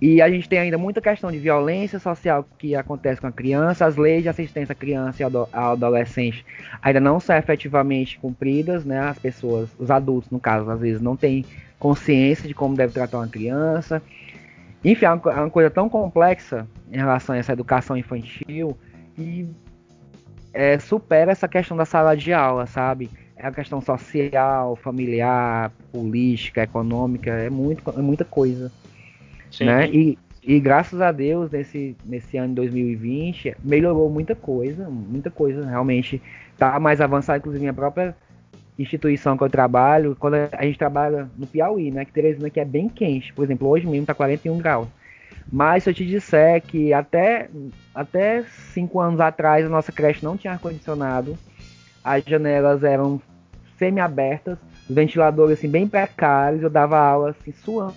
E 0.00 0.20
a 0.20 0.28
gente 0.28 0.48
tem 0.48 0.58
ainda 0.58 0.78
muita 0.78 1.00
questão 1.00 1.30
de 1.30 1.38
violência 1.38 1.98
social 1.98 2.46
que 2.58 2.74
acontece 2.74 3.20
com 3.20 3.26
a 3.26 3.32
criança, 3.32 3.86
as 3.86 3.96
leis 3.96 4.22
de 4.22 4.28
assistência 4.28 4.72
à 4.72 4.76
criança 4.76 5.22
e 5.22 5.24
ao 5.24 5.48
adolescente 5.52 6.44
ainda 6.82 7.00
não 7.00 7.18
são 7.18 7.36
efetivamente 7.36 8.18
cumpridas, 8.18 8.84
né? 8.84 9.00
As 9.00 9.18
pessoas, 9.18 9.68
os 9.78 9.90
adultos, 9.90 10.30
no 10.30 10.40
caso, 10.40 10.70
às 10.70 10.80
vezes 10.80 11.00
não 11.00 11.16
têm 11.16 11.44
consciência 11.78 12.46
de 12.46 12.54
como 12.54 12.76
deve 12.76 12.92
tratar 12.92 13.18
uma 13.18 13.28
criança. 13.28 14.02
Enfim, 14.84 15.06
é 15.06 15.10
uma 15.10 15.50
coisa 15.50 15.70
tão 15.70 15.88
complexa 15.88 16.66
em 16.90 16.96
relação 16.96 17.34
a 17.34 17.38
essa 17.38 17.52
educação 17.52 17.96
infantil 17.96 18.76
que 19.16 19.48
é, 20.52 20.78
supera 20.78 21.32
essa 21.32 21.48
questão 21.48 21.76
da 21.76 21.84
sala 21.84 22.16
de 22.16 22.32
aula, 22.32 22.66
sabe? 22.66 23.10
É 23.36 23.46
a 23.46 23.52
questão 23.52 23.80
social, 23.80 24.76
familiar, 24.76 25.72
política, 25.92 26.62
econômica, 26.62 27.30
é, 27.30 27.50
muito, 27.50 27.82
é 27.90 28.02
muita 28.02 28.24
coisa. 28.24 28.70
Sim. 29.56 29.66
Né? 29.66 29.88
E, 29.88 30.18
e 30.42 30.58
graças 30.60 31.00
a 31.00 31.12
Deus, 31.12 31.50
nesse, 31.50 31.96
nesse 32.04 32.36
ano 32.36 32.48
de 32.48 32.54
2020, 32.56 33.56
melhorou 33.62 34.10
muita 34.10 34.34
coisa, 34.34 34.88
muita 34.90 35.30
coisa, 35.30 35.64
realmente 35.64 36.20
está 36.52 36.78
mais 36.78 37.00
avançado, 37.00 37.38
inclusive 37.38 37.60
minha 37.60 37.72
própria 37.72 38.14
instituição 38.78 39.36
que 39.36 39.44
eu 39.44 39.50
trabalho, 39.50 40.16
quando 40.18 40.34
a 40.34 40.64
gente 40.64 40.78
trabalha 40.78 41.28
no 41.38 41.46
Piauí, 41.46 41.90
né, 41.90 42.04
que 42.04 42.12
Teresina 42.12 42.50
que 42.50 42.58
é 42.58 42.64
bem 42.64 42.88
quente, 42.88 43.32
por 43.32 43.44
exemplo, 43.44 43.68
hoje 43.68 43.86
mesmo 43.86 44.02
está 44.02 44.14
41 44.14 44.58
graus. 44.58 44.88
Mas 45.50 45.84
se 45.84 45.90
eu 45.90 45.94
te 45.94 46.04
disser 46.04 46.60
que 46.62 46.92
até 46.92 47.48
até 47.94 48.42
cinco 48.72 48.98
anos 49.00 49.20
atrás 49.20 49.64
a 49.64 49.68
nossa 49.68 49.92
creche 49.92 50.24
não 50.24 50.36
tinha 50.36 50.54
ar-condicionado, 50.54 51.38
as 52.02 52.24
janelas 52.24 52.82
eram 52.82 53.20
semi-abertas, 53.78 54.58
os 54.88 54.94
ventiladores 54.94 55.58
assim 55.58 55.68
bem 55.68 55.86
precários, 55.86 56.62
eu 56.62 56.70
dava 56.70 56.98
aula 56.98 57.30
assim 57.30 57.52
suando, 57.52 57.94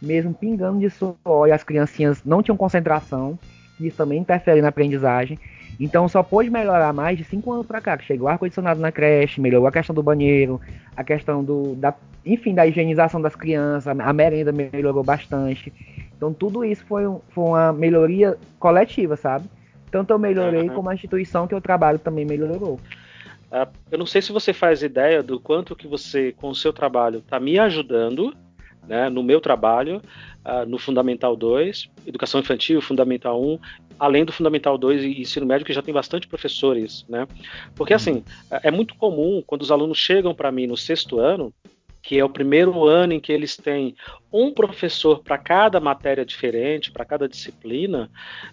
mesmo 0.00 0.34
pingando 0.34 0.78
de 0.80 0.90
suor, 0.90 1.48
e 1.48 1.52
as 1.52 1.64
criancinhas 1.64 2.22
não 2.24 2.42
tinham 2.42 2.56
concentração, 2.56 3.38
isso 3.80 3.96
também 3.96 4.18
interfere 4.18 4.62
na 4.62 4.68
aprendizagem. 4.68 5.38
Então 5.78 6.08
só 6.08 6.22
pôde 6.22 6.48
melhorar 6.48 6.92
mais 6.92 7.18
de 7.18 7.24
cinco 7.24 7.52
anos 7.52 7.66
para 7.66 7.80
cá, 7.80 7.96
que 7.96 8.04
chegou 8.04 8.28
ar-condicionado 8.28 8.80
na 8.80 8.90
creche, 8.90 9.40
melhorou 9.40 9.66
a 9.66 9.72
questão 9.72 9.94
do 9.94 10.02
banheiro, 10.02 10.60
a 10.96 11.04
questão 11.04 11.44
do, 11.44 11.74
da, 11.74 11.94
enfim, 12.24 12.54
da 12.54 12.66
higienização 12.66 13.20
das 13.20 13.36
crianças, 13.36 13.86
a 13.86 14.12
merenda 14.12 14.52
melhorou 14.52 15.04
bastante. 15.04 15.72
Então 16.16 16.32
tudo 16.32 16.64
isso 16.64 16.84
foi, 16.86 17.02
foi 17.28 17.44
uma 17.44 17.72
melhoria 17.72 18.38
coletiva, 18.58 19.16
sabe? 19.16 19.46
Tanto 19.90 20.12
eu 20.12 20.18
melhorei, 20.18 20.68
uhum. 20.68 20.74
como 20.74 20.88
a 20.88 20.94
instituição 20.94 21.46
que 21.46 21.54
eu 21.54 21.60
trabalho 21.60 21.98
também 21.98 22.24
melhorou. 22.24 22.80
Uh, 23.52 23.70
eu 23.90 23.98
não 23.98 24.06
sei 24.06 24.20
se 24.20 24.32
você 24.32 24.52
faz 24.52 24.82
ideia 24.82 25.22
do 25.22 25.38
quanto 25.38 25.76
que 25.76 25.86
você, 25.86 26.32
com 26.32 26.48
o 26.48 26.54
seu 26.54 26.72
trabalho, 26.72 27.18
está 27.18 27.38
me 27.38 27.58
ajudando 27.58 28.34
né, 28.86 29.08
no 29.08 29.22
meu 29.22 29.40
trabalho, 29.40 30.00
uh, 30.44 30.66
no 30.66 30.78
Fundamental 30.78 31.36
2, 31.36 31.90
Educação 32.06 32.40
Infantil, 32.40 32.80
Fundamental 32.80 33.42
1, 33.42 33.58
além 33.98 34.24
do 34.24 34.32
Fundamental 34.32 34.78
2 34.78 35.04
e 35.04 35.20
ensino 35.20 35.46
médio, 35.46 35.66
que 35.66 35.72
já 35.72 35.82
tem 35.82 35.92
bastante 35.92 36.28
professores, 36.28 37.04
né? 37.08 37.26
Porque, 37.74 37.92
uhum. 37.92 37.96
assim, 37.96 38.24
é 38.62 38.70
muito 38.70 38.94
comum, 38.94 39.42
quando 39.46 39.62
os 39.62 39.70
alunos 39.70 39.98
chegam 39.98 40.34
para 40.34 40.52
mim 40.52 40.66
no 40.66 40.76
sexto 40.76 41.18
ano, 41.18 41.52
que 42.06 42.20
é 42.20 42.24
o 42.24 42.30
primeiro 42.30 42.84
ano 42.84 43.14
em 43.14 43.18
que 43.18 43.32
eles 43.32 43.56
têm 43.56 43.96
um 44.32 44.52
professor 44.52 45.24
para 45.24 45.36
cada 45.36 45.80
matéria 45.80 46.24
diferente, 46.24 46.92
para 46.92 47.04
cada 47.04 47.28
disciplina, 47.28 48.08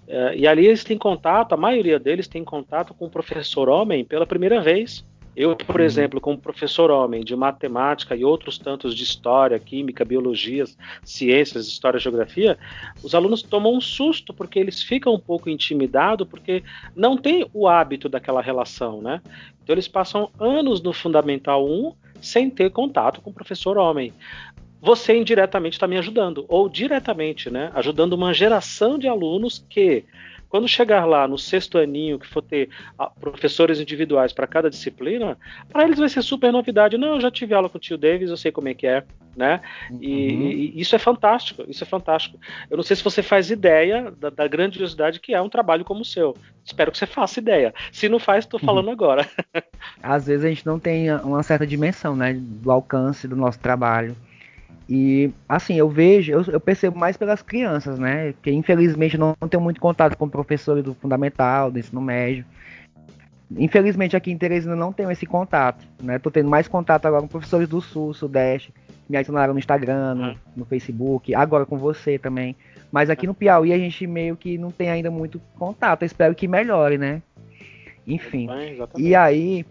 uh, 0.08 0.34
e 0.36 0.48
ali 0.48 0.66
eles 0.66 0.84
têm 0.84 0.98
contato, 0.98 1.54
a 1.54 1.58
maioria 1.58 2.00
deles 2.00 2.28
tem 2.28 2.44
contato 2.44 2.96
com 2.96 3.06
o 3.06 3.12
professor 3.12 3.70
homem 3.70 4.04
pela 4.04 4.25
primeira 4.25 4.60
vez. 4.60 5.06
Eu, 5.36 5.56
por 5.56 5.80
uhum. 5.80 5.86
exemplo, 5.86 6.22
como 6.22 6.38
professor 6.38 6.92
homem 6.92 7.24
de 7.24 7.36
matemática 7.36 8.16
e 8.16 8.24
outros 8.24 8.58
tantos 8.58 8.96
de 8.96 9.04
história, 9.04 9.58
química, 9.58 10.06
biologia, 10.06 10.66
ciências, 11.04 11.68
história, 11.68 12.00
geografia, 12.00 12.58
os 13.02 13.16
alunos 13.16 13.42
tomam 13.42 13.74
um 13.74 13.82
susto 13.82 14.34
porque 14.34 14.60
eles 14.60 14.84
ficam 14.84 15.13
um 15.13 15.20
pouco 15.20 15.50
intimidados 15.50 16.28
porque 16.28 16.63
não 16.96 17.18
tem 17.18 17.48
o 17.52 17.68
hábito 17.68 18.08
daquela 18.08 18.42
relação, 18.42 19.02
né? 19.02 19.22
Então 19.63 19.74
eles 19.74 19.88
passam 19.88 20.30
anos 20.40 20.82
no 20.82 20.94
Fundamental 20.94 21.68
1 21.68 21.94
sem 22.22 22.50
ter 22.50 22.70
contato 22.70 23.20
com 23.22 23.32
o 23.32 23.34
professor 23.34 23.78
homem 23.78 24.13
você 24.86 25.18
indiretamente 25.18 25.77
está 25.77 25.88
me 25.88 25.98
ajudando, 25.98 26.44
ou 26.50 26.68
diretamente, 26.68 27.50
né? 27.50 27.72
Ajudando 27.74 28.12
uma 28.12 28.34
geração 28.34 29.00
de 29.00 29.07
alunos 29.07 29.66
que 29.70 30.03
quando 30.53 30.68
chegar 30.68 31.05
lá 31.05 31.27
no 31.27 31.35
sexto 31.35 31.79
aninho, 31.79 32.20
que 32.20 32.27
for 32.27 32.44
ter 32.44 32.70
ah, 33.00 33.09
professores 33.09 33.79
individuais 33.79 34.31
para 34.31 34.46
cada 34.46 34.70
disciplina, 34.70 35.35
para 35.68 35.83
eles 35.83 35.98
vai 35.98 36.07
ser 36.07 36.22
super 36.22 36.53
novidade. 36.53 36.96
Não, 36.96 37.16
eu 37.16 37.22
já 37.22 37.31
tive 37.31 37.55
aula 37.55 37.68
com 37.68 37.79
o 37.79 37.81
tio 37.81 37.98
Davis, 37.98 38.29
eu 38.29 38.37
sei 38.37 38.51
como 38.51 38.70
é 38.70 38.75
que 38.75 38.85
é, 38.85 39.03
né? 39.35 39.61
E, 40.00 40.31
uhum. 40.31 40.42
e 40.51 40.79
isso 40.79 40.96
é 40.96 41.00
fantástico, 41.00 41.66
isso 41.68 41.83
é 41.83 41.87
fantástico. 41.87 42.37
Eu 42.70 42.77
não 42.77 42.83
sei 42.83 42.96
se 42.96 43.03
você 43.03 43.24
faz 43.24 43.50
ideia 43.50 44.11
da, 44.11 44.29
da, 44.29 44.48
grandiosidade 44.48 45.20
que 45.20 45.33
é 45.33 45.42
um 45.42 45.50
trabalho 45.50 45.83
como 45.83 46.01
o 46.01 46.05
seu. 46.05 46.37
Espero 46.63 46.92
que 46.92 47.00
você 47.00 47.07
faça 47.07 47.39
ideia. 47.39 47.74
Se 47.92 48.07
não 48.07 48.20
faz, 48.20 48.46
estou 48.46 48.59
falando 48.59 48.85
uhum. 48.85 48.94
agora. 48.94 49.27
Às 50.03 50.27
vezes 50.27 50.46
a 50.46 50.50
gente 50.50 50.68
não 50.68 50.77
tem 50.77 51.11
uma 51.16 51.42
certa 51.42 51.66
dimensão, 51.66 52.16
né, 52.16 52.31
do 52.31 52.70
alcance 52.70 53.27
do 53.27 53.35
nosso 53.35 53.57
trabalho. 53.57 54.16
E 54.96 55.32
assim, 55.50 55.74
eu 55.74 55.90
vejo, 55.90 56.32
eu, 56.32 56.44
eu, 56.44 56.60
percebo 56.60 57.00
mais 57.00 57.18
pelas 57.18 57.42
crianças, 57.42 57.98
né? 57.98 58.32
Que 58.44 58.51
infelizmente 58.51 59.18
não, 59.18 59.36
não 59.42 59.48
tenho 59.48 59.64
muito 59.64 59.82
contato 59.82 60.16
com 60.16 60.29
professores 60.29 60.84
do 60.84 60.94
fundamental, 60.94 61.72
do 61.72 61.79
ensino 61.79 62.00
médio. 62.00 62.46
Infelizmente 63.58 64.16
aqui 64.16 64.29
em 64.29 64.38
Teresina 64.38 64.75
não 64.75 64.94
tenho 64.94 65.10
esse 65.10 65.25
contato, 65.25 65.84
né? 66.00 66.20
Tô 66.20 66.29
tendo 66.29 66.48
mais 66.48 66.68
contato 66.68 67.08
agora 67.08 67.24
com 67.24 67.27
professores 67.27 67.68
do 67.68 67.82
Sul, 67.82 68.14
Sudeste, 68.14 68.72
me 69.10 69.18
adicionaram 69.18 69.53
no 69.53 69.60
Instagram, 69.60 70.14
no, 70.14 70.36
no 70.58 70.66
Facebook, 70.66 71.34
agora 71.34 71.66
com 71.66 71.75
você 71.75 72.20
também. 72.20 72.56
Mas 72.92 73.10
aqui 73.10 73.25
no 73.25 73.34
Piauí 73.34 73.74
a 73.74 73.79
gente 73.79 74.06
meio 74.06 74.38
que 74.38 74.60
não 74.60 74.70
tem 74.70 74.92
ainda 74.92 75.10
muito 75.10 75.42
contato. 75.58 76.03
Eu 76.03 76.06
espero 76.06 76.36
que 76.36 76.48
melhore, 76.48 77.00
né? 77.00 77.20
Enfim. 78.06 78.46
Bem, 78.46 78.77
e 78.96 79.16
aí, 79.16 79.66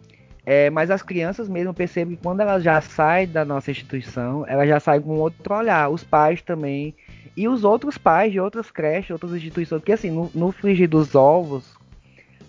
é, 0.45 0.71
mas 0.71 0.91
as 0.91 1.03
crianças 1.03 1.49
mesmo 1.49 1.73
percebem 1.73 2.17
que 2.17 2.23
quando 2.23 2.41
elas 2.41 2.65
já 2.65 2.81
saem 2.81 3.29
da 3.29 3.45
nossa 3.45 3.71
instituição, 3.71 4.45
elas 4.49 4.69
já 4.69 4.81
saem 4.81 5.01
com 5.01 5.19
outro 5.19 5.55
olhar. 5.55 5.89
Os 5.89 6.03
pais 6.03 6.43
também. 6.43 6.95
E 7.37 7.49
os 7.49 7.65
outros 7.65 7.97
pais 7.97 8.33
de 8.33 8.41
outras 8.41 8.71
creches, 8.71 9.11
outras 9.11 9.33
instituições. 9.33 9.81
Porque 9.81 9.93
assim, 9.93 10.11
no, 10.11 10.31
no 10.35 10.51
frigir 10.51 10.89
dos 10.89 11.15
ovos, 11.15 11.77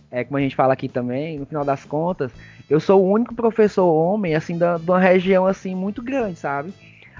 é, 0.10 0.24
como 0.24 0.38
a 0.38 0.42
gente 0.42 0.56
fala 0.56 0.74
aqui 0.74 0.90
também, 0.90 1.40
no 1.40 1.46
final 1.46 1.64
das 1.64 1.86
contas, 1.86 2.32
eu 2.70 2.80
sou 2.80 3.04
o 3.04 3.12
único 3.12 3.36
professor 3.36 3.86
homem, 3.86 4.34
assim, 4.34 4.58
da, 4.58 4.78
de 4.78 4.90
uma 4.90 5.00
região 5.00 5.46
assim 5.46 5.76
muito 5.76 6.02
grande, 6.02 6.40
sabe? 6.40 6.74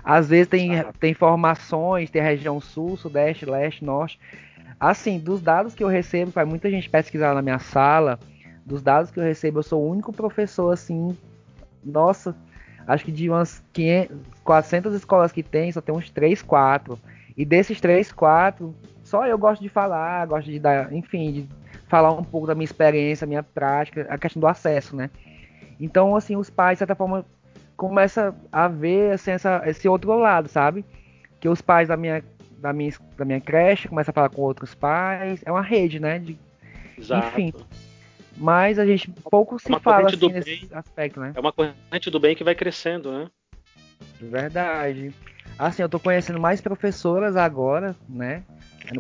Às 0.04 0.28
vezes 0.28 0.48
tem, 0.48 0.84
tem 1.00 1.14
formações, 1.14 2.10
tem 2.10 2.22
a 2.22 2.26
região 2.26 2.60
sul, 2.60 2.98
sudeste, 2.98 3.46
leste, 3.46 3.86
norte. 3.86 4.20
Assim, 4.80 5.18
dos 5.18 5.42
dados 5.42 5.74
que 5.74 5.84
eu 5.84 5.88
recebo, 5.88 6.32
faz 6.32 6.48
muita 6.48 6.70
gente 6.70 6.90
pesquisar 6.90 7.34
na 7.34 7.42
minha 7.42 7.60
sala, 7.60 8.20
dos 8.65 8.82
dados 8.82 9.12
que 9.12 9.19
eu 9.19 9.23
recebo, 9.23 9.60
eu 9.60 9.63
sou 9.63 9.82
o 9.82 9.89
único 9.89 10.13
professor 10.13 10.71
assim, 10.71 11.17
nossa, 11.84 12.36
acho 12.88 13.06
que 13.06 13.12
de 13.12 13.30
umas 13.30 13.63
500, 13.73 14.17
400 14.43 14.93
escolas 14.95 15.32
que 15.32 15.43
tem, 15.43 15.71
só 15.71 15.82
tem 15.82 15.93
uns 15.93 16.10
3, 16.10 16.41
4. 16.41 16.97
E 17.36 17.43
desses 17.43 17.82
3, 17.82 18.12
4, 18.12 18.73
só 19.04 19.26
eu 19.26 19.38
gosto 19.38 19.62
de 19.62 19.69
falar, 19.69 20.26
gosto 20.28 20.49
de 20.49 20.60
dar, 20.60 20.93
enfim, 20.93 21.32
de 21.32 21.49
falar 21.88 22.12
um 22.12 22.23
pouco 22.23 22.47
da 22.47 22.56
minha 22.56 22.65
experiência, 22.65 23.28
minha 23.28 23.43
prática, 23.43 24.06
a 24.10 24.17
questão 24.17 24.39
do 24.39 24.47
acesso, 24.47 24.95
né? 24.95 25.10
Então, 25.80 26.15
assim, 26.15 26.36
os 26.36 26.49
pais, 26.49 26.76
de 26.76 26.80
certa 26.80 26.95
forma, 26.95 27.26
começam 27.76 28.36
a 28.52 28.67
ver 28.67 29.13
assim, 29.13 29.32
essa, 29.32 29.62
esse 29.65 29.88
outro 29.88 30.15
lado, 30.15 30.47
sabe? 30.47 30.86
Que 31.39 31.49
os 31.49 31.62
pais 31.62 31.88
da 31.88 31.97
minha, 31.97 32.23
da 32.60 32.71
minha, 32.71 32.93
da 33.17 33.26
minha 33.26 33.41
creche 33.41 33.88
começam 33.88 34.12
a 34.12 34.13
falar 34.13 34.30
com 34.30 34.41
outros 34.41 34.73
pais. 34.73 35.41
É 35.45 35.52
uma 35.52 35.62
rede, 35.62 35.99
né? 35.99 36.19
De, 36.19 36.38
Exato. 36.97 37.28
Enfim. 37.28 37.54
Mas 38.38 38.80
a 38.80 38.86
gente 38.86 39.12
pouco 39.30 39.60
se 39.60 39.67
fala 39.80 40.08
assim, 40.08 40.28
nesse 40.32 40.65
bem, 40.65 40.69
aspecto, 40.74 41.19
né? 41.19 41.34
É 41.36 41.39
uma 41.39 41.52
corrente 41.52 42.10
do 42.10 42.19
bem 42.19 42.36
que 42.36 42.43
vai 42.43 42.56
crescendo, 42.56 43.12
né? 43.12 43.28
Verdade. 44.19 45.13
Assim, 45.58 45.82
eu 45.82 45.89
tô 45.89 46.00
conhecendo 46.00 46.39
mais 46.39 46.60
professoras 46.60 47.36
agora, 47.36 47.96
né? 48.10 48.43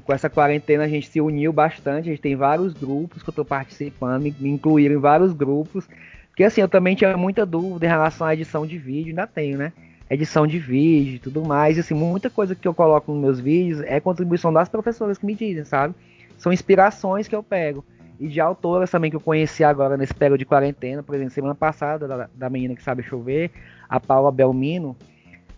Com 0.05 0.13
essa 0.13 0.29
quarentena 0.29 0.85
a 0.85 0.87
gente 0.87 1.09
se 1.09 1.19
uniu 1.19 1.51
bastante, 1.51 2.07
a 2.07 2.11
gente 2.11 2.21
tem 2.21 2.35
vários 2.35 2.73
grupos 2.73 3.21
que 3.21 3.29
eu 3.29 3.33
tô 3.33 3.43
participando, 3.43 4.21
me, 4.21 4.35
me 4.39 4.49
incluíram 4.49 4.95
em 4.95 4.99
vários 4.99 5.33
grupos. 5.33 5.87
Porque 6.29 6.43
assim, 6.43 6.61
eu 6.61 6.69
também 6.69 6.95
tinha 6.95 7.15
muita 7.17 7.45
dúvida 7.45 7.85
em 7.85 7.89
relação 7.89 8.25
à 8.25 8.33
edição 8.33 8.65
de 8.65 8.77
vídeo, 8.77 9.09
ainda 9.09 9.27
tenho, 9.27 9.57
né? 9.57 9.73
Edição 10.09 10.45
de 10.45 10.59
vídeo 10.59 11.15
e 11.15 11.19
tudo 11.19 11.43
mais. 11.43 11.77
E 11.77 11.79
assim, 11.79 11.93
muita 11.93 12.29
coisa 12.29 12.55
que 12.55 12.67
eu 12.67 12.73
coloco 12.73 13.11
nos 13.11 13.21
meus 13.21 13.39
vídeos 13.39 13.81
é 13.81 13.99
contribuição 13.99 14.53
das 14.53 14.69
professoras 14.69 15.17
que 15.17 15.25
me 15.25 15.35
dizem, 15.35 15.65
sabe? 15.65 15.95
São 16.37 16.53
inspirações 16.53 17.27
que 17.27 17.35
eu 17.35 17.43
pego 17.43 17.83
e 18.19 18.27
de 18.27 18.39
autoras 18.39 18.89
também 18.89 19.09
que 19.09 19.15
eu 19.15 19.21
conheci 19.21 19.63
agora 19.63 19.97
nesse 19.97 20.13
período 20.13 20.39
de 20.39 20.45
quarentena, 20.45 21.03
por 21.03 21.15
exemplo, 21.15 21.33
semana 21.33 21.55
passada, 21.55 22.07
da, 22.07 22.29
da 22.33 22.49
menina 22.49 22.75
que 22.75 22.83
sabe 22.83 23.03
chover, 23.03 23.51
a 23.89 23.99
Paula 23.99 24.31
Belmino, 24.31 24.95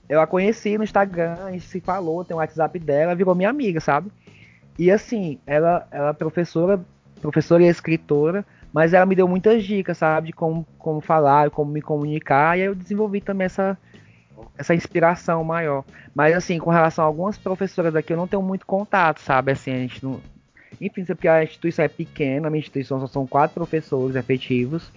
eu 0.07 0.21
a 0.21 0.27
conheci 0.27 0.77
no 0.77 0.83
Instagram, 0.83 1.35
a 1.45 1.51
gente 1.51 1.67
se 1.67 1.79
falou, 1.79 2.23
tem 2.23 2.35
o 2.35 2.39
WhatsApp 2.39 2.77
dela, 2.79 3.15
virou 3.15 3.35
minha 3.35 3.49
amiga, 3.49 3.79
sabe? 3.79 4.11
E 4.77 4.91
assim, 4.91 5.39
ela, 5.47 5.87
ela 5.89 6.09
é 6.09 6.13
professora, 6.13 6.79
professora 7.21 7.63
e 7.63 7.67
escritora, 7.67 8.45
mas 8.71 8.93
ela 8.93 9.05
me 9.05 9.15
deu 9.15 9.27
muitas 9.27 9.63
dicas, 9.63 9.97
sabe, 9.97 10.27
de 10.27 10.33
como, 10.33 10.65
como 10.77 11.01
falar, 11.01 11.49
como 11.49 11.71
me 11.71 11.81
comunicar, 11.81 12.57
e 12.57 12.61
aí 12.61 12.67
eu 12.67 12.75
desenvolvi 12.75 13.21
também 13.21 13.45
essa, 13.45 13.77
essa 14.57 14.75
inspiração 14.75 15.43
maior. 15.43 15.83
Mas 16.13 16.35
assim, 16.35 16.59
com 16.59 16.69
relação 16.69 17.03
a 17.03 17.07
algumas 17.07 17.37
professoras 17.37 17.95
aqui, 17.95 18.13
eu 18.13 18.17
não 18.17 18.27
tenho 18.27 18.43
muito 18.43 18.65
contato, 18.65 19.19
sabe? 19.19 19.51
Assim, 19.51 19.71
a 19.71 19.77
gente 19.77 20.03
não. 20.03 20.19
Enfim, 20.81 21.05
porque 21.05 21.27
a 21.27 21.43
instituição 21.43 21.85
é 21.85 21.87
pequena, 21.87 22.47
a 22.47 22.49
minha 22.49 22.59
instituição 22.59 22.99
só 22.99 23.07
são 23.07 23.27
quatro 23.27 23.53
professores 23.53 24.15
efetivos. 24.15 24.91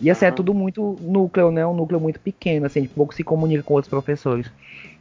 E 0.00 0.10
assim, 0.10 0.24
uhum. 0.24 0.30
é 0.30 0.34
tudo 0.34 0.54
muito 0.54 0.96
núcleo, 1.00 1.50
né? 1.50 1.66
Um 1.66 1.74
núcleo 1.74 2.00
muito 2.00 2.18
pequeno, 2.20 2.66
assim, 2.66 2.80
a 2.80 2.82
gente 2.82 2.94
pouco 2.94 3.14
se 3.14 3.22
comunica 3.22 3.62
com 3.62 3.74
outros 3.74 3.90
professores. 3.90 4.50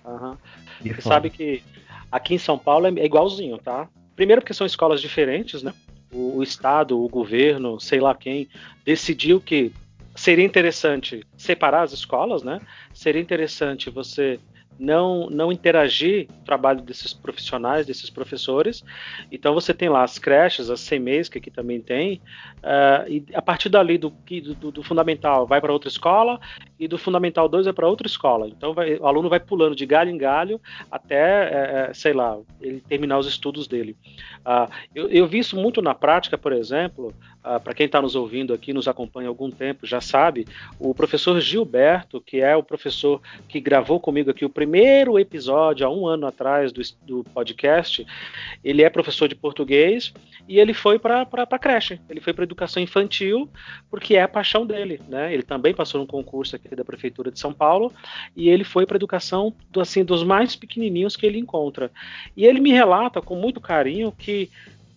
Uhum. 0.06 0.36
Você 0.84 1.02
sabe 1.02 1.30
que 1.30 1.64
aqui 2.12 2.36
em 2.36 2.40
São 2.40 2.58
Paulo 2.58 2.88
é 2.88 3.06
igualzinho, 3.06 3.58
tá? 3.58 3.88
Primeiro 4.16 4.42
porque 4.42 4.54
são 4.54 4.68
escolas 4.68 5.02
diferentes, 5.02 5.64
né? 5.64 5.74
O, 6.12 6.38
o 6.38 6.44
Estado, 6.44 7.02
o 7.02 7.08
governo, 7.08 7.80
sei 7.80 8.00
lá 8.00 8.14
quem, 8.16 8.50
decidiu 8.84 9.40
que 9.40 9.72
seria 10.16 10.44
interessante 10.44 11.26
separar 11.38 11.84
as 11.84 11.94
escolas, 11.94 12.44
né? 12.44 12.60
Seria 12.94 13.22
interessante 13.22 13.90
você 13.90 14.40
não, 14.80 15.30
não 15.30 15.52
interagir 15.52 16.28
o 16.42 16.46
trabalho 16.46 16.82
desses 16.82 17.14
profissionais, 17.14 17.86
desses 17.86 18.10
professores. 18.10 18.84
Então 19.30 19.54
você 19.54 19.74
tem 19.74 19.90
lá 19.90 20.04
as 20.04 20.18
creches, 20.18 20.70
as 20.70 20.88
CMEs, 20.88 21.28
que 21.28 21.38
aqui 21.38 21.52
também 21.52 21.82
tem, 21.82 22.22
uh, 22.60 23.10
e 23.10 23.26
a 23.34 23.42
partir 23.42 23.68
dali 23.68 23.98
do, 23.98 24.14
do, 24.58 24.72
do 24.72 24.84
fundamental 24.84 25.46
vai 25.46 25.60
para 25.60 25.74
outra 25.74 25.90
escola 25.90 26.40
e 26.80 26.88
do 26.88 26.98
fundamental 26.98 27.50
2 27.50 27.66
vai 27.66 27.74
para 27.74 27.88
outra 27.88 28.08
escola. 28.08 28.48
Então 28.48 28.74
vai, 28.74 28.96
o 28.96 29.06
aluno 29.06 29.28
vai 29.28 29.40
pulando 29.40 29.76
de 29.76 29.86
galho 29.86 30.10
em 30.10 30.18
galho 30.18 30.62
até, 30.90 31.90
é, 31.90 31.94
sei 31.94 32.14
lá, 32.14 32.38
ele 32.62 32.80
terminar 32.80 33.18
os 33.20 33.28
estudos 33.28 33.68
dele. 33.68 33.98
Uh, 34.40 34.72
eu, 34.96 35.10
eu, 35.10 35.28
vi 35.28 35.40
isso 35.40 35.58
muito 35.58 35.82
na 35.82 35.94
prática, 35.94 36.38
por 36.38 36.54
exemplo, 36.54 37.14
uh, 37.56 37.60
para 37.60 37.74
quem 37.74 37.86
está 37.86 38.02
nos 38.02 38.16
ouvindo 38.16 38.54
aqui, 38.54 38.74
nos 38.74 38.88
acompanha 38.88 39.28
há 39.28 39.32
algum 39.32 39.50
tempo, 39.50 39.86
já 39.86 40.00
sabe, 40.00 40.48
o 40.80 40.94
professor 40.94 41.40
Gilberto, 41.40 42.22
que 42.22 42.42
é 42.42 42.56
o 42.56 42.64
professor 42.64 43.22
que 43.48 43.60
gravou 43.60 44.00
comigo 44.00 44.30
aqui 44.30 44.46
o 44.46 44.50
primeiro 44.50 45.18
episódio, 45.18 45.86
há 45.86 45.90
um 45.90 46.08
ano 46.08 46.28
atrás, 46.28 46.72
do, 46.72 46.82
do 47.04 47.24
podcast, 47.34 48.06
ele 48.64 48.84
é 48.84 48.90
professor 48.90 49.28
de 49.28 49.36
português 49.36 50.14
e 50.48 50.60
ele 50.60 50.74
foi 50.74 50.98
para 50.98 51.28
a 51.32 51.60
creche, 51.60 52.00
ele 52.10 52.20
foi 52.20 52.34
para 52.34 52.44
educação 52.44 52.82
infantil, 52.82 53.48
porque 53.90 54.16
é 54.16 54.24
a 54.24 54.28
paixão 54.28 54.66
dele. 54.66 55.00
Né? 55.08 55.32
Ele 55.34 55.44
também 55.44 55.74
passou 55.74 56.02
num 56.02 56.08
concurso 56.08 56.56
aqui 56.56 56.76
da 56.76 56.84
Prefeitura 56.84 57.32
de 57.32 57.40
São 57.40 57.54
Paulo 57.54 57.94
e 58.36 58.50
ele 58.50 58.64
foi 58.64 58.86
para 58.86 58.96
educação 58.96 59.54
do, 59.70 59.80
assim, 59.80 60.04
dos 60.04 60.24
mais 60.24 60.56
pequenininhos 60.56 61.16
que 61.16 61.26
ele 61.26 61.38
encontra. 61.38 61.92
E 62.36 62.46
ele 62.46 62.60
me 62.60 62.72
relata 62.72 63.22
com 63.22 63.36
muito 63.36 63.62
carinho 63.62 64.12
que 64.12 64.50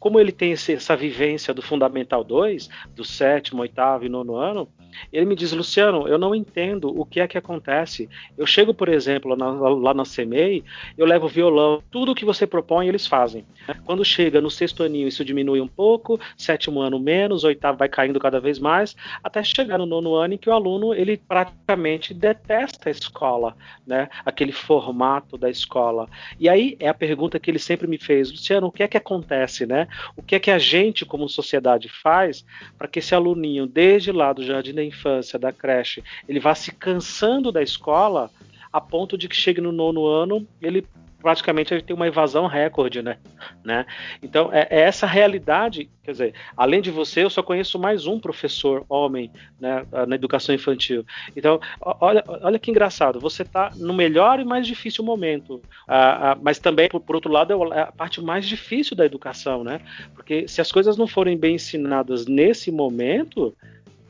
como 0.03 0.19
ele 0.19 0.33
tem 0.33 0.51
esse, 0.51 0.73
essa 0.73 0.97
vivência 0.97 1.55
do 1.55 1.63
Fundamental 1.63 2.25
2, 2.25 2.69
do 2.93 3.05
sétimo, 3.05 3.63
oitavo 3.63 4.05
e 4.05 4.09
nono 4.09 4.35
ano, 4.35 4.69
ele 5.13 5.27
me 5.27 5.37
diz, 5.37 5.53
Luciano, 5.53 6.09
eu 6.09 6.19
não 6.19 6.35
entendo 6.35 6.89
o 6.89 7.07
que 7.07 7.21
é 7.21 7.29
que 7.29 7.39
acontece. 7.39 8.09
Eu 8.37 8.45
chego, 8.45 8.75
por 8.75 8.89
exemplo, 8.89 9.37
na, 9.37 9.49
lá 9.51 9.95
na 9.95 10.03
CMEI, 10.03 10.65
eu 10.99 11.07
levo 11.07 11.29
violão, 11.29 11.81
tudo 11.89 12.17
que 12.17 12.25
você 12.25 12.49
propõe 12.49 12.89
eles 12.89 13.07
fazem. 13.07 13.47
Quando 13.85 14.05
chega 14.05 14.41
no 14.41 14.51
sexto 14.51 14.83
aninho, 14.83 15.07
isso 15.07 15.25
diminui 15.25 15.61
um 15.61 15.69
pouco, 15.69 16.19
sétimo 16.37 16.81
ano 16.81 16.99
menos, 16.99 17.45
oitavo 17.45 17.79
vai 17.79 17.89
caindo 17.89 18.19
cada 18.19 18.41
vez 18.41 18.59
mais, 18.59 18.97
até 19.23 19.43
chegar 19.45 19.79
no 19.79 19.87
nono 19.87 20.15
ano 20.15 20.35
em 20.35 20.39
que 20.39 20.51
o 20.51 20.53
aluno 20.53 20.93
ele 20.93 21.17
praticamente 21.17 22.13
detesta 22.13 22.89
a 22.89 22.93
escola, 22.93 23.57
né? 23.87 24.09
Aquele 24.25 24.53
formato 24.53 25.39
da 25.39 25.49
escola. 25.49 26.09
E 26.41 26.49
aí 26.49 26.77
é 26.81 26.89
a 26.89 26.95
pergunta 26.95 27.39
que 27.39 27.51
ele 27.51 27.61
sempre 27.61 27.87
me 27.87 27.99
fez, 27.99 28.33
Luciano, 28.33 28.67
o 28.67 28.73
que 28.73 28.83
é 28.83 28.89
que 28.89 28.97
acontece, 28.97 29.65
né? 29.65 29.87
O 30.17 30.23
que 30.23 30.35
é 30.35 30.41
que 30.41 30.51
a 30.51 30.59
gente 30.59 31.05
como 31.05 31.29
sociedade 31.29 31.89
faz 31.89 32.45
para 32.79 32.89
que 32.89 32.99
esse 32.99 33.15
aluninho 33.15 33.67
desde 33.67 34.13
lá 34.13 34.33
do 34.33 34.45
jardim 34.45 34.75
da 34.75 34.85
infância, 34.85 35.39
da 35.39 35.53
creche, 35.53 36.03
ele 36.29 36.41
vá 36.41 36.55
se 36.55 36.73
cansando 36.73 37.53
da 37.53 37.63
escola 37.63 38.31
a 38.73 38.81
ponto 38.81 39.19
de 39.19 39.29
que 39.29 39.37
chegue 39.37 39.61
no 39.61 39.71
nono 39.71 40.07
ano, 40.07 40.47
ele 40.61 40.87
praticamente 41.23 41.73
ele 41.73 41.83
tem 41.83 41.95
uma 41.95 42.07
evasão 42.07 42.47
recorde, 42.47 43.01
né? 43.01 43.17
né? 43.65 43.87
Então, 44.23 44.51
é, 44.53 44.67
é, 44.69 44.81
essa 44.81 45.07
realidade, 45.07 45.89
quer 46.03 46.13
dizer, 46.13 46.35
além 46.57 46.83
de 46.83 46.91
você, 46.91 47.23
eu 47.23 47.31
só 47.31 47.43
conheço 47.43 47.79
mais 47.79 48.07
um 48.07 48.19
professor 48.19 48.85
homem 48.89 49.31
né, 49.61 49.87
na 50.07 50.17
educação 50.17 50.55
infantil. 50.55 51.07
Então, 51.37 51.61
olha, 51.81 52.25
olha 52.27 52.59
que 52.59 52.71
engraçado, 52.71 53.21
você 53.21 53.43
está 53.43 53.71
no 53.77 53.95
melhor 53.95 54.41
e 54.41 54.45
mais 54.45 54.67
difícil 54.67 55.05
momento, 55.05 55.63
ah, 55.87 56.33
ah, 56.33 56.39
mas 56.43 56.59
também, 56.59 56.89
por, 56.89 57.01
por, 57.01 57.15
outro 57.15 57.33
lado, 57.33 57.53
é, 57.53 57.79
é 57.79 57.83
a 57.83 57.93
parte 57.93 58.21
mais 58.21 58.47
difícil 58.47 58.97
da 58.97 59.07
educação, 59.07 59.63
né? 59.63 59.81
Porque 60.15 60.49
se 60.49 60.61
as 60.61 60.73
coisas 60.73 60.97
não 60.97 61.07
forem 61.07 61.39
bem 61.39 61.55
ensinadas 61.55 62.27
nesse 62.27 62.73
momento, 62.73 63.55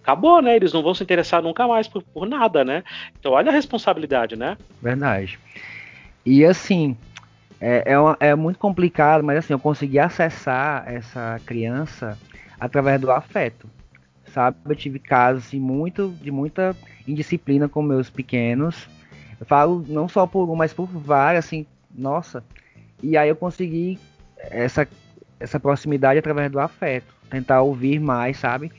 acabou, 0.02 0.42
né? 0.42 0.56
Eles 0.56 0.72
não 0.72 0.82
vão 0.82 0.94
se 0.94 1.02
interessar 1.02 1.42
nunca 1.42 1.66
mais 1.66 1.86
por, 1.86 2.02
por 2.02 2.26
nada, 2.26 2.64
né? 2.64 2.82
Então 3.18 3.32
olha 3.32 3.50
a 3.50 3.54
responsabilidade, 3.54 4.36
né? 4.36 4.56
Verdade. 4.80 5.38
E 6.24 6.44
assim, 6.44 6.96
é, 7.60 7.92
é, 7.92 7.98
uma, 7.98 8.16
é, 8.18 8.34
muito 8.34 8.58
complicado, 8.58 9.22
mas 9.22 9.38
assim, 9.38 9.52
eu 9.52 9.58
consegui 9.58 9.98
acessar 9.98 10.84
essa 10.86 11.40
criança 11.46 12.18
através 12.58 13.00
do 13.00 13.10
afeto. 13.10 13.68
Sabe? 14.26 14.56
Eu 14.64 14.74
tive 14.74 14.98
casos 14.98 15.46
assim, 15.46 15.60
muito, 15.60 16.14
de 16.20 16.30
muita 16.30 16.76
indisciplina 17.06 17.68
com 17.68 17.82
meus 17.82 18.08
pequenos. 18.08 18.88
Eu 19.38 19.46
falo 19.46 19.84
não 19.88 20.08
só 20.08 20.26
por 20.26 20.48
um, 20.48 20.54
mas 20.54 20.72
por 20.72 20.86
várias, 20.86 21.44
assim, 21.44 21.66
nossa. 21.94 22.42
E 23.02 23.16
aí 23.16 23.28
eu 23.28 23.36
consegui 23.36 23.98
essa, 24.38 24.88
essa 25.38 25.60
proximidade 25.60 26.18
através 26.18 26.50
do 26.50 26.58
afeto. 26.58 27.14
Tentar 27.28 27.62
ouvir 27.62 27.98
mais, 28.00 28.38
sabe? 28.38 28.70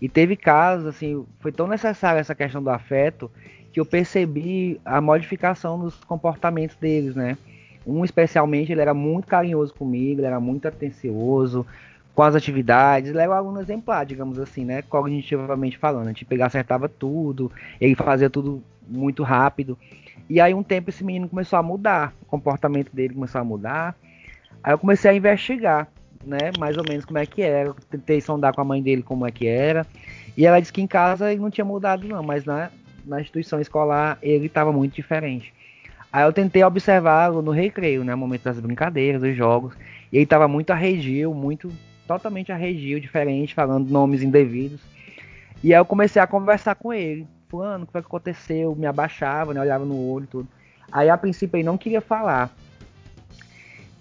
E 0.00 0.08
teve 0.08 0.34
casos, 0.34 0.86
assim, 0.86 1.24
foi 1.40 1.52
tão 1.52 1.66
necessária 1.66 2.18
essa 2.18 2.34
questão 2.34 2.62
do 2.62 2.70
afeto 2.70 3.30
que 3.72 3.80
eu 3.80 3.86
percebi 3.86 4.80
a 4.84 5.00
modificação 5.00 5.78
nos 5.78 5.94
comportamentos 6.04 6.76
deles, 6.76 7.14
né? 7.14 7.38
Um 7.86 8.04
especialmente, 8.04 8.70
ele 8.70 8.80
era 8.80 8.94
muito 8.94 9.26
carinhoso 9.26 9.74
comigo, 9.74 10.20
ele 10.20 10.26
era 10.26 10.38
muito 10.38 10.68
atencioso 10.68 11.66
com 12.14 12.22
as 12.22 12.34
atividades, 12.36 13.10
ele 13.10 13.18
era 13.18 13.30
um 13.30 13.34
aluno 13.34 13.60
exemplar, 13.60 14.04
digamos 14.04 14.38
assim, 14.38 14.64
né? 14.64 14.82
Cognitivamente 14.82 15.78
falando, 15.78 16.04
a 16.04 16.08
gente 16.08 16.24
pegava, 16.24 16.48
acertava 16.48 16.88
tudo, 16.88 17.50
ele 17.80 17.94
fazia 17.94 18.28
tudo 18.28 18.62
muito 18.86 19.22
rápido. 19.22 19.78
E 20.28 20.40
aí 20.40 20.52
um 20.52 20.62
tempo 20.62 20.90
esse 20.90 21.02
menino 21.02 21.28
começou 21.28 21.58
a 21.58 21.62
mudar, 21.62 22.14
o 22.22 22.26
comportamento 22.26 22.90
dele 22.92 23.14
começou 23.14 23.40
a 23.40 23.44
mudar. 23.44 23.96
Aí 24.62 24.72
eu 24.72 24.78
comecei 24.78 25.10
a 25.10 25.14
investigar 25.14 25.88
né, 26.24 26.52
mais 26.58 26.76
ou 26.76 26.84
menos 26.88 27.04
como 27.04 27.18
é 27.18 27.26
que 27.26 27.42
era. 27.42 27.74
tentei 27.90 28.20
sondar 28.20 28.54
com 28.54 28.60
a 28.60 28.64
mãe 28.64 28.82
dele 28.82 29.02
como 29.02 29.26
é 29.26 29.30
que 29.30 29.46
era. 29.46 29.86
E 30.36 30.46
ela 30.46 30.60
disse 30.60 30.72
que 30.72 30.80
em 30.80 30.86
casa 30.86 31.32
ele 31.32 31.40
não 31.40 31.50
tinha 31.50 31.64
mudado 31.64 32.06
não, 32.06 32.22
mas 32.22 32.44
na, 32.44 32.70
na 33.04 33.20
instituição 33.20 33.60
escolar 33.60 34.18
ele 34.22 34.46
estava 34.46 34.72
muito 34.72 34.94
diferente. 34.94 35.52
Aí 36.12 36.24
eu 36.24 36.32
tentei 36.32 36.62
observá-lo 36.62 37.40
no 37.40 37.50
recreio, 37.50 38.04
né, 38.04 38.12
no 38.12 38.18
momento 38.18 38.42
das 38.42 38.60
brincadeiras, 38.60 39.22
dos 39.22 39.34
jogos, 39.34 39.74
e 40.12 40.16
ele 40.16 40.24
estava 40.24 40.46
muito 40.46 40.70
arredio, 40.70 41.32
muito 41.34 41.72
totalmente 42.06 42.52
arredio, 42.52 43.00
diferente, 43.00 43.54
falando 43.54 43.88
nomes 43.88 44.22
indevidos. 44.22 44.80
E 45.64 45.72
aí 45.72 45.80
eu 45.80 45.84
comecei 45.86 46.20
a 46.20 46.26
conversar 46.26 46.74
com 46.74 46.92
ele. 46.92 47.26
Fulano, 47.48 47.84
o 47.84 47.86
que 47.86 47.92
foi 47.92 48.02
que 48.02 48.06
aconteceu? 48.06 48.74
Me 48.74 48.86
abaixava, 48.86 49.54
né, 49.54 49.60
olhava 49.60 49.84
no 49.84 49.96
olho 50.10 50.26
tudo. 50.26 50.48
Aí 50.90 51.08
a 51.08 51.16
princípio 51.16 51.56
ele 51.56 51.64
não 51.64 51.78
queria 51.78 52.02
falar. 52.02 52.50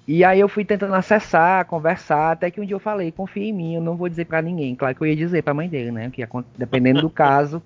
E 0.08 0.26
aí 0.26 0.40
eu 0.40 0.50
fui 0.50 0.66
tentando 0.66 0.94
acessar, 0.94 1.66
conversar, 1.66 2.32
até 2.32 2.52
que 2.52 2.60
um 2.60 2.66
dia 2.66 2.76
eu 2.76 2.80
falei, 2.80 3.12
confia 3.12 3.46
em 3.46 3.54
mim, 3.54 3.76
eu 3.76 3.82
não 3.82 3.96
vou 3.96 4.10
dizer 4.10 4.26
para 4.26 4.42
ninguém. 4.42 4.76
Claro 4.76 4.96
que 4.96 5.02
eu 5.02 5.08
ia 5.08 5.16
dizer 5.16 5.42
para 5.44 5.52
a 5.52 5.54
mãe 5.54 5.70
dele, 5.70 5.92
né? 5.92 6.10
Que 6.10 6.28
dependendo 6.58 7.02
do 7.02 7.10
caso. 7.12 7.64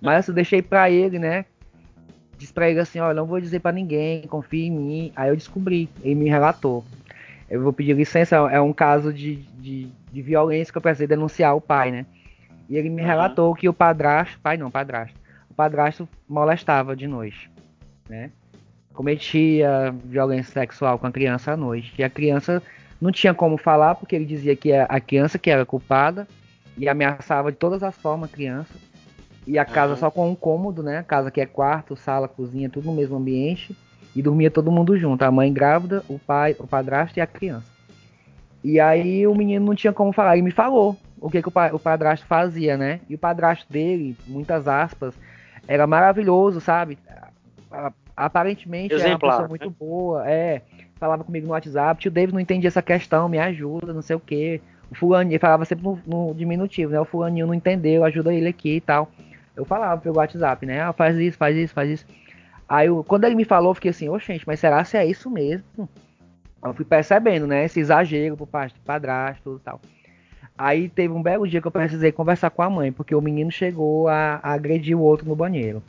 Mas 0.00 0.28
eu 0.28 0.34
deixei 0.34 0.62
para 0.62 0.90
ele, 0.90 1.18
né? 1.18 1.44
Disse 2.36 2.52
para 2.52 2.70
ele 2.70 2.78
assim, 2.78 3.00
ó, 3.00 3.12
não 3.12 3.26
vou 3.26 3.40
dizer 3.40 3.60
para 3.60 3.72
ninguém, 3.72 4.22
confia 4.22 4.66
em 4.66 4.70
mim. 4.70 5.12
Aí 5.16 5.28
eu 5.28 5.36
descobri, 5.36 5.88
ele 6.02 6.14
me 6.14 6.28
relatou. 6.28 6.84
Eu 7.50 7.62
vou 7.62 7.72
pedir 7.72 7.94
licença, 7.94 8.36
é 8.36 8.60
um 8.60 8.72
caso 8.72 9.12
de, 9.12 9.36
de, 9.58 9.88
de 10.12 10.22
violência 10.22 10.70
que 10.70 10.78
eu 10.78 10.82
precisei 10.82 11.06
denunciar 11.06 11.56
o 11.56 11.60
pai, 11.60 11.90
né? 11.90 12.06
E 12.68 12.76
ele 12.76 12.90
me 12.90 13.00
uhum. 13.00 13.08
relatou 13.08 13.54
que 13.54 13.68
o 13.68 13.72
padrasto, 13.72 14.38
pai 14.40 14.56
não, 14.56 14.70
padrasto, 14.70 15.18
o 15.50 15.54
padrasto 15.54 16.08
molestava 16.28 16.94
de 16.94 17.06
noite, 17.06 17.50
né? 18.08 18.30
cometia 18.98 19.94
violência 20.04 20.52
sexual 20.52 20.98
com 20.98 21.06
a 21.06 21.12
criança 21.12 21.52
à 21.52 21.56
noite. 21.56 21.94
E 21.96 22.02
a 22.02 22.10
criança 22.10 22.60
não 23.00 23.12
tinha 23.12 23.32
como 23.32 23.56
falar 23.56 23.94
porque 23.94 24.16
ele 24.16 24.24
dizia 24.24 24.56
que 24.56 24.72
é 24.72 24.84
a 24.88 24.98
criança 24.98 25.38
que 25.38 25.48
era 25.48 25.64
culpada 25.64 26.26
e 26.76 26.88
ameaçava 26.88 27.52
de 27.52 27.58
todas 27.58 27.84
as 27.84 27.96
formas 27.96 28.28
a 28.28 28.32
criança. 28.32 28.74
E 29.48 29.58
a 29.58 29.64
casa 29.64 29.94
uhum. 29.94 29.98
só 29.98 30.10
com 30.10 30.28
um 30.28 30.34
cômodo, 30.34 30.82
né? 30.82 30.98
A 30.98 31.02
casa 31.02 31.30
que 31.30 31.40
é 31.40 31.46
quarto, 31.46 31.96
sala, 31.96 32.28
cozinha, 32.28 32.68
tudo 32.68 32.84
no 32.84 32.94
mesmo 32.94 33.16
ambiente. 33.16 33.74
E 34.14 34.20
dormia 34.20 34.50
todo 34.50 34.70
mundo 34.70 34.94
junto, 34.98 35.22
a 35.22 35.30
mãe 35.30 35.50
grávida, 35.50 36.04
o 36.06 36.18
pai, 36.18 36.54
o 36.58 36.66
padrasto 36.66 37.18
e 37.18 37.22
a 37.22 37.26
criança. 37.26 37.66
E 38.62 38.78
aí 38.78 39.26
o 39.26 39.34
menino 39.34 39.64
não 39.64 39.74
tinha 39.74 39.92
como 39.92 40.12
falar, 40.12 40.34
ele 40.34 40.42
me 40.42 40.50
falou 40.50 40.96
o 41.18 41.30
que, 41.30 41.40
que 41.40 41.48
o, 41.48 41.50
pa 41.50 41.70
o 41.72 41.78
padrasto 41.78 42.26
fazia, 42.26 42.76
né? 42.76 43.00
E 43.08 43.14
o 43.14 43.18
padrasto 43.18 43.72
dele, 43.72 44.14
muitas 44.26 44.68
aspas, 44.68 45.14
era 45.66 45.86
maravilhoso, 45.86 46.60
sabe? 46.60 46.98
Aparentemente 48.14 48.94
Exemplar, 48.94 49.10
é 49.10 49.14
uma 49.14 49.18
pessoa 49.18 49.48
muito 49.48 49.68
né? 49.68 49.74
boa, 49.78 50.30
é. 50.30 50.62
Falava 50.96 51.24
comigo 51.24 51.46
no 51.46 51.52
WhatsApp, 51.52 52.00
tio 52.00 52.10
David 52.10 52.34
não 52.34 52.40
entendi 52.40 52.66
essa 52.66 52.82
questão, 52.82 53.30
me 53.30 53.38
ajuda, 53.38 53.94
não 53.94 54.02
sei 54.02 54.16
o 54.16 54.20
que. 54.20 54.60
O 54.90 54.94
fulano, 54.94 55.30
ele 55.30 55.38
falava 55.38 55.64
sempre 55.64 55.84
no, 55.84 55.98
no, 56.06 56.34
diminutivo, 56.34 56.92
né? 56.92 57.00
O 57.00 57.04
fulaninho 57.06 57.46
não 57.46 57.54
entendeu, 57.54 58.04
ajuda 58.04 58.34
ele 58.34 58.48
aqui 58.48 58.76
e 58.76 58.80
tal. 58.80 59.10
Eu 59.58 59.64
falava 59.64 60.00
pelo 60.00 60.16
WhatsApp, 60.18 60.64
né? 60.64 60.80
Ah, 60.80 60.92
faz 60.92 61.16
isso, 61.18 61.36
faz 61.36 61.56
isso, 61.56 61.74
faz 61.74 61.90
isso. 61.90 62.06
Aí 62.68 62.86
eu, 62.86 63.02
quando 63.02 63.24
ele 63.24 63.34
me 63.34 63.44
falou, 63.44 63.70
eu 63.70 63.74
fiquei 63.74 63.90
assim, 63.90 64.08
ô 64.08 64.18
gente, 64.18 64.46
mas 64.46 64.60
será 64.60 64.84
se 64.84 64.96
é 64.96 65.04
isso 65.04 65.28
mesmo? 65.28 65.88
Eu 66.64 66.72
fui 66.74 66.84
percebendo, 66.84 67.46
né? 67.46 67.64
Esse 67.64 67.80
exagero 67.80 68.36
do 68.36 68.46
padrasto 68.46 69.58
e 69.60 69.64
tal. 69.64 69.80
Aí 70.56 70.88
teve 70.88 71.12
um 71.12 71.22
belo 71.22 71.46
dia 71.46 71.60
que 71.60 71.66
eu 71.66 71.72
precisei 71.72 72.12
conversar 72.12 72.50
com 72.50 72.62
a 72.62 72.70
mãe, 72.70 72.92
porque 72.92 73.14
o 73.14 73.20
menino 73.20 73.50
chegou 73.50 74.08
a, 74.08 74.38
a 74.42 74.52
agredir 74.52 74.96
o 74.96 75.00
outro 75.00 75.28
no 75.28 75.34
banheiro. 75.34 75.82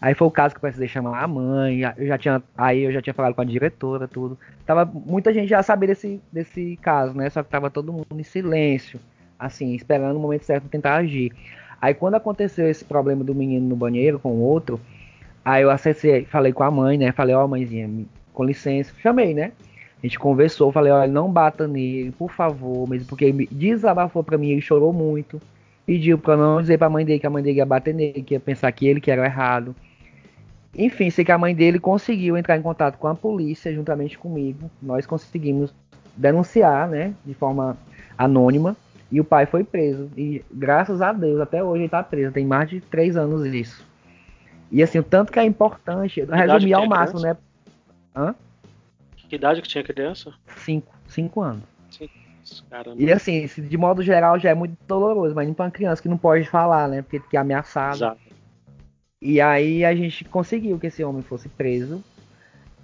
Aí 0.00 0.14
foi 0.14 0.26
o 0.26 0.30
caso 0.32 0.52
que 0.54 0.58
eu 0.58 0.62
precisei 0.62 0.88
chamar 0.88 1.22
a 1.22 1.28
mãe, 1.28 1.82
eu 1.96 2.06
já 2.06 2.18
tinha, 2.18 2.42
aí 2.56 2.82
eu 2.82 2.92
já 2.92 3.00
tinha 3.00 3.14
falado 3.14 3.34
com 3.34 3.40
a 3.40 3.44
diretora, 3.44 4.08
tudo. 4.08 4.36
Tava, 4.66 4.84
muita 4.84 5.32
gente 5.32 5.48
já 5.48 5.62
sabia 5.62 5.88
desse, 5.88 6.20
desse 6.32 6.76
caso, 6.82 7.14
né? 7.14 7.30
Só 7.30 7.42
que 7.42 7.50
tava 7.50 7.70
todo 7.70 7.92
mundo 7.92 8.06
em 8.16 8.22
silêncio, 8.24 8.98
assim, 9.38 9.74
esperando 9.74 10.16
o 10.16 10.20
momento 10.20 10.44
certo 10.44 10.62
para 10.62 10.70
tentar 10.70 10.96
agir. 10.96 11.32
Aí 11.82 11.94
quando 11.94 12.14
aconteceu 12.14 12.70
esse 12.70 12.84
problema 12.84 13.24
do 13.24 13.34
menino 13.34 13.68
no 13.68 13.74
banheiro 13.74 14.20
com 14.20 14.30
o 14.30 14.40
outro, 14.40 14.80
aí 15.44 15.64
eu 15.64 15.70
acessei, 15.70 16.24
falei 16.24 16.52
com 16.52 16.62
a 16.62 16.70
mãe, 16.70 16.96
né? 16.96 17.10
Falei, 17.10 17.34
ó, 17.34 17.44
oh, 17.44 17.48
mãezinha, 17.48 17.90
com 18.32 18.44
licença, 18.44 18.94
chamei, 19.02 19.34
né? 19.34 19.50
A 20.00 20.06
gente 20.06 20.16
conversou, 20.16 20.70
falei, 20.70 20.92
olha, 20.92 21.10
não 21.10 21.28
bata 21.28 21.66
nele, 21.66 22.12
por 22.12 22.30
favor, 22.30 22.88
mesmo 22.88 23.08
porque 23.08 23.24
ele 23.24 23.48
desabafou 23.50 24.22
pra 24.22 24.38
mim, 24.38 24.50
ele 24.50 24.60
chorou 24.60 24.92
muito. 24.92 25.42
Pediu 25.84 26.16
pra 26.16 26.36
não 26.36 26.60
dizer 26.60 26.78
pra 26.78 26.88
mãe 26.88 27.04
dele 27.04 27.18
que 27.18 27.26
a 27.26 27.30
mãe 27.30 27.42
dele 27.42 27.58
ia 27.58 27.66
bater 27.66 27.92
nele, 27.92 28.22
que 28.22 28.34
ia 28.34 28.40
pensar 28.40 28.70
que 28.70 28.86
ele 28.86 29.00
que 29.00 29.10
era 29.10 29.24
errado. 29.24 29.74
Enfim, 30.78 31.10
sei 31.10 31.24
que 31.24 31.32
a 31.32 31.38
mãe 31.38 31.52
dele 31.52 31.80
conseguiu 31.80 32.36
entrar 32.36 32.56
em 32.56 32.62
contato 32.62 32.96
com 32.96 33.08
a 33.08 33.14
polícia 33.14 33.74
juntamente 33.74 34.16
comigo. 34.16 34.70
Nós 34.80 35.04
conseguimos 35.04 35.74
denunciar, 36.16 36.88
né, 36.88 37.12
de 37.24 37.34
forma 37.34 37.76
anônima. 38.16 38.76
E 39.12 39.20
o 39.20 39.24
pai 39.24 39.44
foi 39.44 39.62
preso. 39.62 40.10
E 40.16 40.42
graças 40.50 41.02
a 41.02 41.12
Deus, 41.12 41.38
até 41.38 41.62
hoje 41.62 41.82
ele 41.82 41.88
tá 41.90 42.02
preso. 42.02 42.32
Tem 42.32 42.46
mais 42.46 42.70
de 42.70 42.80
três 42.80 43.14
anos 43.14 43.44
isso. 43.44 43.86
E 44.70 44.82
assim, 44.82 44.98
o 44.98 45.02
tanto 45.02 45.30
que 45.30 45.38
é 45.38 45.44
importante, 45.44 46.24
resumir 46.24 46.72
ao 46.72 46.86
máximo, 46.86 47.20
né? 47.20 47.36
Hã? 48.16 48.34
Que 49.28 49.36
idade 49.36 49.60
que 49.60 49.68
tinha 49.68 49.84
criança? 49.84 50.32
Cinco. 50.56 50.94
Cinco 51.06 51.42
anos. 51.42 51.62
Cinco. 51.90 52.14
Caramba. 52.70 53.00
E 53.00 53.12
assim, 53.12 53.46
de 53.46 53.76
modo 53.76 54.02
geral 54.02 54.38
já 54.38 54.48
é 54.48 54.54
muito 54.54 54.76
doloroso, 54.88 55.34
mas 55.34 55.48
para 55.54 55.66
uma 55.66 55.70
criança 55.70 56.02
que 56.02 56.08
não 56.08 56.16
pode 56.16 56.48
falar, 56.48 56.88
né? 56.88 57.02
Porque 57.02 57.20
que 57.20 57.36
é 57.36 57.40
ameaçado. 57.40 57.96
Exato. 57.96 58.20
E 59.20 59.40
aí 59.40 59.84
a 59.84 59.94
gente 59.94 60.24
conseguiu 60.24 60.78
que 60.78 60.86
esse 60.86 61.04
homem 61.04 61.22
fosse 61.22 61.48
preso. 61.50 62.02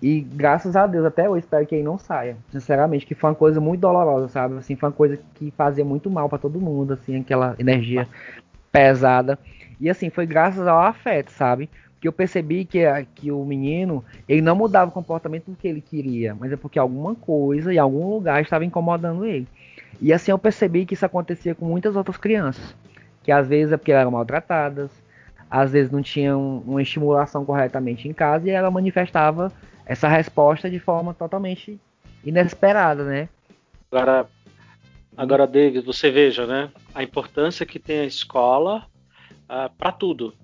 E 0.00 0.20
graças 0.20 0.76
a 0.76 0.86
Deus, 0.86 1.04
até 1.04 1.28
hoje 1.28 1.44
espero 1.44 1.66
que 1.66 1.74
ele 1.74 1.84
não 1.84 1.98
saia. 1.98 2.36
Sinceramente, 2.50 3.04
que 3.04 3.14
foi 3.14 3.30
uma 3.30 3.36
coisa 3.36 3.60
muito 3.60 3.80
dolorosa, 3.80 4.28
sabe? 4.28 4.56
Assim, 4.56 4.76
foi 4.76 4.88
uma 4.88 4.94
coisa 4.94 5.18
que 5.34 5.52
fazia 5.56 5.84
muito 5.84 6.08
mal 6.08 6.28
para 6.28 6.38
todo 6.38 6.60
mundo, 6.60 6.92
assim, 6.92 7.20
aquela 7.20 7.56
energia 7.58 8.06
pesada. 8.70 9.38
E 9.80 9.90
assim, 9.90 10.10
foi 10.10 10.26
graças 10.26 10.66
ao 10.66 10.80
afeto, 10.80 11.30
sabe? 11.30 11.68
que 12.00 12.06
eu 12.06 12.12
percebi 12.12 12.64
que, 12.64 12.80
que 13.14 13.32
o 13.32 13.44
menino 13.44 14.04
ele 14.28 14.40
não 14.40 14.54
mudava 14.54 14.90
o 14.90 14.94
comportamento 14.94 15.44
porque 15.46 15.66
ele 15.66 15.80
queria, 15.80 16.34
mas 16.34 16.52
é 16.52 16.56
porque 16.56 16.78
alguma 16.78 17.14
coisa 17.14 17.72
em 17.72 17.78
algum 17.78 18.08
lugar 18.08 18.40
estava 18.40 18.64
incomodando 18.64 19.24
ele. 19.24 19.48
E 20.00 20.12
assim 20.12 20.30
eu 20.30 20.38
percebi 20.38 20.86
que 20.86 20.94
isso 20.94 21.04
acontecia 21.04 21.54
com 21.54 21.64
muitas 21.64 21.96
outras 21.96 22.16
crianças, 22.16 22.74
que 23.22 23.32
às 23.32 23.48
vezes 23.48 23.72
é 23.72 23.76
porque 23.76 23.92
eram 23.92 24.12
maltratadas, 24.12 24.90
às 25.50 25.72
vezes 25.72 25.90
não 25.90 26.02
tinham 26.02 26.62
uma 26.66 26.82
estimulação 26.82 27.44
corretamente 27.44 28.08
em 28.08 28.12
casa 28.12 28.46
e 28.46 28.50
ela 28.50 28.70
manifestava 28.70 29.52
essa 29.88 30.06
resposta 30.06 30.68
de 30.70 30.78
forma 30.78 31.14
totalmente 31.14 31.80
inesperada, 32.22 33.02
né? 33.04 33.28
Agora, 33.90 34.28
agora 35.16 35.46
David, 35.46 35.84
você 35.84 36.10
veja, 36.10 36.46
né, 36.46 36.70
a 36.94 37.02
importância 37.02 37.64
que 37.64 37.78
tem 37.78 38.00
a 38.00 38.04
escola 38.04 38.80
uh, 38.80 38.84
ah, 39.48 39.70
para 39.76 39.90
tudo, 39.90 40.34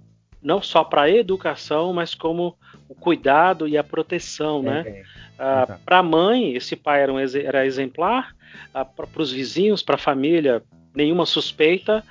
não 0.42 0.62
só 0.62 0.82
para 0.82 1.02
a 1.02 1.10
educação, 1.10 1.92
mas 1.92 2.14
como 2.14 2.56
o 2.88 2.94
cuidado 2.94 3.68
e 3.68 3.76
a 3.76 3.84
proteção, 3.84 4.60
é, 4.60 4.62
né? 4.62 4.82
É. 4.86 5.04
Ah, 5.38 5.78
para 5.84 5.98
a 5.98 6.02
mãe, 6.02 6.54
esse 6.54 6.74
pai 6.74 7.02
era, 7.02 7.12
um, 7.12 7.18
era 7.18 7.66
exemplar, 7.66 8.34
ah, 8.72 8.84
para 8.84 9.06
os 9.20 9.32
vizinhos, 9.32 9.82
para 9.82 9.96
a 9.96 9.98
família, 9.98 10.62
nenhuma 10.94 11.26
suspeita. 11.26 12.04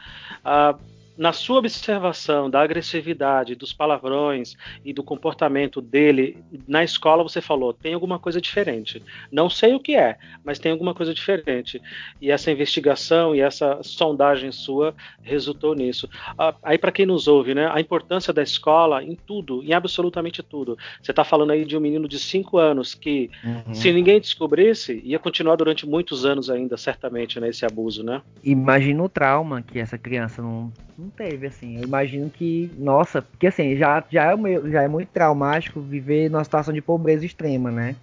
Na 1.17 1.31
sua 1.31 1.59
observação 1.59 2.49
da 2.49 2.61
agressividade, 2.61 3.55
dos 3.55 3.71
palavrões 3.71 4.55
e 4.83 4.91
do 4.91 5.03
comportamento 5.03 5.79
dele 5.79 6.37
na 6.67 6.83
escola, 6.83 7.23
você 7.23 7.41
falou: 7.41 7.73
tem 7.73 7.93
alguma 7.93 8.17
coisa 8.17 8.41
diferente. 8.41 9.01
Não 9.31 9.49
sei 9.49 9.73
o 9.75 9.79
que 9.79 9.95
é, 9.95 10.17
mas 10.43 10.59
tem 10.59 10.71
alguma 10.71 10.93
coisa 10.93 11.13
diferente. 11.13 11.81
E 12.21 12.31
essa 12.31 12.51
investigação 12.51 13.35
e 13.35 13.41
essa 13.41 13.79
sondagem 13.83 14.51
sua 14.51 14.95
resultou 15.21 15.75
nisso. 15.75 16.09
Ah, 16.37 16.55
aí, 16.63 16.77
para 16.77 16.91
quem 16.91 17.05
nos 17.05 17.27
ouve, 17.27 17.53
né, 17.53 17.69
a 17.71 17.79
importância 17.79 18.33
da 18.33 18.41
escola 18.41 19.03
em 19.03 19.15
tudo, 19.15 19.63
em 19.63 19.73
absolutamente 19.73 20.41
tudo. 20.41 20.77
Você 21.01 21.11
está 21.11 21.23
falando 21.23 21.51
aí 21.51 21.65
de 21.65 21.77
um 21.77 21.79
menino 21.79 22.07
de 22.07 22.19
5 22.19 22.57
anos 22.57 22.93
que, 22.95 23.29
uhum. 23.43 23.73
se 23.73 23.91
ninguém 23.91 24.19
descobrisse, 24.19 25.01
ia 25.03 25.19
continuar 25.19 25.55
durante 25.55 25.87
muitos 25.87 26.25
anos 26.25 26.49
ainda, 26.49 26.77
certamente, 26.77 27.39
né, 27.39 27.49
esse 27.49 27.65
abuso, 27.65 28.03
né? 28.03 28.21
Imagina 28.43 29.03
o 29.03 29.09
trauma 29.09 29.61
que 29.61 29.79
essa 29.79 29.97
criança 29.97 30.41
não 30.41 30.71
não 31.03 31.09
teve, 31.09 31.47
assim. 31.47 31.77
Eu 31.77 31.83
imagino 31.83 32.29
que, 32.29 32.71
nossa, 32.77 33.21
porque 33.21 33.47
assim, 33.47 33.75
já, 33.75 34.03
já, 34.09 34.31
é, 34.31 34.69
já 34.69 34.83
é 34.83 34.87
muito 34.87 35.09
traumático 35.09 35.81
viver 35.81 36.29
numa 36.29 36.43
situação 36.43 36.73
de 36.73 36.81
pobreza 36.81 37.25
extrema, 37.25 37.69
né? 37.69 37.95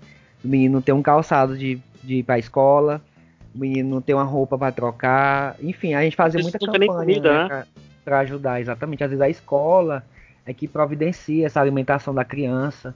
O 0.45 0.49
menino 0.49 0.75
não 0.75 0.83
ter 0.83 0.93
um 0.93 1.03
calçado 1.03 1.57
de, 1.57 1.81
de 2.03 2.17
ir 2.17 2.23
pra 2.23 2.39
escola, 2.39 3.01
o 3.55 3.59
menino 3.59 3.89
não 3.89 4.01
ter 4.01 4.15
uma 4.15 4.25
roupa 4.25 4.57
para 4.57 4.73
trocar, 4.73 5.57
enfim, 5.61 5.95
a 5.95 6.03
gente 6.03 6.17
fazia 6.17 6.41
muita 6.41 6.59
campanha 6.59 6.87
comida, 6.87 7.33
né, 7.33 7.43
né? 7.43 7.49
Pra, 7.49 7.67
pra, 8.05 8.19
ajudar, 8.21 8.61
exatamente. 8.61 9.03
Às 9.03 9.11
vezes 9.11 9.23
a 9.23 9.29
escola 9.29 10.05
é 10.45 10.53
que 10.53 10.69
providencia 10.69 11.47
essa 11.47 11.61
alimentação 11.61 12.15
da 12.15 12.25
criança. 12.25 12.95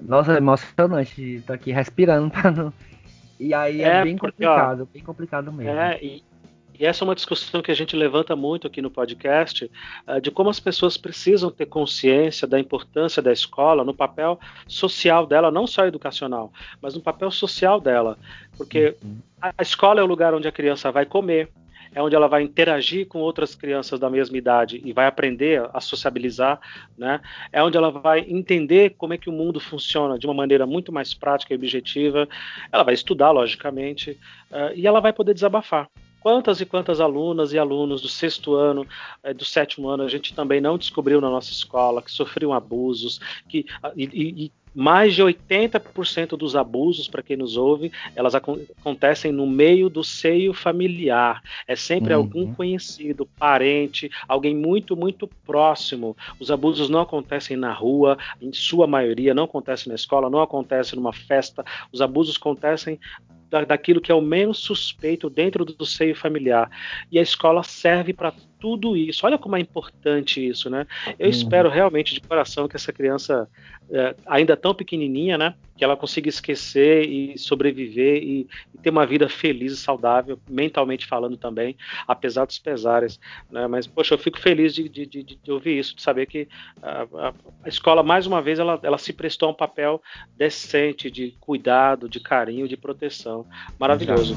Nossa, 0.00 0.34
é 0.34 0.36
emocionante 0.38 1.36
estar 1.36 1.54
aqui 1.54 1.72
respirando 1.72 2.30
pra 2.32 2.50
não. 2.50 2.72
E 3.38 3.54
aí 3.54 3.82
é, 3.82 3.88
é 3.88 4.04
bem 4.04 4.16
porque, 4.16 4.32
complicado, 4.32 4.82
ó, 4.82 4.92
bem 4.92 5.02
complicado 5.02 5.52
mesmo. 5.52 5.72
É, 5.72 5.98
e, 6.02 6.22
e 6.80 6.86
essa 6.86 7.04
é 7.04 7.06
uma 7.06 7.14
discussão 7.14 7.60
que 7.60 7.70
a 7.70 7.74
gente 7.74 7.94
levanta 7.94 8.34
muito 8.34 8.66
aqui 8.66 8.80
no 8.80 8.90
podcast, 8.90 9.70
uh, 10.08 10.18
de 10.18 10.30
como 10.30 10.48
as 10.48 10.58
pessoas 10.58 10.96
precisam 10.96 11.50
ter 11.50 11.66
consciência 11.66 12.48
da 12.48 12.58
importância 12.58 13.20
da 13.20 13.30
escola 13.30 13.84
no 13.84 13.92
papel 13.92 14.40
social 14.66 15.26
dela, 15.26 15.50
não 15.50 15.66
só 15.66 15.84
educacional, 15.84 16.50
mas 16.80 16.94
no 16.94 17.02
papel 17.02 17.30
social 17.30 17.78
dela. 17.82 18.18
Porque 18.56 18.96
a 19.42 19.60
escola 19.60 20.00
é 20.00 20.02
o 20.02 20.06
lugar 20.06 20.32
onde 20.32 20.48
a 20.48 20.52
criança 20.52 20.90
vai 20.90 21.04
comer, 21.04 21.50
é 21.94 22.02
onde 22.02 22.16
ela 22.16 22.28
vai 22.28 22.42
interagir 22.42 23.06
com 23.06 23.18
outras 23.18 23.54
crianças 23.54 24.00
da 24.00 24.08
mesma 24.08 24.38
idade 24.38 24.80
e 24.82 24.90
vai 24.90 25.06
aprender 25.06 25.68
a 25.74 25.80
sociabilizar, 25.82 26.58
né? 26.96 27.20
É 27.52 27.62
onde 27.62 27.76
ela 27.76 27.90
vai 27.90 28.20
entender 28.20 28.94
como 28.96 29.12
é 29.12 29.18
que 29.18 29.28
o 29.28 29.32
mundo 29.32 29.60
funciona 29.60 30.18
de 30.18 30.26
uma 30.26 30.34
maneira 30.34 30.64
muito 30.64 30.90
mais 30.90 31.12
prática 31.12 31.52
e 31.52 31.56
objetiva. 31.56 32.26
Ela 32.72 32.84
vai 32.84 32.94
estudar, 32.94 33.32
logicamente, 33.32 34.12
uh, 34.50 34.72
e 34.74 34.86
ela 34.86 35.00
vai 35.00 35.12
poder 35.12 35.34
desabafar. 35.34 35.86
Quantas 36.20 36.60
e 36.60 36.66
quantas 36.66 37.00
alunas 37.00 37.52
e 37.52 37.58
alunos 37.58 38.02
do 38.02 38.08
sexto 38.08 38.54
ano, 38.54 38.86
é, 39.22 39.32
do 39.32 39.44
sétimo 39.44 39.88
ano, 39.88 40.02
a 40.02 40.08
gente 40.08 40.34
também 40.34 40.60
não 40.60 40.76
descobriu 40.76 41.20
na 41.20 41.30
nossa 41.30 41.50
escola, 41.50 42.02
que 42.02 42.10
sofriam 42.10 42.52
abusos, 42.52 43.20
que, 43.48 43.66
e, 43.96 44.44
e 44.46 44.52
mais 44.74 45.14
de 45.14 45.22
80% 45.22 46.36
dos 46.36 46.54
abusos, 46.54 47.08
para 47.08 47.22
quem 47.22 47.36
nos 47.36 47.56
ouve, 47.56 47.90
elas 48.14 48.34
acontecem 48.34 49.32
no 49.32 49.46
meio 49.46 49.88
do 49.88 50.04
seio 50.04 50.52
familiar. 50.52 51.42
É 51.66 51.74
sempre 51.74 52.14
uhum. 52.14 52.20
algum 52.20 52.54
conhecido, 52.54 53.26
parente, 53.38 54.10
alguém 54.28 54.54
muito, 54.54 54.96
muito 54.96 55.28
próximo. 55.44 56.16
Os 56.38 56.50
abusos 56.50 56.88
não 56.88 57.00
acontecem 57.00 57.56
na 57.56 57.72
rua, 57.72 58.16
em 58.40 58.52
sua 58.52 58.86
maioria, 58.86 59.34
não 59.34 59.44
acontecem 59.44 59.88
na 59.88 59.96
escola, 59.96 60.30
não 60.30 60.40
acontecem 60.40 60.96
numa 60.96 61.12
festa. 61.12 61.64
Os 61.92 62.00
abusos 62.00 62.36
acontecem 62.36 62.98
da, 63.50 63.64
daquilo 63.64 64.00
que 64.00 64.12
é 64.12 64.14
o 64.14 64.20
menos 64.20 64.58
suspeito 64.58 65.28
dentro 65.28 65.64
do, 65.64 65.74
do 65.74 65.84
seio 65.84 66.14
familiar. 66.14 66.70
E 67.10 67.18
a 67.18 67.22
escola 67.22 67.62
serve 67.62 68.12
para 68.12 68.32
tudo 68.60 68.96
isso. 68.96 69.24
Olha 69.24 69.38
como 69.38 69.56
é 69.56 69.60
importante 69.60 70.46
isso, 70.46 70.68
né? 70.68 70.86
Eu 71.18 71.26
uhum. 71.26 71.30
espero 71.30 71.68
realmente 71.70 72.14
de 72.14 72.20
coração 72.20 72.68
que 72.68 72.76
essa 72.76 72.92
criança, 72.92 73.48
é, 73.90 74.14
ainda 74.26 74.56
tão 74.56 74.74
pequenininha, 74.74 75.38
né, 75.38 75.54
que 75.76 75.82
ela 75.82 75.96
consiga 75.96 76.28
esquecer 76.28 77.08
e 77.08 77.38
sobreviver 77.38 78.22
e, 78.22 78.46
e, 78.74 78.78
ter 78.82 78.90
uma 78.90 79.06
vida 79.06 79.28
feliz 79.30 79.72
e 79.72 79.76
saudável, 79.76 80.38
mentalmente 80.48 81.06
falando 81.06 81.38
também, 81.38 81.74
apesar 82.06 82.44
dos 82.44 82.58
pesares. 82.58 83.18
Né? 83.50 83.66
Mas, 83.66 83.86
poxa, 83.86 84.14
eu 84.14 84.18
fico 84.18 84.38
feliz 84.38 84.74
de, 84.74 84.88
de, 84.88 85.06
de, 85.06 85.22
de 85.22 85.50
ouvir 85.50 85.78
isso, 85.78 85.96
de 85.96 86.02
saber 86.02 86.26
que 86.26 86.46
a, 86.82 87.32
a, 87.64 87.68
escola, 87.68 88.02
mais 88.02 88.26
uma 88.26 88.42
vez, 88.42 88.58
ela, 88.58 88.78
ela 88.82 88.98
se 88.98 89.12
prestou 89.12 89.48
a 89.48 89.52
um 89.52 89.54
papel 89.54 90.02
decente 90.36 91.10
de 91.10 91.34
cuidado, 91.40 92.08
de 92.08 92.20
carinho, 92.20 92.68
de 92.68 92.76
proteção. 92.76 93.46
Maravilhoso. 93.78 94.36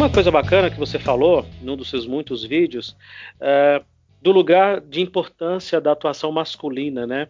Uma 0.00 0.08
coisa 0.08 0.30
bacana 0.30 0.70
que 0.70 0.78
você 0.78 0.98
falou 0.98 1.46
num 1.60 1.76
dos 1.76 1.90
seus 1.90 2.06
muitos 2.06 2.42
vídeos 2.42 2.96
é, 3.38 3.82
do 4.22 4.32
lugar 4.32 4.80
de 4.80 5.02
importância 5.02 5.78
da 5.78 5.92
atuação 5.92 6.32
masculina, 6.32 7.06
né? 7.06 7.28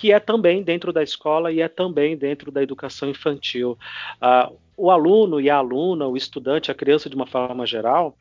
Que 0.00 0.12
é 0.12 0.18
também 0.18 0.62
dentro 0.62 0.94
da 0.94 1.02
escola 1.02 1.52
e 1.52 1.60
é 1.60 1.68
também 1.68 2.16
dentro 2.16 2.50
da 2.50 2.62
educação 2.62 3.10
infantil. 3.10 3.76
Uh, 4.16 4.56
o 4.74 4.90
aluno 4.90 5.38
e 5.38 5.50
a 5.50 5.56
aluna, 5.56 6.06
o 6.06 6.16
estudante, 6.16 6.70
a 6.70 6.74
criança 6.74 7.10
de 7.10 7.14
uma 7.14 7.26
forma 7.26 7.66
geral, 7.66 8.16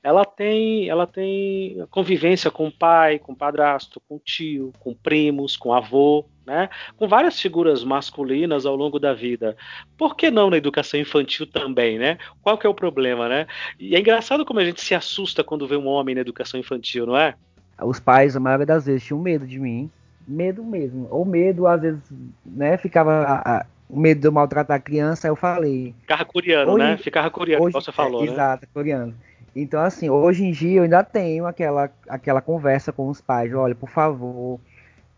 ela 0.00 0.24
tem, 0.24 0.88
ela 0.88 1.08
tem 1.08 1.84
convivência 1.90 2.52
com 2.52 2.68
o 2.68 2.70
pai, 2.70 3.18
com 3.18 3.32
o 3.32 3.36
padrasto, 3.36 4.00
com 4.08 4.14
o 4.14 4.20
tio, 4.20 4.72
com 4.78 4.94
primos, 4.94 5.56
com 5.56 5.74
avô, 5.74 6.24
né? 6.46 6.70
Com 6.96 7.08
várias 7.08 7.40
figuras 7.40 7.82
masculinas 7.82 8.64
ao 8.64 8.76
longo 8.76 9.00
da 9.00 9.12
vida. 9.12 9.56
Por 9.98 10.14
que 10.14 10.30
não 10.30 10.48
na 10.48 10.56
educação 10.56 11.00
infantil 11.00 11.48
também, 11.48 11.98
né? 11.98 12.16
Qual 12.42 12.56
que 12.56 12.64
é 12.64 12.70
o 12.70 12.74
problema, 12.74 13.28
né? 13.28 13.48
E 13.80 13.96
é 13.96 13.98
engraçado 13.98 14.44
como 14.44 14.60
a 14.60 14.64
gente 14.64 14.80
se 14.80 14.94
assusta 14.94 15.42
quando 15.42 15.66
vê 15.66 15.76
um 15.76 15.88
homem 15.88 16.14
na 16.14 16.20
educação 16.20 16.60
infantil, 16.60 17.06
não 17.06 17.16
é? 17.16 17.34
Os 17.82 17.98
pais, 17.98 18.36
a 18.36 18.40
maioria 18.40 18.66
das 18.66 18.86
vezes, 18.86 19.04
tinham 19.04 19.18
medo 19.18 19.44
de 19.44 19.58
mim. 19.58 19.90
Medo 20.26 20.64
mesmo. 20.64 21.06
Ou 21.10 21.24
medo, 21.24 21.66
às 21.66 21.80
vezes, 21.80 22.00
né? 22.44 22.76
Ficava 22.76 23.66
o 23.88 23.98
medo 23.98 24.20
de 24.20 24.26
eu 24.26 24.32
maltratar 24.32 24.76
a 24.76 24.80
criança, 24.80 25.28
eu 25.28 25.36
falei. 25.36 25.94
Ficava 26.00 26.24
coreano, 26.24 26.72
hoje, 26.72 26.84
né? 26.84 26.96
Ficava 26.96 27.30
coreano, 27.30 27.64
hoje, 27.64 27.72
você 27.74 27.92
falou, 27.92 28.22
é, 28.22 28.26
né? 28.26 28.32
Exato, 28.32 28.66
coreano. 28.72 29.14
Então, 29.54 29.80
assim, 29.80 30.10
hoje 30.10 30.44
em 30.44 30.50
dia 30.50 30.80
eu 30.80 30.82
ainda 30.82 31.04
tenho 31.04 31.46
aquela, 31.46 31.90
aquela 32.08 32.40
conversa 32.40 32.92
com 32.92 33.08
os 33.08 33.20
pais. 33.20 33.54
Olha, 33.54 33.74
por 33.74 33.88
favor, 33.88 34.58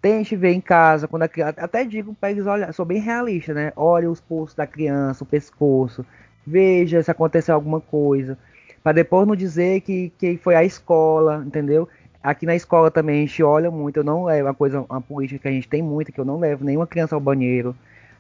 tente 0.02 0.36
ver 0.36 0.52
em 0.52 0.60
casa, 0.60 1.08
quando 1.08 1.22
a 1.22 1.28
criança. 1.28 1.54
Até 1.58 1.84
digo 1.84 2.14
para 2.14 2.30
eles, 2.30 2.46
olha, 2.46 2.72
sou 2.72 2.84
bem 2.84 3.00
realista, 3.00 3.54
né? 3.54 3.72
Olha 3.74 4.10
os 4.10 4.20
pulsos 4.20 4.54
da 4.54 4.66
criança, 4.66 5.24
o 5.24 5.26
pescoço, 5.26 6.04
veja 6.46 7.02
se 7.02 7.10
aconteceu 7.10 7.54
alguma 7.54 7.80
coisa. 7.80 8.36
Para 8.82 8.92
depois 8.92 9.26
não 9.26 9.34
dizer 9.34 9.80
que, 9.80 10.12
que 10.18 10.36
foi 10.36 10.54
a 10.54 10.62
escola, 10.62 11.42
entendeu? 11.44 11.88
Aqui 12.26 12.44
na 12.44 12.56
escola 12.56 12.90
também 12.90 13.18
a 13.18 13.20
gente 13.24 13.40
olha 13.40 13.70
muito, 13.70 13.98
eu 13.98 14.02
não 14.02 14.24
levo 14.24 14.48
uma 14.48 14.54
coisa, 14.54 14.80
uma 14.80 15.00
política 15.00 15.42
que 15.42 15.46
a 15.46 15.52
gente 15.52 15.68
tem 15.68 15.80
muito, 15.80 16.10
que 16.10 16.18
eu 16.18 16.24
não 16.24 16.40
levo 16.40 16.64
nenhuma 16.64 16.84
criança 16.84 17.14
ao 17.14 17.20
banheiro. 17.20 17.72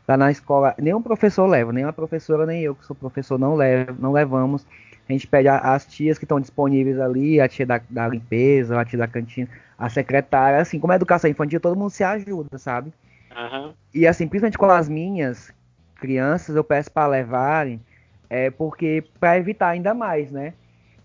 Lá 0.06 0.16
na 0.16 0.30
escola, 0.30 0.76
nenhum 0.78 1.02
professor 1.02 1.44
leva, 1.44 1.72
nem 1.72 1.82
a 1.82 1.92
professora, 1.92 2.46
nem 2.46 2.62
eu 2.62 2.76
que 2.76 2.86
sou 2.86 2.94
professor, 2.94 3.36
não, 3.36 3.56
levo, 3.56 3.96
não 3.98 4.12
levamos. 4.12 4.64
A 5.08 5.12
gente 5.12 5.26
pede 5.26 5.48
as 5.48 5.84
tias 5.86 6.18
que 6.18 6.24
estão 6.24 6.38
disponíveis 6.38 7.00
ali, 7.00 7.40
a 7.40 7.48
tia 7.48 7.66
da, 7.66 7.80
da, 7.90 8.06
limpeza, 8.06 8.80
a 8.80 8.84
tia 8.84 8.96
da 8.96 9.08
cantina, 9.08 9.48
a 9.76 9.88
secretária, 9.88 10.60
assim, 10.60 10.78
como 10.78 10.92
é 10.92 10.96
educação 10.96 11.28
infantil, 11.28 11.58
todo 11.58 11.74
mundo 11.74 11.90
se 11.90 12.04
ajuda, 12.04 12.58
sabe? 12.58 12.92
Uhum. 13.36 13.72
E 13.92 14.06
assim, 14.06 14.28
principalmente 14.28 14.56
com 14.56 14.66
as 14.66 14.88
minhas 14.88 15.52
crianças, 15.96 16.54
eu 16.54 16.62
peço 16.62 16.92
para 16.92 17.08
levarem, 17.08 17.80
é 18.30 18.52
porque 18.52 19.02
para 19.18 19.36
evitar 19.36 19.70
ainda 19.70 19.92
mais, 19.92 20.30
né? 20.30 20.52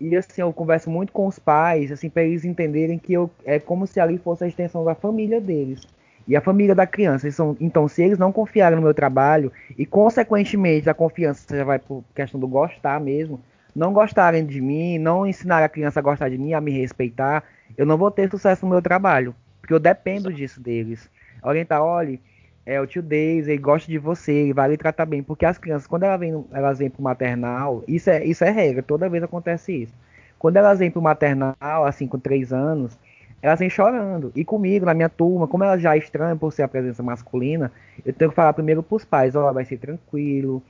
E 0.02 0.16
assim, 0.16 0.40
eu 0.40 0.52
converso 0.52 0.90
muito 0.90 1.12
com 1.12 1.28
os 1.28 1.38
pais, 1.38 1.92
assim, 1.92 2.10
para 2.10 2.24
eles 2.24 2.44
entenderem 2.44 2.98
que 2.98 3.12
eu, 3.12 3.30
é 3.44 3.60
como 3.60 3.86
se 3.86 4.00
ali 4.00 4.18
fosse 4.18 4.42
a 4.42 4.48
extensão 4.48 4.84
da 4.84 4.96
família 4.96 5.40
deles 5.40 5.86
e 6.26 6.34
a 6.34 6.40
família 6.40 6.74
da 6.74 6.84
criança. 6.84 7.30
São, 7.30 7.56
então, 7.60 7.86
se 7.86 8.02
eles 8.02 8.18
não 8.18 8.32
confiarem 8.32 8.74
no 8.74 8.82
meu 8.82 8.92
trabalho 8.92 9.52
e, 9.78 9.86
consequentemente, 9.86 10.90
a 10.90 10.94
confiança 10.94 11.56
já 11.56 11.62
vai 11.62 11.78
por 11.78 12.02
questão 12.16 12.40
do 12.40 12.48
gostar 12.48 12.98
mesmo, 13.00 13.40
não 13.76 13.92
gostarem 13.92 14.44
de 14.44 14.60
mim, 14.60 14.98
não 14.98 15.24
ensinar 15.24 15.62
a 15.62 15.68
criança 15.68 16.00
a 16.00 16.02
gostar 16.02 16.28
de 16.28 16.36
mim, 16.36 16.52
a 16.52 16.60
me 16.60 16.72
respeitar, 16.72 17.44
eu 17.78 17.86
não 17.86 17.96
vou 17.96 18.10
ter 18.10 18.28
sucesso 18.28 18.66
no 18.66 18.72
meu 18.72 18.82
trabalho, 18.82 19.32
porque 19.60 19.72
eu 19.72 19.78
dependo 19.78 20.32
disso 20.32 20.60
deles. 20.60 21.08
Orientar, 21.44 21.80
olha, 21.80 22.18
é 22.64 22.80
o 22.80 22.86
tio 22.86 23.02
Deis, 23.02 23.48
ele 23.48 23.58
gosta 23.58 23.90
de 23.90 23.98
você, 23.98 24.32
ele 24.32 24.52
vai 24.52 24.70
lhe 24.70 24.76
tratar 24.76 25.06
bem, 25.06 25.22
porque 25.22 25.44
as 25.44 25.58
crianças, 25.58 25.86
quando 25.86 26.04
elas 26.04 26.20
vêm, 26.20 26.44
elas 26.52 26.78
vêm 26.78 26.88
pro 26.90 27.02
maternal, 27.02 27.82
isso 27.88 28.08
é, 28.10 28.24
isso 28.24 28.44
é 28.44 28.50
regra, 28.50 28.82
toda 28.82 29.08
vez 29.08 29.22
acontece 29.22 29.82
isso. 29.82 29.94
Quando 30.38 30.56
elas 30.56 30.78
vêm 30.78 30.90
pro 30.90 31.02
maternal, 31.02 31.84
assim, 31.84 32.06
com 32.06 32.18
três 32.18 32.52
anos, 32.52 32.98
elas 33.40 33.58
vêm 33.58 33.68
chorando. 33.70 34.32
E 34.34 34.44
comigo, 34.44 34.86
na 34.86 34.94
minha 34.94 35.08
turma, 35.08 35.48
como 35.48 35.64
elas 35.64 35.82
já 35.82 35.96
estranham 35.96 36.38
por 36.38 36.52
ser 36.52 36.62
a 36.62 36.68
presença 36.68 37.02
masculina, 37.02 37.70
eu 38.04 38.12
tenho 38.12 38.30
que 38.30 38.36
falar 38.36 38.52
primeiro 38.52 38.82
pros 38.82 39.04
pais, 39.04 39.34
ó, 39.34 39.50
oh, 39.50 39.52
vai 39.52 39.64
ser 39.64 39.78
tranquilo. 39.78 40.62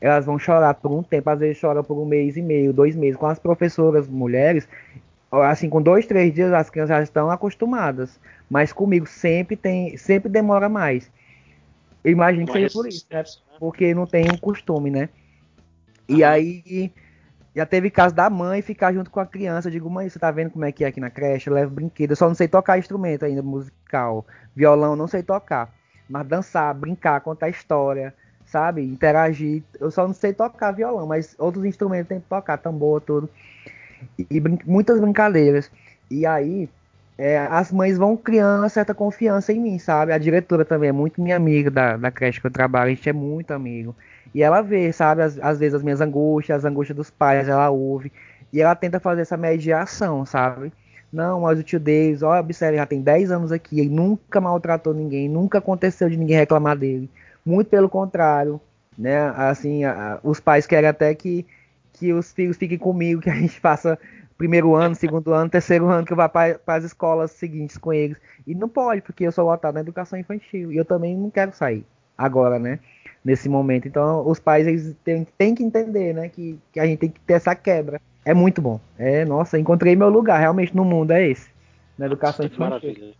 Elas 0.00 0.26
vão 0.26 0.38
chorar 0.38 0.74
por 0.74 0.92
um 0.92 1.02
tempo, 1.02 1.30
às 1.30 1.38
vezes 1.38 1.56
choram 1.56 1.82
por 1.82 1.96
um 1.96 2.04
mês 2.04 2.36
e 2.36 2.42
meio, 2.42 2.72
dois 2.72 2.94
meses. 2.94 3.16
Com 3.16 3.26
as 3.26 3.38
professoras 3.38 4.08
mulheres, 4.08 4.68
assim, 5.30 5.68
com 5.68 5.80
dois, 5.80 6.06
três 6.06 6.34
dias 6.34 6.52
as 6.52 6.68
crianças 6.68 6.96
já 6.96 7.02
estão 7.02 7.30
acostumadas. 7.30 8.20
Mas 8.50 8.72
comigo 8.72 9.06
sempre 9.06 9.56
tem, 9.56 9.96
sempre 9.96 10.28
demora 10.28 10.68
mais. 10.68 11.10
Eu 12.06 12.12
imagino 12.12 12.46
que 12.46 12.52
seja 12.52 12.72
por 12.72 12.86
isso, 12.86 13.04
né? 13.10 13.24
Porque 13.58 13.92
não 13.92 14.06
tem 14.06 14.30
um 14.32 14.36
costume, 14.36 14.90
né? 14.90 15.08
E 16.08 16.22
aí 16.22 16.92
já 17.52 17.66
teve 17.66 17.90
caso 17.90 18.14
da 18.14 18.30
mãe 18.30 18.62
ficar 18.62 18.92
junto 18.94 19.10
com 19.10 19.18
a 19.18 19.26
criança. 19.26 19.66
Eu 19.66 19.72
digo, 19.72 19.90
mãe, 19.90 20.08
você 20.08 20.16
tá 20.16 20.30
vendo 20.30 20.52
como 20.52 20.64
é 20.64 20.70
que 20.70 20.84
é 20.84 20.86
aqui 20.86 21.00
na 21.00 21.10
creche? 21.10 21.50
Eu 21.50 21.54
levo 21.54 21.74
brinquedo. 21.74 22.12
Eu 22.12 22.16
só 22.16 22.28
não 22.28 22.34
sei 22.36 22.46
tocar 22.46 22.78
instrumento 22.78 23.24
ainda 23.24 23.42
musical. 23.42 24.24
Violão, 24.54 24.94
não 24.94 25.08
sei 25.08 25.20
tocar. 25.20 25.74
Mas 26.08 26.24
dançar, 26.28 26.72
brincar, 26.74 27.20
contar 27.22 27.48
história, 27.48 28.14
sabe? 28.44 28.82
Interagir. 28.84 29.64
Eu 29.80 29.90
só 29.90 30.06
não 30.06 30.14
sei 30.14 30.32
tocar 30.32 30.70
violão, 30.70 31.08
mas 31.08 31.34
outros 31.40 31.64
instrumentos 31.64 32.08
tem 32.08 32.20
que 32.20 32.28
tocar, 32.28 32.56
tambor, 32.56 33.00
tudo. 33.00 33.28
E, 34.16 34.24
e 34.30 34.38
brin 34.38 34.60
muitas 34.64 35.00
brincadeiras. 35.00 35.72
E 36.08 36.24
aí, 36.24 36.68
é, 37.18 37.38
as 37.38 37.72
mães 37.72 37.96
vão 37.96 38.16
criando 38.16 38.60
uma 38.60 38.68
certa 38.68 38.94
confiança 38.94 39.52
em 39.52 39.60
mim, 39.60 39.78
sabe? 39.78 40.12
A 40.12 40.18
diretora 40.18 40.64
também 40.64 40.90
é 40.90 40.92
muito 40.92 41.20
minha 41.20 41.36
amiga 41.36 41.70
da, 41.70 41.96
da 41.96 42.10
creche 42.10 42.40
que 42.40 42.46
eu 42.46 42.50
trabalho, 42.50 42.90
a 42.90 42.94
gente 42.94 43.08
é 43.08 43.12
muito 43.12 43.52
amigo. 43.52 43.96
E 44.34 44.42
ela 44.42 44.60
vê, 44.60 44.92
sabe, 44.92 45.22
às, 45.22 45.38
às 45.38 45.58
vezes 45.58 45.74
as 45.74 45.82
minhas 45.82 46.00
angústias, 46.00 46.58
as 46.58 46.64
angústias 46.64 46.96
dos 46.96 47.10
pais, 47.10 47.48
ela 47.48 47.70
ouve. 47.70 48.12
E 48.52 48.60
ela 48.60 48.74
tenta 48.74 49.00
fazer 49.00 49.22
essa 49.22 49.36
mediação, 49.36 50.26
sabe? 50.26 50.72
Não, 51.12 51.40
mas 51.40 51.58
o 51.58 51.62
tio 51.62 51.80
Deus, 51.80 52.22
ó, 52.22 52.38
observe, 52.38 52.76
já 52.76 52.84
tem 52.84 53.00
10 53.00 53.30
anos 53.30 53.52
aqui, 53.52 53.80
ele 53.80 53.88
nunca 53.88 54.40
maltratou 54.40 54.92
ninguém, 54.92 55.28
nunca 55.28 55.58
aconteceu 55.58 56.10
de 56.10 56.16
ninguém 56.16 56.36
reclamar 56.36 56.76
dele. 56.76 57.08
Muito 57.44 57.68
pelo 57.68 57.88
contrário, 57.88 58.60
né? 58.98 59.32
Assim, 59.36 59.84
a, 59.84 60.18
os 60.22 60.40
pais 60.40 60.66
querem 60.66 60.88
até 60.88 61.14
que, 61.14 61.46
que 61.92 62.12
os 62.12 62.32
filhos 62.32 62.56
fiquem 62.58 62.76
comigo, 62.76 63.22
que 63.22 63.30
a 63.30 63.34
gente 63.34 63.58
faça 63.60 63.98
primeiro 64.36 64.74
ano, 64.74 64.94
segundo 64.94 65.32
ano, 65.32 65.50
terceiro 65.50 65.86
ano, 65.88 66.06
que 66.06 66.12
eu 66.12 66.16
vá 66.16 66.28
para 66.28 66.58
as 66.66 66.84
escolas 66.84 67.30
seguintes 67.32 67.78
com 67.78 67.92
eles. 67.92 68.20
E 68.46 68.54
não 68.54 68.68
pode, 68.68 69.02
porque 69.02 69.24
eu 69.24 69.32
sou 69.32 69.46
lotado 69.46 69.74
na 69.74 69.80
educação 69.80 70.18
infantil. 70.18 70.72
E 70.72 70.76
eu 70.76 70.84
também 70.84 71.16
não 71.16 71.30
quero 71.30 71.52
sair 71.54 71.84
agora, 72.16 72.58
né? 72.58 72.78
nesse 73.26 73.48
momento. 73.48 73.88
Então, 73.88 74.24
os 74.24 74.38
pais 74.38 74.68
eles 74.68 74.94
têm, 75.02 75.26
têm 75.36 75.52
que 75.52 75.64
entender, 75.64 76.14
né, 76.14 76.28
que, 76.28 76.56
que 76.72 76.78
a 76.78 76.86
gente 76.86 77.00
tem 77.00 77.10
que 77.10 77.18
ter 77.20 77.32
essa 77.32 77.56
quebra. 77.56 78.00
É 78.24 78.32
muito 78.32 78.62
bom. 78.62 78.80
É, 78.96 79.24
nossa, 79.24 79.58
encontrei 79.58 79.96
meu 79.96 80.08
lugar 80.08 80.38
realmente 80.38 80.74
no 80.74 80.84
mundo, 80.84 81.10
é 81.10 81.28
esse. 81.28 81.50
Na 81.98 82.06
educação 82.06 82.46
infantil. 82.46 82.70
Maravilha. 82.70 83.14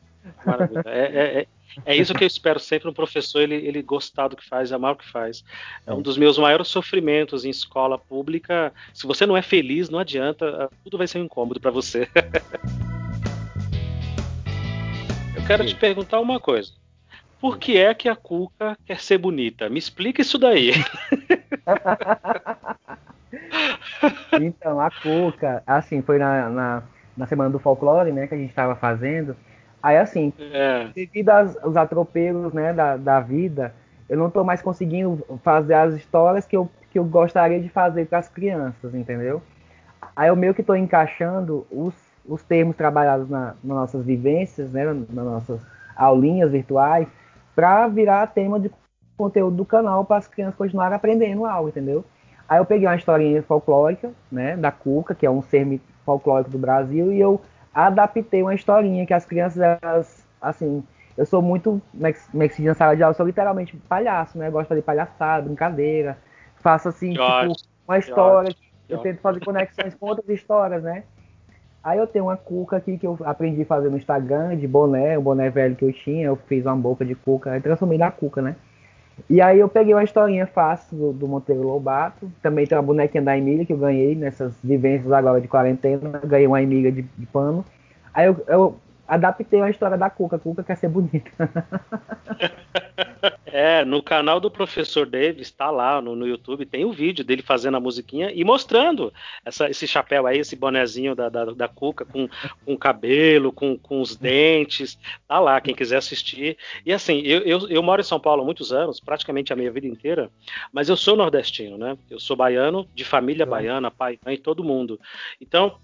Maravilha. 0.44 0.82
É, 0.86 1.00
é, 1.00 1.40
é, 1.40 1.46
é, 1.84 1.94
isso 1.94 2.14
que 2.14 2.24
eu 2.24 2.26
espero 2.26 2.58
sempre 2.58 2.88
um 2.88 2.92
professor, 2.92 3.42
ele, 3.42 3.56
ele 3.56 3.82
gostar 3.82 4.28
do 4.28 4.36
que 4.36 4.48
faz, 4.48 4.72
amar 4.72 4.92
o 4.92 4.96
que 4.96 5.10
faz. 5.10 5.44
É 5.86 5.92
um 5.92 6.00
dos 6.00 6.16
meus 6.16 6.38
maiores 6.38 6.68
sofrimentos 6.68 7.44
em 7.44 7.50
escola 7.50 7.98
pública. 7.98 8.72
Se 8.94 9.06
você 9.06 9.26
não 9.26 9.36
é 9.36 9.42
feliz, 9.42 9.90
não 9.90 9.98
adianta, 9.98 10.70
tudo 10.82 10.96
vai 10.96 11.06
ser 11.06 11.18
um 11.18 11.24
incômodo 11.24 11.60
para 11.60 11.70
você. 11.70 12.08
eu 15.36 15.46
quero 15.46 15.66
te 15.66 15.74
perguntar 15.74 16.18
uma 16.20 16.40
coisa. 16.40 16.72
Por 17.40 17.58
que 17.58 17.76
é 17.76 17.92
que 17.94 18.08
a 18.08 18.16
Cuca 18.16 18.76
quer 18.86 18.98
ser 18.98 19.18
bonita? 19.18 19.68
Me 19.68 19.78
explica 19.78 20.22
isso 20.22 20.38
daí. 20.38 20.72
então, 24.40 24.80
a 24.80 24.90
Cuca, 24.90 25.62
assim, 25.66 26.00
foi 26.00 26.18
na, 26.18 26.48
na, 26.48 26.82
na, 27.16 27.26
semana 27.26 27.50
do 27.50 27.58
folclore, 27.58 28.10
né, 28.10 28.26
que 28.26 28.34
a 28.34 28.38
gente 28.38 28.48
estava 28.48 28.74
fazendo. 28.74 29.36
Aí, 29.82 29.96
assim, 29.96 30.32
é. 30.38 30.88
devido 30.94 31.30
aos 31.30 31.76
atropelos, 31.76 32.52
né, 32.52 32.72
da, 32.72 32.96
da 32.96 33.20
vida, 33.20 33.74
eu 34.08 34.16
não 34.16 34.28
estou 34.28 34.44
mais 34.44 34.62
conseguindo 34.62 35.24
fazer 35.42 35.74
as 35.74 35.94
histórias 35.94 36.44
que 36.46 36.56
eu, 36.56 36.68
que 36.90 36.98
eu 36.98 37.04
gostaria 37.04 37.60
de 37.60 37.68
fazer 37.68 38.06
para 38.06 38.18
as 38.18 38.28
crianças, 38.28 38.94
entendeu? 38.94 39.42
Aí 40.14 40.28
eu 40.28 40.36
meio 40.36 40.54
que 40.54 40.60
estou 40.60 40.76
encaixando 40.76 41.66
os, 41.70 41.94
os 42.26 42.42
termos 42.42 42.76
trabalhados 42.76 43.28
na, 43.28 43.54
nas 43.62 43.76
nossas 43.76 44.04
vivências, 44.04 44.70
né, 44.70 44.84
nas 44.84 45.24
nossas 45.24 45.60
aulinhas 45.96 46.50
virtuais, 46.50 47.06
para 47.54 47.88
virar 47.88 48.26
tema 48.28 48.60
de 48.60 48.70
conteúdo 49.16 49.56
do 49.56 49.64
canal 49.64 50.04
para 50.04 50.16
as 50.16 50.28
crianças 50.28 50.56
continuarem 50.56 50.94
aprendendo 50.94 51.46
algo, 51.46 51.68
entendeu? 51.68 52.04
Aí 52.48 52.58
eu 52.58 52.64
peguei 52.64 52.86
uma 52.86 52.96
historinha 52.96 53.42
folclórica, 53.42 54.10
né, 54.30 54.56
da 54.56 54.70
Cuca, 54.70 55.14
que 55.14 55.26
é 55.26 55.30
um 55.30 55.42
ser 55.42 55.80
folclórico 56.04 56.50
do 56.50 56.58
Brasil, 56.58 57.12
e 57.12 57.20
eu 57.20 57.40
adaptei 57.84 58.42
uma 58.42 58.54
historinha 58.54 59.04
que 59.04 59.12
as 59.12 59.26
crianças, 59.26 59.78
elas, 59.82 60.26
assim, 60.40 60.82
eu 61.16 61.26
sou 61.26 61.42
muito, 61.42 61.80
como 61.92 62.06
é 62.42 62.48
que 62.48 62.54
se 62.54 62.62
diz 62.62 62.66
na 62.66 62.74
sala 62.74 62.96
de 62.96 63.02
aula, 63.02 63.12
eu 63.12 63.16
sou 63.16 63.26
literalmente 63.26 63.76
palhaço, 63.88 64.38
né, 64.38 64.48
eu 64.48 64.52
gosto 64.52 64.64
de 64.64 64.68
fazer 64.68 64.82
palhaçada, 64.82 65.42
brincadeira, 65.42 66.16
faço 66.56 66.88
assim, 66.88 67.12
tipo, 67.12 67.52
uma 67.86 67.98
história, 67.98 68.54
eu 68.88 68.98
tento 68.98 69.20
fazer 69.20 69.44
conexões 69.44 69.94
com 69.94 70.06
outras 70.06 70.28
histórias, 70.28 70.82
né, 70.82 71.04
Aí 71.86 71.98
eu 71.98 72.06
tenho 72.08 72.24
uma 72.24 72.36
cuca 72.36 72.78
aqui 72.78 72.98
que 72.98 73.06
eu 73.06 73.16
aprendi 73.24 73.62
a 73.62 73.64
fazer 73.64 73.88
no 73.88 73.96
Instagram, 73.96 74.56
de 74.56 74.66
boné, 74.66 75.16
o 75.16 75.22
boné 75.22 75.48
velho 75.50 75.76
que 75.76 75.84
eu 75.84 75.92
tinha, 75.92 76.26
eu 76.26 76.34
fiz 76.34 76.66
uma 76.66 76.74
boca 76.74 77.04
de 77.04 77.14
cuca, 77.14 77.56
e 77.56 77.60
transformei 77.60 77.96
na 77.96 78.10
cuca, 78.10 78.42
né? 78.42 78.56
E 79.28 79.40
aí 79.40 79.58
eu 79.58 79.68
peguei 79.68 79.94
uma 79.94 80.04
historinha 80.04 80.46
fácil 80.46 80.96
do, 80.96 81.12
do 81.12 81.28
Monteiro 81.28 81.62
Lobato, 81.62 82.30
também 82.42 82.66
tem 82.66 82.76
uma 82.76 82.84
bonequinha 82.84 83.22
da 83.22 83.36
Emília 83.36 83.64
que 83.64 83.72
eu 83.72 83.78
ganhei 83.78 84.14
nessas 84.14 84.52
vivências 84.62 85.10
agora 85.10 85.40
de 85.40 85.48
quarentena, 85.48 86.20
ganhei 86.24 86.46
uma 86.46 86.62
Emília 86.62 86.92
de, 86.92 87.02
de 87.02 87.26
pano. 87.26 87.64
Aí 88.12 88.26
eu, 88.26 88.44
eu 88.46 88.76
adaptei 89.06 89.60
a 89.60 89.70
história 89.70 89.96
da 89.96 90.10
Cuca. 90.10 90.36
A 90.36 90.38
Cuca 90.38 90.62
quer 90.62 90.76
ser 90.76 90.88
bonita. 90.88 91.30
É, 93.46 93.84
no 93.84 94.02
canal 94.02 94.38
do 94.38 94.50
professor 94.50 95.06
Davis, 95.06 95.50
tá 95.50 95.70
lá 95.70 96.00
no, 96.00 96.14
no 96.14 96.26
YouTube, 96.26 96.66
tem 96.66 96.84
o 96.84 96.88
um 96.88 96.92
vídeo 96.92 97.24
dele 97.24 97.42
fazendo 97.42 97.76
a 97.76 97.80
musiquinha 97.80 98.30
e 98.30 98.44
mostrando 98.44 99.12
essa, 99.44 99.70
esse 99.70 99.86
chapéu 99.86 100.26
aí, 100.26 100.38
esse 100.38 100.54
bonezinho 100.54 101.14
da, 101.14 101.28
da, 101.28 101.46
da 101.46 101.66
Cuca 101.66 102.04
com, 102.04 102.28
com 102.64 102.74
o 102.74 102.78
cabelo, 102.78 103.50
com, 103.50 103.78
com 103.78 104.00
os 104.00 104.14
dentes. 104.14 104.98
Tá 105.26 105.40
lá, 105.40 105.60
quem 105.60 105.74
quiser 105.74 105.96
assistir. 105.96 106.58
E 106.84 106.92
assim, 106.92 107.20
eu, 107.20 107.40
eu, 107.40 107.68
eu 107.68 107.82
moro 107.82 108.00
em 108.00 108.04
São 108.04 108.20
Paulo 108.20 108.42
há 108.42 108.44
muitos 108.44 108.72
anos, 108.72 109.00
praticamente 109.00 109.52
a 109.52 109.56
minha 109.56 109.70
vida 109.70 109.86
inteira, 109.86 110.30
mas 110.72 110.88
eu 110.88 110.96
sou 110.96 111.16
nordestino, 111.16 111.78
né? 111.78 111.96
Eu 112.10 112.20
sou 112.20 112.36
baiano, 112.36 112.86
de 112.94 113.04
família 113.04 113.46
baiana, 113.46 113.90
pai, 113.90 114.18
mãe, 114.24 114.36
todo 114.36 114.64
mundo. 114.64 115.00
Então, 115.40 115.78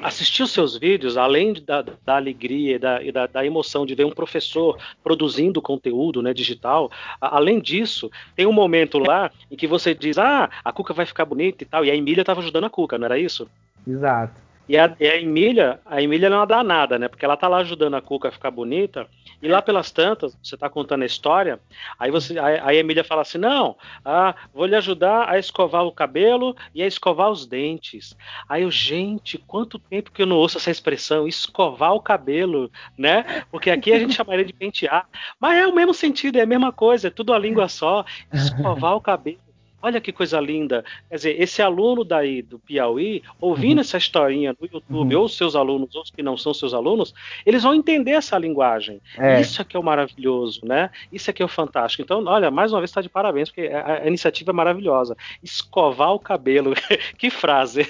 assistir 0.00 0.42
os 0.42 0.50
seus 0.50 0.76
vídeos, 0.76 1.16
além 1.16 1.52
da, 1.52 1.82
da 1.82 2.16
alegria 2.16 2.76
e, 2.76 2.78
da, 2.78 3.02
e 3.02 3.12
da, 3.12 3.26
da, 3.26 3.44
emoção 3.44 3.84
de 3.84 3.94
ver 3.94 4.04
um 4.04 4.10
professor 4.10 4.78
produzindo 5.02 5.60
conteúdo 5.60 6.22
né, 6.22 6.32
digital, 6.32 6.90
a, 7.20 7.36
além 7.36 7.60
disso, 7.60 8.10
tem 8.34 8.46
um 8.46 8.52
momento 8.52 8.98
lá 8.98 9.30
em 9.50 9.56
que 9.56 9.66
você 9.66 9.94
diz: 9.94 10.18
Ah, 10.18 10.50
a 10.64 10.72
Cuca 10.72 10.94
vai 10.94 11.06
ficar 11.06 11.24
bonita 11.24 11.62
e 11.62 11.66
tal, 11.66 11.84
e 11.84 11.90
a 11.90 11.96
Emília 11.96 12.22
estava 12.22 12.40
ajudando 12.40 12.64
a 12.64 12.70
Cuca, 12.70 12.98
não 12.98 13.06
era 13.06 13.18
isso? 13.18 13.48
Exato. 13.86 14.51
E 14.72 14.78
a, 14.78 14.96
e 14.98 15.06
a 15.06 15.20
Emília, 15.20 15.80
a 15.84 16.00
Emília 16.00 16.30
não 16.30 16.46
dá 16.46 16.64
nada, 16.64 16.98
né? 16.98 17.06
Porque 17.06 17.26
ela 17.26 17.36
tá 17.36 17.46
lá 17.46 17.58
ajudando 17.58 17.92
a 17.92 18.00
Cuca 18.00 18.28
a 18.28 18.32
ficar 18.32 18.50
bonita, 18.50 19.06
e 19.42 19.46
lá 19.46 19.60
pelas 19.60 19.90
tantas, 19.90 20.34
você 20.42 20.56
tá 20.56 20.66
contando 20.70 21.02
a 21.02 21.04
história, 21.04 21.60
aí 21.98 22.10
você, 22.10 22.38
aí 22.38 22.78
a 22.78 22.80
Emília 22.80 23.04
fala 23.04 23.20
assim: 23.20 23.36
não, 23.36 23.76
ah, 24.02 24.34
vou 24.50 24.64
lhe 24.64 24.74
ajudar 24.74 25.28
a 25.28 25.38
escovar 25.38 25.84
o 25.84 25.92
cabelo 25.92 26.56
e 26.74 26.82
a 26.82 26.86
escovar 26.86 27.30
os 27.30 27.44
dentes. 27.44 28.16
Aí 28.48 28.62
eu, 28.62 28.70
gente, 28.70 29.36
quanto 29.36 29.78
tempo 29.78 30.10
que 30.10 30.22
eu 30.22 30.26
não 30.26 30.36
ouço 30.36 30.56
essa 30.56 30.70
expressão, 30.70 31.28
escovar 31.28 31.92
o 31.92 32.00
cabelo, 32.00 32.72
né? 32.96 33.44
Porque 33.50 33.68
aqui 33.68 33.92
a 33.92 33.98
gente 33.98 34.14
chamaria 34.14 34.42
de 34.46 34.54
pentear. 34.54 35.06
Mas 35.38 35.58
é 35.58 35.66
o 35.66 35.74
mesmo 35.74 35.92
sentido, 35.92 36.38
é 36.38 36.40
a 36.40 36.46
mesma 36.46 36.72
coisa, 36.72 37.08
é 37.08 37.10
tudo 37.10 37.34
a 37.34 37.38
língua 37.38 37.68
só, 37.68 38.06
escovar 38.32 38.96
o 38.96 39.02
cabelo. 39.02 39.51
Olha 39.82 40.00
que 40.00 40.12
coisa 40.12 40.40
linda. 40.40 40.84
Quer 41.08 41.16
dizer, 41.16 41.42
esse 41.42 41.60
aluno 41.60 42.04
daí 42.04 42.40
do 42.40 42.58
Piauí, 42.58 43.22
ouvindo 43.40 43.78
uhum. 43.78 43.80
essa 43.80 43.98
historinha 43.98 44.54
no 44.58 44.68
YouTube, 44.72 45.14
uhum. 45.14 45.20
ou 45.20 45.28
seus 45.28 45.56
alunos, 45.56 45.94
ou 45.96 46.02
os 46.02 46.10
que 46.10 46.22
não 46.22 46.36
são 46.36 46.54
seus 46.54 46.72
alunos, 46.72 47.12
eles 47.44 47.64
vão 47.64 47.74
entender 47.74 48.12
essa 48.12 48.38
linguagem. 48.38 49.00
É. 49.18 49.40
Isso 49.40 49.60
é 49.60 49.64
que 49.64 49.76
é 49.76 49.80
o 49.80 49.82
maravilhoso, 49.82 50.60
né? 50.64 50.90
Isso 51.12 51.28
é 51.28 51.32
que 51.32 51.42
é 51.42 51.44
o 51.44 51.48
fantástico. 51.48 52.02
Então, 52.02 52.24
olha, 52.26 52.50
mais 52.50 52.72
uma 52.72 52.80
vez 52.80 52.90
está 52.90 53.00
de 53.00 53.08
parabéns, 53.08 53.50
porque 53.50 53.66
a, 53.66 54.04
a, 54.04 54.06
iniciativa 54.06 54.52
é 54.52 54.54
maravilhosa. 54.54 55.16
Escovar 55.42 56.12
o 56.12 56.18
cabelo. 56.18 56.74
que 57.18 57.28
frase. 57.28 57.86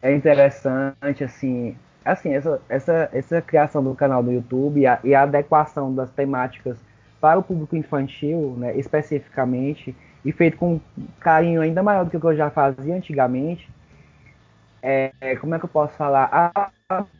é 0.00 0.14
interessante, 0.14 1.22
assim. 1.22 1.76
Assim, 2.02 2.34
essa, 2.34 2.60
essa, 2.68 3.10
essa 3.12 3.42
criação 3.42 3.82
do 3.82 3.94
canal 3.94 4.22
do 4.22 4.30
YouTube 4.30 4.80
e 4.80 4.86
a, 4.86 5.00
e 5.02 5.14
a 5.14 5.22
adequação 5.22 5.94
das 5.94 6.10
temáticas 6.10 6.78
para 7.18 7.38
o 7.38 7.42
público 7.42 7.74
infantil, 7.74 8.54
né, 8.58 8.76
especificamente, 8.76 9.96
e 10.24 10.32
feito 10.32 10.56
com 10.56 10.80
carinho 11.20 11.60
ainda 11.60 11.82
maior 11.82 12.04
do 12.04 12.10
que 12.10 12.24
eu 12.24 12.36
já 12.36 12.50
fazia 12.50 12.94
antigamente, 12.94 13.68
é, 14.86 15.36
como 15.40 15.54
é 15.54 15.58
que 15.58 15.64
eu 15.64 15.68
posso 15.68 15.94
falar? 15.94 16.52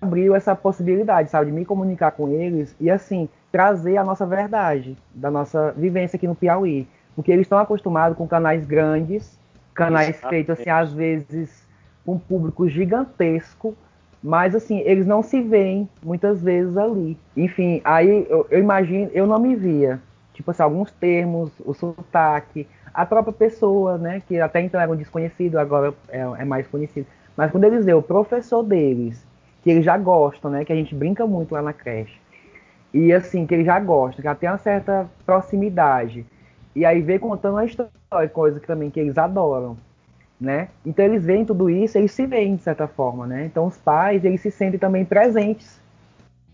Abriu 0.03 0.35
essa 0.35 0.55
possibilidade, 0.55 1.31
sabe, 1.31 1.47
de 1.47 1.53
me 1.53 1.65
comunicar 1.65 2.11
com 2.11 2.29
eles 2.29 2.77
e 2.79 2.91
assim 2.91 3.29
trazer 3.51 3.97
a 3.97 4.05
nossa 4.05 4.27
verdade, 4.27 4.99
da 5.15 5.31
nossa 5.31 5.73
vivência 5.73 6.17
aqui 6.17 6.27
no 6.27 6.35
Piauí, 6.35 6.87
porque 7.17 7.33
eles 7.33 7.47
estão 7.47 7.59
acostumados 7.59 8.19
com 8.19 8.29
canais 8.29 8.67
grandes, 8.67 9.39
canais 9.73 10.21
feitos 10.29 10.59
assim 10.59 10.69
às 10.69 10.93
vezes 10.93 11.67
com 12.05 12.15
um 12.15 12.19
público 12.19 12.69
gigantesco, 12.69 13.75
mas 14.23 14.55
assim 14.55 14.81
eles 14.81 15.07
não 15.07 15.23
se 15.23 15.41
veem 15.41 15.89
muitas 16.03 16.43
vezes 16.43 16.77
ali. 16.77 17.17
Enfim, 17.35 17.81
aí 17.83 18.27
eu, 18.29 18.47
eu 18.51 18.61
imagino, 18.61 19.11
eu 19.15 19.27
não 19.27 19.39
me 19.39 19.57
via, 19.57 20.01
tipo 20.35 20.51
assim, 20.51 20.63
alguns 20.63 20.91
termos, 20.91 21.51
o 21.65 21.73
sotaque, 21.73 22.69
a 22.95 23.05
própria 23.05 23.33
pessoa, 23.33 23.99
né, 23.99 24.23
que 24.27 24.41
até 24.41 24.61
então 24.61 24.81
era 24.81 24.91
um 24.91 24.97
desconhecido, 24.97 25.59
agora 25.59 25.93
é, 26.09 26.21
é 26.21 26.45
mais 26.45 26.67
conhecido. 26.69 27.07
Mas 27.37 27.51
quando 27.51 27.65
eles 27.65 27.85
veem 27.85 27.99
o 27.99 28.03
professor 28.03 28.63
deles, 28.63 29.27
que 29.65 29.71
eles 29.71 29.85
já 29.85 29.99
gostam, 29.99 30.51
né, 30.53 30.65
que 30.65 30.73
a 30.73 30.77
gente 30.77 30.95
brinca 30.95 31.27
muito 31.27 31.53
lá 31.53 31.61
na 31.61 31.73
creche, 31.73 32.17
e 32.93 33.13
assim, 33.13 33.45
que 33.45 33.53
eles 33.53 33.67
já 33.67 33.81
gostam, 33.81 34.19
que 34.19 34.23
já 34.23 34.35
tem 34.37 34.49
uma 34.49 34.59
certa 34.59 35.11
proximidade, 35.27 36.25
e 36.77 36.85
aí 36.85 37.01
vê 37.01 37.19
contando 37.19 37.55
uma 37.55 37.65
história, 37.65 37.91
coisa 38.33 38.61
que 38.61 38.67
também 38.67 38.91
que 38.91 39.01
eles 39.01 39.19
adoram, 39.19 39.77
né? 40.41 40.69
Então 40.87 41.05
eles 41.05 41.25
veem 41.25 41.45
tudo 41.45 41.69
isso, 41.69 41.99
eles 41.99 42.13
se 42.13 42.27
veem 42.27 42.55
de 42.55 42.63
certa 42.63 42.87
forma, 42.87 43.27
né? 43.27 43.45
Então 43.47 43.67
os 43.67 43.77
pais, 43.77 44.25
eles 44.25 44.41
se 44.41 44.51
sentem 44.51 44.79
também 44.79 45.05
presentes, 45.05 45.81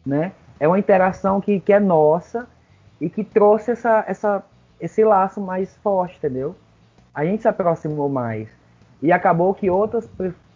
né? 0.04 0.32
É 0.58 0.66
uma 0.66 0.78
interação 0.78 1.40
que, 1.40 1.60
que 1.60 1.72
é 1.72 1.80
nossa 1.80 2.46
e 3.00 3.08
que 3.08 3.24
trouxe 3.24 3.72
essa, 3.72 4.04
essa 4.06 4.44
esse 4.80 5.04
laço 5.04 5.40
mais 5.40 5.76
forte, 5.82 6.16
entendeu? 6.16 6.56
A 7.14 7.24
gente 7.24 7.42
se 7.42 7.48
aproximou 7.48 8.08
mais. 8.08 8.48
E 9.02 9.12
acabou 9.12 9.54
que 9.54 9.70
outros 9.70 10.08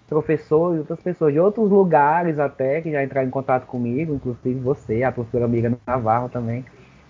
professores, 0.09 0.81
outras 0.81 1.01
pessoas 1.01 1.33
de 1.33 1.41
outros 1.41 1.70
lugares 1.70 2.39
até, 2.39 2.81
que 2.81 2.91
já 2.91 3.03
entraram 3.03 3.29
em 3.29 3.31
contato 3.31 3.66
comigo, 3.66 4.14
inclusive 4.14 4.61
você, 4.61 5.03
a 5.03 5.12
professora 5.12 5.45
amiga 5.45 5.77
Navarro 5.87 6.29
também. 6.29 6.64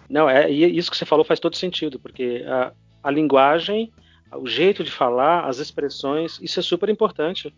Não, 0.09 0.29
é, 0.29 0.51
e 0.51 0.77
isso 0.77 0.91
que 0.91 0.97
você 0.97 1.05
falou 1.05 1.25
faz 1.25 1.41
todo 1.41 1.57
sentido, 1.57 1.99
porque 1.99 2.45
a, 2.47 2.73
a 3.03 3.11
linguagem, 3.11 3.93
o 4.33 4.47
jeito 4.47 4.85
de 4.85 4.91
falar, 4.91 5.47
as 5.47 5.59
expressões, 5.59 6.39
isso 6.41 6.61
é 6.61 6.63
super 6.63 6.89
importante. 6.89 7.55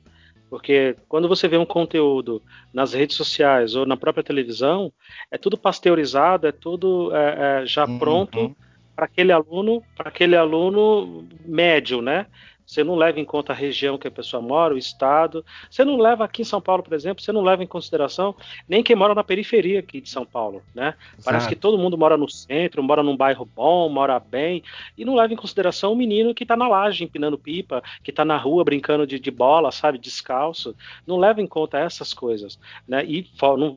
Porque 0.49 0.95
quando 1.09 1.29
você 1.29 1.49
vê 1.49 1.59
um 1.59 1.67
conteúdo 1.67 2.41
nas 2.73 2.93
redes 2.93 3.17
sociais 3.17 3.75
ou 3.75 3.85
na 3.85 3.97
própria 3.97 4.23
televisão, 4.23 4.93
é 5.29 5.37
tudo 5.37 5.59
pasteurizado, 5.59 6.47
é 6.47 6.53
tudo 6.53 7.15
é, 7.15 7.63
é, 7.63 7.67
já 7.67 7.85
uhum. 7.85 7.99
pronto 7.99 8.57
para 8.97 9.05
aquele 9.05 9.31
aluno, 9.31 9.83
para 9.95 10.09
aquele 10.09 10.35
aluno 10.35 11.29
médio, 11.45 12.01
né? 12.01 12.27
Você 12.67 12.83
não 12.83 12.97
leva 12.97 13.21
em 13.21 13.25
conta 13.25 13.53
a 13.53 13.57
região 13.57 13.97
que 13.97 14.09
a 14.09 14.11
pessoa 14.11 14.43
mora, 14.43 14.75
o 14.75 14.79
estado. 14.79 15.45
Você 15.71 15.85
não 15.85 15.97
leva 15.97 16.25
aqui 16.25 16.43
em 16.43 16.45
São 16.45 16.61
Paulo, 16.61 16.83
por 16.83 16.95
exemplo, 16.95 17.23
você 17.23 17.31
não 17.31 17.43
leva 17.43 17.63
em 17.63 17.67
consideração 17.67 18.35
nem 18.69 18.83
quem 18.83 18.97
mora 18.97 19.15
na 19.15 19.23
periferia 19.23 19.79
aqui 19.79 20.01
de 20.01 20.11
São 20.11 20.27
Paulo, 20.27 20.63
né? 20.75 20.95
Exato. 21.13 21.25
Parece 21.25 21.49
que 21.49 21.55
todo 21.55 21.79
mundo 21.79 21.97
mora 21.97 22.17
no 22.17 22.29
centro, 22.29 22.83
mora 22.83 23.05
num 23.05 23.17
bairro 23.17 23.45
bom, 23.45 23.89
mora 23.89 24.19
bem, 24.19 24.65
e 24.99 25.05
não 25.05 25.15
leva 25.15 25.33
em 25.33 25.37
consideração 25.37 25.93
o 25.93 25.97
menino 25.97 26.35
que 26.35 26.43
está 26.43 26.57
na 26.57 26.67
laje 26.67 27.05
empinando 27.05 27.39
pipa, 27.39 27.83
que 28.03 28.11
está 28.11 28.25
na 28.25 28.37
rua 28.37 28.65
brincando 28.65 29.07
de, 29.07 29.21
de, 29.21 29.31
bola, 29.31 29.71
sabe, 29.71 29.97
descalço. 29.97 30.75
Não 31.07 31.19
leva 31.19 31.41
em 31.41 31.47
conta 31.47 31.79
essas 31.79 32.13
coisas, 32.13 32.59
né? 32.89 33.05
E 33.07 33.31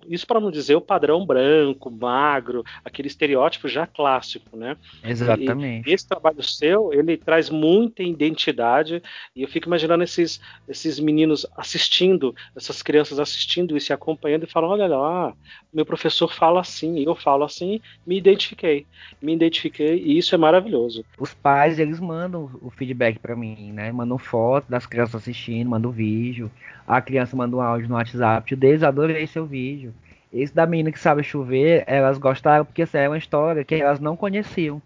isso 0.07 0.25
para 0.25 0.39
não 0.39 0.49
dizer 0.49 0.75
o 0.75 0.81
padrão 0.81 1.25
branco, 1.25 1.91
magro, 1.91 2.63
aquele 2.83 3.07
estereótipo 3.07 3.67
já 3.67 3.85
clássico, 3.85 4.57
né? 4.57 4.75
Exatamente. 5.03 5.87
E 5.87 5.93
esse 5.93 6.07
trabalho 6.07 6.41
seu, 6.41 6.91
ele 6.91 7.17
traz 7.17 7.51
muita 7.51 8.01
identidade 8.01 8.78
e 9.35 9.41
eu 9.41 9.47
fico 9.47 9.67
imaginando 9.67 10.03
esses, 10.03 10.39
esses 10.67 10.99
meninos 10.99 11.45
assistindo, 11.57 12.35
essas 12.55 12.81
crianças 12.81 13.19
assistindo 13.19 13.77
e 13.77 13.93
acompanhando 13.93 14.43
e 14.43 14.51
falando: 14.51 14.71
olha 14.71 14.87
lá, 14.87 15.33
meu 15.73 15.85
professor 15.85 16.31
fala 16.33 16.61
assim, 16.61 17.03
eu 17.03 17.15
falo 17.15 17.43
assim, 17.43 17.81
me 18.05 18.17
identifiquei. 18.17 18.85
Me 19.21 19.33
identifiquei 19.33 19.97
e 19.97 20.17
isso 20.17 20.33
é 20.35 20.37
maravilhoso. 20.37 21.03
Os 21.17 21.33
pais, 21.33 21.79
eles 21.79 21.99
mandam 21.99 22.49
o 22.61 22.69
feedback 22.69 23.19
para 23.19 23.35
mim, 23.35 23.71
né? 23.71 23.91
Mandam 23.91 24.17
foto 24.17 24.69
das 24.69 24.85
crianças 24.85 25.15
assistindo, 25.15 25.69
mandam 25.69 25.91
vídeo. 25.91 26.51
A 26.87 27.01
criança 27.01 27.35
manda 27.35 27.55
um 27.55 27.61
áudio 27.61 27.89
no 27.89 27.95
WhatsApp. 27.95 28.55
Deus, 28.55 28.83
adorei 28.83 29.27
seu 29.27 29.45
vídeo. 29.45 29.93
Esse 30.31 30.53
da 30.53 30.65
menina 30.65 30.91
que 30.91 30.99
sabe 30.99 31.23
chover, 31.23 31.83
elas 31.87 32.17
gostaram 32.17 32.63
porque 32.63 32.83
essa 32.83 32.99
é 32.99 33.09
uma 33.09 33.17
história 33.17 33.63
que 33.63 33.75
elas 33.75 33.99
não 33.99 34.15
conheciam. 34.15 34.81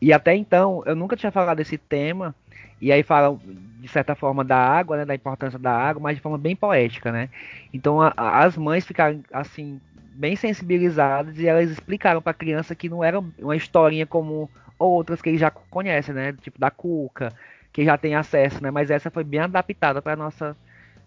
E 0.00 0.12
até 0.12 0.34
então, 0.34 0.82
eu 0.86 0.94
nunca 0.94 1.16
tinha 1.16 1.32
falado 1.32 1.58
desse 1.58 1.76
tema 1.76 2.34
e 2.80 2.92
aí 2.92 3.02
falam, 3.02 3.40
de 3.44 3.88
certa 3.88 4.14
forma, 4.14 4.44
da 4.44 4.56
água, 4.56 4.98
né, 4.98 5.04
da 5.04 5.14
importância 5.14 5.58
da 5.58 5.72
água, 5.72 6.02
mas 6.02 6.16
de 6.16 6.22
forma 6.22 6.38
bem 6.38 6.54
poética, 6.54 7.10
né? 7.10 7.28
Então 7.72 8.00
a, 8.00 8.12
a, 8.16 8.44
as 8.44 8.56
mães 8.56 8.86
ficaram, 8.86 9.20
assim, 9.32 9.80
bem 10.14 10.36
sensibilizadas 10.36 11.38
e 11.38 11.46
elas 11.46 11.70
explicaram 11.70 12.20
para 12.20 12.32
a 12.32 12.34
criança 12.34 12.74
que 12.74 12.88
não 12.88 13.02
era 13.02 13.20
uma 13.38 13.56
historinha 13.56 14.06
como 14.06 14.50
outras 14.78 15.20
que 15.20 15.28
ele 15.28 15.38
já 15.38 15.50
conhece, 15.50 16.12
né? 16.12 16.32
Tipo 16.32 16.58
da 16.58 16.70
Cuca, 16.70 17.32
que 17.72 17.84
já 17.84 17.96
tem 17.98 18.14
acesso, 18.14 18.62
né? 18.62 18.70
Mas 18.70 18.90
essa 18.90 19.10
foi 19.10 19.24
bem 19.24 19.40
adaptada 19.40 20.00
para 20.00 20.16
nossa 20.16 20.56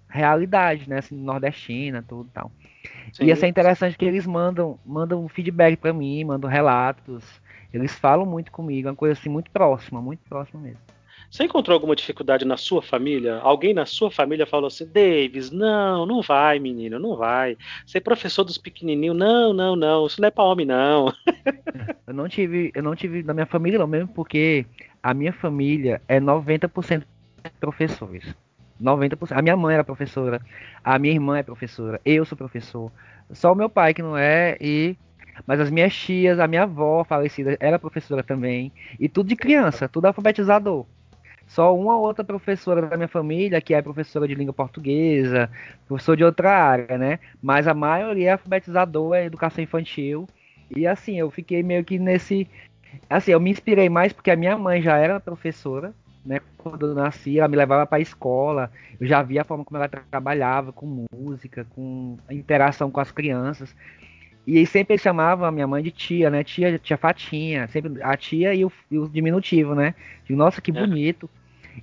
realidade, 0.10 0.90
né? 0.90 1.00
Assim, 1.00 1.16
nordestina, 1.16 2.04
tudo 2.08 2.30
e 2.30 2.34
tal. 2.34 2.52
Sim. 3.14 3.26
E 3.26 3.32
isso 3.32 3.46
é 3.46 3.48
interessante 3.48 3.98
que 3.98 4.06
eles 4.06 4.26
mandam, 4.26 4.80
mandam 4.86 5.28
feedback 5.28 5.78
para 5.78 5.94
mim, 5.94 6.24
mandam 6.24 6.50
relatos. 6.50 7.24
Eles 7.74 7.94
falam 7.98 8.26
muito 8.26 8.52
comigo, 8.52 8.88
é 8.88 8.92
uma 8.92 8.98
coisa 8.98 9.20
assim 9.20 9.30
muito 9.30 9.50
próxima, 9.52 10.02
muito 10.02 10.22
próxima 10.28 10.62
mesmo. 10.62 10.91
Você 11.32 11.46
encontrou 11.46 11.74
alguma 11.74 11.96
dificuldade 11.96 12.44
na 12.44 12.58
sua 12.58 12.82
família? 12.82 13.38
Alguém 13.38 13.74
na 13.74 13.86
sua 13.86 14.12
família 14.12 14.46
falou 14.46 14.68
assim: 14.68 14.86
Davis, 14.86 15.50
não, 15.50 16.06
não 16.06 16.22
vai, 16.22 16.60
menino, 16.60 17.00
não 17.00 17.16
vai. 17.16 17.58
Ser 17.86 18.00
é 18.00 18.02
professor 18.02 18.44
dos 18.44 18.58
pequenininhos, 18.58 19.16
não, 19.16 19.54
não, 19.54 19.74
não, 19.78 20.06
isso 20.06 20.20
não 20.20 20.28
é 20.28 20.32
para 20.32 20.44
homem, 20.44 20.66
não. 20.66 21.14
eu 22.06 22.14
não 22.14 22.28
tive, 22.28 22.70
eu 22.76 22.84
não 22.84 22.98
tive 22.98 23.24
na 23.24 23.34
minha 23.34 23.46
família, 23.46 23.80
não, 23.80 23.88
mesmo 23.88 24.10
porque 24.10 24.66
a 25.02 25.14
minha 25.14 25.32
família 25.32 26.02
é 26.06 26.20
90% 26.20 27.04
professores. 27.62 28.36
90%. 28.82 29.32
A 29.32 29.42
minha 29.42 29.56
mãe 29.56 29.76
era 29.76 29.86
professora, 29.86 30.42
a 30.84 31.00
minha 31.00 31.14
irmã 31.14 31.38
é 31.38 31.44
professora, 31.44 32.02
eu 32.04 32.26
sou 32.26 32.38
professor. 32.38 32.92
Só 33.32 33.54
o 33.54 33.56
meu 33.56 33.70
pai 33.70 33.94
que 33.94 34.02
não 34.02 34.18
é, 34.18 34.58
e 34.60 34.98
mas 35.48 35.62
as 35.62 35.70
minhas 35.70 35.96
tias, 35.96 36.40
a 36.40 36.48
minha 36.48 36.64
avó 36.64 37.06
falecida 37.06 37.56
era 37.62 37.80
professora 37.80 38.22
também, 38.22 38.70
e 39.00 39.08
tudo 39.08 39.30
de 39.30 39.36
criança, 39.38 39.88
tudo 39.88 40.08
alfabetizador. 40.08 40.86
Só 41.52 41.76
uma 41.76 41.98
ou 41.98 42.04
outra 42.06 42.24
professora 42.24 42.82
da 42.82 42.96
minha 42.96 43.10
família 43.10 43.60
que 43.60 43.74
é 43.74 43.82
professora 43.82 44.26
de 44.26 44.34
língua 44.34 44.54
portuguesa, 44.54 45.50
professor 45.86 46.16
de 46.16 46.24
outra 46.24 46.50
área, 46.50 46.98
né? 46.98 47.20
Mas 47.42 47.68
a 47.68 47.74
maioria 47.74 48.30
é 48.30 48.32
alfabetizador, 48.32 49.16
é 49.16 49.26
educação 49.26 49.62
infantil. 49.62 50.26
E 50.74 50.88
assim, 50.88 51.20
eu 51.20 51.30
fiquei 51.30 51.62
meio 51.62 51.84
que 51.84 52.00
nesse. 52.00 52.48
Assim, 53.10 53.32
eu 53.32 53.40
me 53.42 53.50
inspirei 53.52 53.90
mais 53.90 54.14
porque 54.14 54.32
a 54.32 54.36
minha 54.38 54.58
mãe 54.58 54.82
já 54.82 54.96
era 54.96 55.20
professora, 55.20 55.94
né? 56.26 56.40
Quando 56.58 56.88
eu 56.88 56.96
nasci, 56.96 57.38
ela 57.38 57.50
me 57.50 57.58
levava 57.58 57.86
para 57.86 57.98
a 57.98 58.02
escola, 58.02 58.72
eu 58.98 59.06
já 59.06 59.22
via 59.22 59.42
a 59.42 59.46
forma 59.46 59.66
como 59.66 59.76
ela 59.78 59.90
trabalhava 59.90 60.72
com 60.72 61.06
música, 61.14 61.68
com 61.76 62.18
a 62.30 62.34
interação 62.34 62.90
com 62.90 63.02
as 63.02 63.12
crianças. 63.12 63.76
E 64.48 64.66
sempre 64.66 64.98
chamava 64.98 65.50
a 65.50 65.52
minha 65.52 65.68
mãe 65.68 65.84
de 65.84 65.92
tia, 65.92 66.30
né? 66.30 66.46
Tia, 66.46 66.80
tia 66.80 66.98
Fatinha, 66.98 67.68
sempre 67.68 68.02
a 68.02 68.16
tia 68.16 68.56
e 68.56 68.64
o, 68.64 68.72
e 68.90 68.98
o 68.98 69.10
diminutivo, 69.10 69.76
né? 69.76 69.94
Digo, 70.26 70.40
nossa, 70.40 70.62
que 70.62 70.72
bonito. 70.72 71.30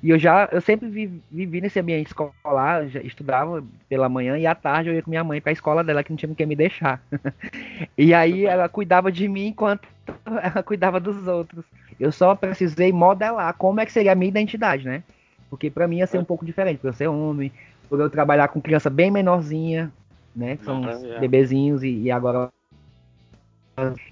E 0.03 0.11
eu 0.11 0.19
já, 0.19 0.49
eu 0.53 0.61
sempre 0.61 0.89
vivi, 0.89 1.23
vivi 1.31 1.61
nesse 1.61 1.81
ambiente 1.81 2.09
escolar, 2.09 2.87
estudava 3.05 3.65
pela 3.89 4.09
manhã 4.09 4.39
e 4.39 4.47
à 4.47 4.55
tarde 4.55 4.91
eu 4.91 4.95
ia 4.95 5.03
com 5.03 5.11
minha 5.11 5.25
mãe 5.25 5.41
para 5.41 5.51
a 5.51 5.53
escola 5.53 5.83
dela 5.83 6.05
que 6.05 6.11
não 6.11 6.17
tinha 6.17 6.35
quem 6.35 6.47
me 6.47 6.55
deixar. 6.55 7.03
e 7.97 8.15
aí 8.15 8.47
ela 8.47 8.69
cuidava 8.69 9.11
de 9.11 9.27
mim 9.29 9.49
enquanto 9.49 9.89
ela 10.27 10.63
cuidava 10.63 11.01
dos 11.01 11.27
outros. 11.27 11.65
Eu 11.99 12.13
só 12.13 12.35
precisei 12.35 12.93
modelar 12.93 13.55
como 13.55 13.81
é 13.81 13.87
que 13.87 13.93
seria 13.93 14.13
a 14.13 14.15
minha 14.15 14.29
identidade, 14.29 14.85
né? 14.85 15.03
Porque 15.51 15.71
para 15.71 15.89
mim 15.89 15.99
ia 15.99 16.07
ser 16.07 16.19
um 16.19 16.25
pouco 16.25 16.45
diferente, 16.45 16.79
por 16.79 16.89
eu 16.89 16.93
ser 16.93 17.09
homem, 17.09 17.51
por 17.89 17.99
eu 17.99 18.11
trabalhar 18.11 18.49
com 18.49 18.61
criança 18.61 18.91
bem 18.91 19.11
menorzinha, 19.11 19.91
né? 20.37 20.57
Que 20.57 20.65
são 20.65 20.81
uhum, 20.81 21.21
bebezinhos 21.21 21.83
e, 21.83 22.03
e 22.03 22.11
agora 22.11 22.51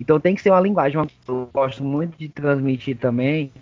então 0.00 0.20
tem 0.20 0.34
que 0.34 0.42
ser 0.42 0.50
uma 0.50 0.60
linguagem. 0.60 1.00
Eu 1.26 1.50
gosto 1.52 1.82
muito 1.82 2.16
de 2.16 2.28
transmitir 2.28 2.96
também 2.96 3.52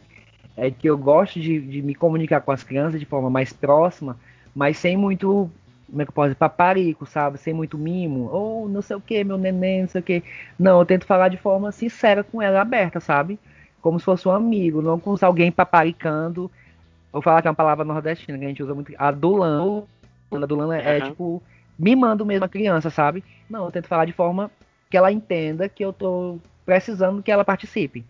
é 0.57 0.71
que 0.71 0.89
eu 0.89 0.97
gosto 0.97 1.41
de, 1.41 1.61
de, 1.61 1.83
me 1.83 1.95
comunicar 1.95 2.41
com 2.41 2.53
as 2.53 2.63
crianças 2.63 3.01
de 3.01 3.07
forma 3.07 3.29
mais 3.29 3.53
próxima, 3.53 4.17
mas 4.55 4.79
sem 4.79 4.97
muito, 4.97 5.51
como 5.89 6.03
é 6.03 6.05
que 6.05 6.11
eu 6.11 6.15
posso 6.15 6.29
dizer, 6.29 6.37
paparico, 6.37 7.07
sabe? 7.07 7.39
Sem 7.39 7.53
muito 7.53 7.77
mimo, 7.77 8.29
ou 8.31 8.69
não 8.69 8.81
sei 8.81 8.97
o 8.97 9.01
que, 9.01 9.25
meu 9.25 9.37
neném, 9.37 9.83
não 9.83 9.89
sei 9.89 10.01
o 10.01 10.05
que. 10.05 10.23
Não, 10.59 10.79
eu 10.79 10.87
tento 10.87 11.07
falar 11.07 11.29
de 11.29 11.37
forma 11.37 11.73
sincera 11.73 12.23
com 12.23 12.41
ela, 12.41 12.61
aberta, 12.61 13.01
sabe? 13.01 13.39
Como 13.81 13.99
se 13.99 14.05
fosse 14.05 14.29
um 14.29 14.31
amigo, 14.31 14.81
não 14.81 14.99
com 14.99 15.17
alguém 15.21 15.51
paparicando. 15.51 16.51
Vou 17.13 17.21
falar 17.21 17.43
que 17.43 17.49
é 17.49 17.51
uma 17.51 17.57
palavra 17.57 17.85
nordestina 17.85 18.39
que 18.39 18.45
a 18.45 18.49
gente 18.49 18.63
usa 18.63 18.75
muito, 18.75 18.93
adulando. 18.97 19.87
Adulando 20.31 20.73
é, 20.73 20.79
uhum. 20.79 20.85
é 20.85 21.01
tipo, 21.01 21.43
mimando 21.79 22.25
mesmo 22.25 22.45
a 22.45 22.49
criança, 22.49 22.91
sabe? 22.91 23.23
Não, 23.49 23.65
eu 23.67 23.71
tento 23.71 23.87
falar 23.87 24.05
de 24.05 24.13
forma 24.13 24.51
que 24.91 24.97
ela 24.97 25.13
entenda 25.13 25.69
que 25.69 25.85
eu 25.85 25.93
tô 25.93 26.39
precisando 26.65 27.23
que 27.23 27.31
ela 27.31 27.45
participe 27.45 28.05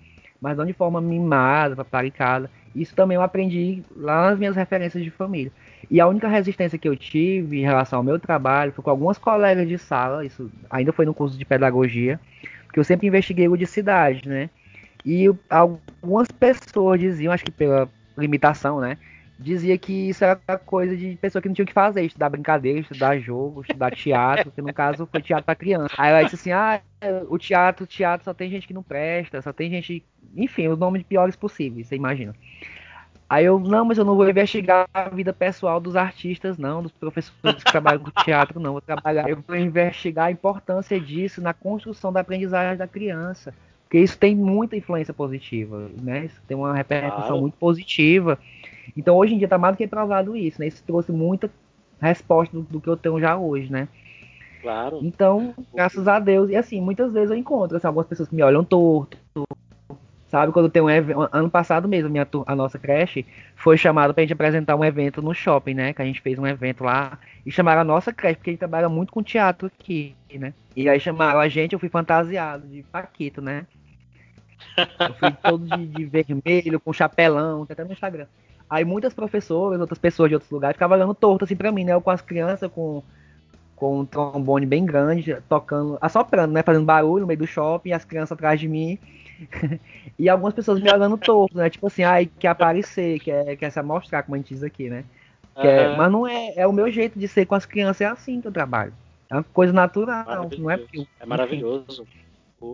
mas 0.44 0.58
não 0.58 0.66
de 0.66 0.74
forma 0.74 1.00
mimada, 1.00 1.74
paparicada. 1.74 2.50
Isso 2.76 2.94
também 2.94 3.14
eu 3.14 3.22
aprendi 3.22 3.82
lá 3.96 4.28
nas 4.28 4.38
minhas 4.38 4.54
referências 4.54 5.02
de 5.02 5.10
família. 5.10 5.50
E 5.90 6.02
a 6.02 6.06
única 6.06 6.28
resistência 6.28 6.78
que 6.78 6.86
eu 6.86 6.94
tive 6.94 7.60
em 7.60 7.62
relação 7.62 8.00
ao 8.00 8.02
meu 8.02 8.18
trabalho 8.18 8.70
foi 8.70 8.84
com 8.84 8.90
algumas 8.90 9.16
colegas 9.16 9.66
de 9.66 9.78
sala, 9.78 10.22
isso 10.22 10.50
ainda 10.68 10.92
foi 10.92 11.06
no 11.06 11.14
curso 11.14 11.38
de 11.38 11.46
pedagogia, 11.46 12.20
que 12.70 12.78
eu 12.78 12.84
sempre 12.84 13.06
investiguei 13.06 13.48
o 13.48 13.56
de 13.56 13.64
cidade, 13.64 14.28
né? 14.28 14.50
E 15.02 15.30
algumas 15.48 16.28
pessoas 16.30 17.00
diziam, 17.00 17.32
acho 17.32 17.44
que 17.44 17.50
pela 17.50 17.88
limitação, 18.18 18.80
né? 18.80 18.98
Dizia 19.38 19.76
que 19.76 20.08
isso 20.08 20.24
era 20.24 20.36
coisa 20.58 20.96
de 20.96 21.16
pessoa 21.16 21.42
que 21.42 21.48
não 21.48 21.54
tinha 21.54 21.64
o 21.64 21.66
que 21.66 21.72
fazer, 21.72 22.02
estudar 22.02 22.28
brincadeira, 22.28 22.80
estudar 22.80 23.18
jogo, 23.18 23.62
estudar 23.62 23.90
teatro, 23.90 24.50
que 24.50 24.62
no 24.62 24.72
caso 24.72 25.06
foi 25.10 25.20
teatro 25.20 25.44
para 25.44 25.54
criança. 25.54 25.94
Aí 25.98 26.10
ela 26.10 26.22
disse 26.22 26.36
assim: 26.36 26.52
ah, 26.52 26.80
o 27.28 27.38
teatro, 27.38 27.84
o 27.84 27.86
teatro 27.86 28.24
só 28.24 28.34
tem 28.34 28.50
gente 28.50 28.66
que 28.66 28.74
não 28.74 28.82
presta, 28.82 29.42
só 29.42 29.52
tem 29.52 29.70
gente. 29.70 30.04
Enfim, 30.36 30.68
os 30.68 30.78
nomes 30.78 31.02
piores 31.02 31.36
possíveis, 31.36 31.88
você 31.88 31.96
imagina. 31.96 32.34
Aí 33.28 33.46
eu, 33.46 33.58
não, 33.58 33.84
mas 33.84 33.98
eu 33.98 34.04
não 34.04 34.16
vou 34.16 34.28
investigar 34.28 34.86
a 34.92 35.08
vida 35.08 35.32
pessoal 35.32 35.80
dos 35.80 35.96
artistas, 35.96 36.58
não, 36.58 36.82
dos 36.82 36.92
professores 36.92 37.64
que 37.64 37.72
trabalham 37.72 38.00
com 38.00 38.10
teatro, 38.22 38.60
não. 38.60 38.72
Vou 38.72 38.80
trabalhar, 38.80 39.28
eu 39.28 39.42
vou 39.46 39.56
investigar 39.56 40.26
a 40.26 40.30
importância 40.30 41.00
disso 41.00 41.40
na 41.40 41.54
construção 41.54 42.12
da 42.12 42.20
aprendizagem 42.20 42.76
da 42.76 42.86
criança. 42.86 43.54
Porque 43.84 43.98
isso 43.98 44.18
tem 44.18 44.34
muita 44.34 44.76
influência 44.76 45.14
positiva, 45.14 45.88
né? 46.00 46.26
Isso 46.26 46.40
tem 46.46 46.56
uma 46.56 46.74
repercussão 46.74 47.26
claro. 47.26 47.40
muito 47.40 47.56
positiva 47.56 48.38
então 48.96 49.16
hoje 49.16 49.34
em 49.34 49.38
dia 49.38 49.46
está 49.46 49.58
mais 49.58 49.74
do 49.74 49.78
que 49.78 49.86
provado 49.86 50.36
isso, 50.36 50.60
né? 50.60 50.66
Isso 50.66 50.82
trouxe 50.86 51.12
muita 51.12 51.50
resposta 52.00 52.56
do, 52.56 52.62
do, 52.62 52.80
que 52.80 52.88
eu 52.88 52.96
tenho 52.96 53.20
já 53.20 53.36
hoje, 53.36 53.70
né? 53.70 53.88
Claro. 54.60 55.00
Então, 55.02 55.54
graças 55.74 56.08
a 56.08 56.18
Deus, 56.18 56.50
e 56.50 56.56
assim, 56.56 56.80
muitas 56.80 57.12
vezes 57.12 57.30
eu 57.30 57.36
encontro 57.36 57.76
assim, 57.76 57.86
algumas 57.86 58.06
pessoas 58.06 58.28
que 58.28 58.34
me 58.34 58.42
olham 58.42 58.64
torto, 58.64 59.18
sabe? 60.28 60.52
Quando 60.52 60.68
tem 60.68 60.82
um 60.82 60.90
evento, 60.90 61.28
ano 61.30 61.50
passado 61.50 61.86
mesmo, 61.86 62.10
minha, 62.10 62.26
a 62.46 62.56
nossa 62.56 62.78
creche 62.78 63.24
foi 63.54 63.76
chamada 63.76 64.12
pra 64.12 64.22
gente 64.22 64.32
apresentar 64.32 64.74
um 64.74 64.84
evento 64.84 65.22
no 65.22 65.34
shopping, 65.34 65.74
né? 65.74 65.92
Que 65.92 66.02
a 66.02 66.04
gente 66.04 66.20
fez 66.20 66.38
um 66.38 66.46
evento 66.46 66.82
lá 66.82 67.18
e 67.44 67.52
chamaram 67.52 67.82
a 67.82 67.84
nossa 67.84 68.12
creche, 68.12 68.36
porque 68.36 68.50
a 68.50 68.52
gente 68.52 68.58
trabalha 68.58 68.88
muito 68.88 69.12
com 69.12 69.22
teatro 69.22 69.66
aqui, 69.68 70.16
né? 70.32 70.52
E 70.74 70.88
aí 70.88 70.98
chamaram 70.98 71.38
a 71.38 71.48
gente, 71.48 71.74
eu 71.74 71.78
fui 71.78 71.88
fantasiado 71.88 72.66
de 72.66 72.82
Paquito, 72.82 73.40
né? 73.40 73.66
Eu 74.76 75.14
fui 75.14 75.30
todo 75.42 75.66
de, 75.66 75.86
de 75.86 76.04
vermelho, 76.04 76.80
com 76.80 76.92
chapelão, 76.92 77.66
até 77.68 77.84
no 77.84 77.92
Instagram. 77.92 78.26
Aí 78.68 78.84
muitas 78.84 79.12
professoras, 79.12 79.80
outras 79.80 79.98
pessoas 79.98 80.28
de 80.28 80.34
outros 80.34 80.50
lugares 80.50 80.74
ficavam 80.74 80.96
olhando 80.96 81.14
torto 81.14 81.44
assim 81.44 81.56
pra 81.56 81.70
mim, 81.70 81.84
né? 81.84 81.92
Eu 81.92 82.00
com 82.00 82.10
as 82.10 82.20
crianças 82.20 82.70
com, 82.70 83.02
com 83.76 84.00
um 84.00 84.06
trombone 84.06 84.66
bem 84.66 84.84
grande, 84.84 85.36
tocando, 85.48 85.98
assoprando, 86.00 86.52
né? 86.52 86.62
Fazendo 86.62 86.84
barulho 86.84 87.22
no 87.22 87.26
meio 87.26 87.38
do 87.38 87.46
shopping, 87.46 87.92
as 87.92 88.04
crianças 88.04 88.32
atrás 88.32 88.58
de 88.58 88.68
mim. 88.68 88.98
e 90.18 90.28
algumas 90.28 90.54
pessoas 90.54 90.80
me 90.80 90.90
olhando 90.90 91.18
torto, 91.18 91.56
né? 91.56 91.68
Tipo 91.68 91.86
assim, 91.86 92.02
ai, 92.02 92.30
quer 92.38 92.48
aparecer, 92.48 93.20
quer, 93.20 93.56
quer 93.56 93.70
se 93.70 93.78
amostrar, 93.78 94.22
como 94.22 94.34
a 94.34 94.38
gente 94.38 94.54
diz 94.54 94.62
aqui, 94.62 94.88
né? 94.88 95.04
Uhum. 95.56 95.96
mas 95.96 96.10
não 96.10 96.26
é, 96.26 96.52
é 96.56 96.66
o 96.66 96.72
meu 96.72 96.90
jeito 96.90 97.16
de 97.16 97.28
ser 97.28 97.46
com 97.46 97.54
as 97.54 97.64
crianças, 97.64 98.00
é 98.00 98.06
assim 98.06 98.40
que 98.40 98.48
eu 98.48 98.52
trabalho. 98.52 98.92
É 99.30 99.34
uma 99.34 99.44
coisa 99.44 99.72
natural, 99.72 100.50
não 100.58 100.70
é 100.70 100.76
porque. 100.76 101.06
É 101.20 101.26
maravilhoso. 101.26 102.02
Enfim 102.02 102.23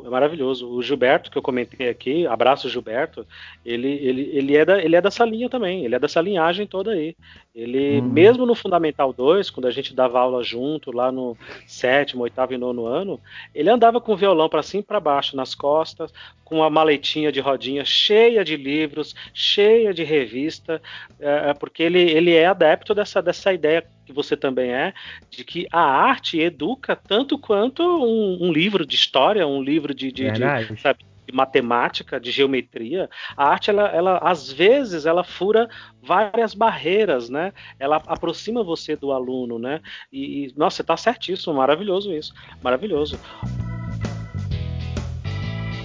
é 0.04 0.08
maravilhoso. 0.08 0.68
O 0.70 0.82
Gilberto, 0.82 1.30
que 1.30 1.38
eu 1.38 1.42
comentei 1.42 1.88
aqui, 1.88 2.26
abraço 2.26 2.68
Gilberto, 2.68 3.26
ele, 3.64 3.88
ele, 3.88 4.30
ele, 4.32 4.56
é 4.56 4.64
da, 4.64 4.82
ele 4.82 4.94
é 4.94 5.00
dessa 5.00 5.24
linha 5.24 5.48
também, 5.48 5.84
ele 5.84 5.94
é 5.94 5.98
dessa 5.98 6.20
linhagem 6.20 6.66
toda 6.66 6.92
aí. 6.92 7.16
Ele, 7.54 8.00
hum. 8.00 8.08
mesmo 8.08 8.46
no 8.46 8.54
Fundamental 8.54 9.12
2, 9.12 9.50
quando 9.50 9.66
a 9.66 9.70
gente 9.70 9.94
dava 9.94 10.20
aula 10.20 10.42
junto, 10.42 10.94
lá 10.94 11.10
no 11.10 11.36
sétimo, 11.66 12.22
oitavo 12.22 12.54
e 12.54 12.58
nono 12.58 12.86
ano, 12.86 13.20
ele 13.54 13.70
andava 13.70 14.00
com 14.00 14.12
o 14.12 14.16
violão 14.16 14.48
para 14.48 14.62
cima 14.62 14.82
e 14.82 14.86
para 14.86 15.00
baixo, 15.00 15.36
nas 15.36 15.54
costas, 15.54 16.12
com 16.44 16.56
uma 16.56 16.70
maletinha 16.70 17.30
de 17.30 17.40
rodinha 17.40 17.84
cheia 17.84 18.44
de 18.44 18.56
livros, 18.56 19.14
cheia 19.32 19.94
de 19.94 20.04
revista, 20.04 20.80
é, 21.18 21.50
é, 21.50 21.54
porque 21.54 21.82
ele, 21.82 22.00
ele 22.00 22.34
é 22.34 22.46
adepto 22.46 22.94
dessa, 22.94 23.22
dessa 23.22 23.52
ideia 23.52 23.84
que 24.10 24.16
você 24.16 24.36
também 24.36 24.72
é, 24.72 24.92
de 25.30 25.44
que 25.44 25.66
a 25.72 25.80
arte 25.80 26.38
educa 26.38 26.94
tanto 26.96 27.38
quanto 27.38 27.82
um, 27.82 28.48
um 28.48 28.52
livro 28.52 28.84
de 28.84 28.94
história, 28.94 29.46
um 29.46 29.62
livro 29.62 29.94
de, 29.94 30.12
de, 30.12 30.30
de 30.30 30.80
sabe, 30.80 31.04
de 31.26 31.34
matemática, 31.34 32.20
de 32.20 32.30
geometria, 32.30 33.08
a 33.36 33.48
arte, 33.48 33.70
ela, 33.70 33.86
ela, 33.88 34.18
às 34.18 34.52
vezes, 34.52 35.06
ela 35.06 35.22
fura 35.22 35.68
várias 36.02 36.54
barreiras, 36.54 37.30
né? 37.30 37.52
Ela 37.78 38.02
aproxima 38.06 38.64
você 38.64 38.96
do 38.96 39.12
aluno, 39.12 39.58
né? 39.58 39.80
E, 40.12 40.46
e 40.46 40.54
nossa, 40.56 40.76
você 40.76 40.82
está 40.82 40.96
certíssimo, 40.96 41.54
maravilhoso 41.54 42.12
isso, 42.12 42.34
maravilhoso. 42.62 43.18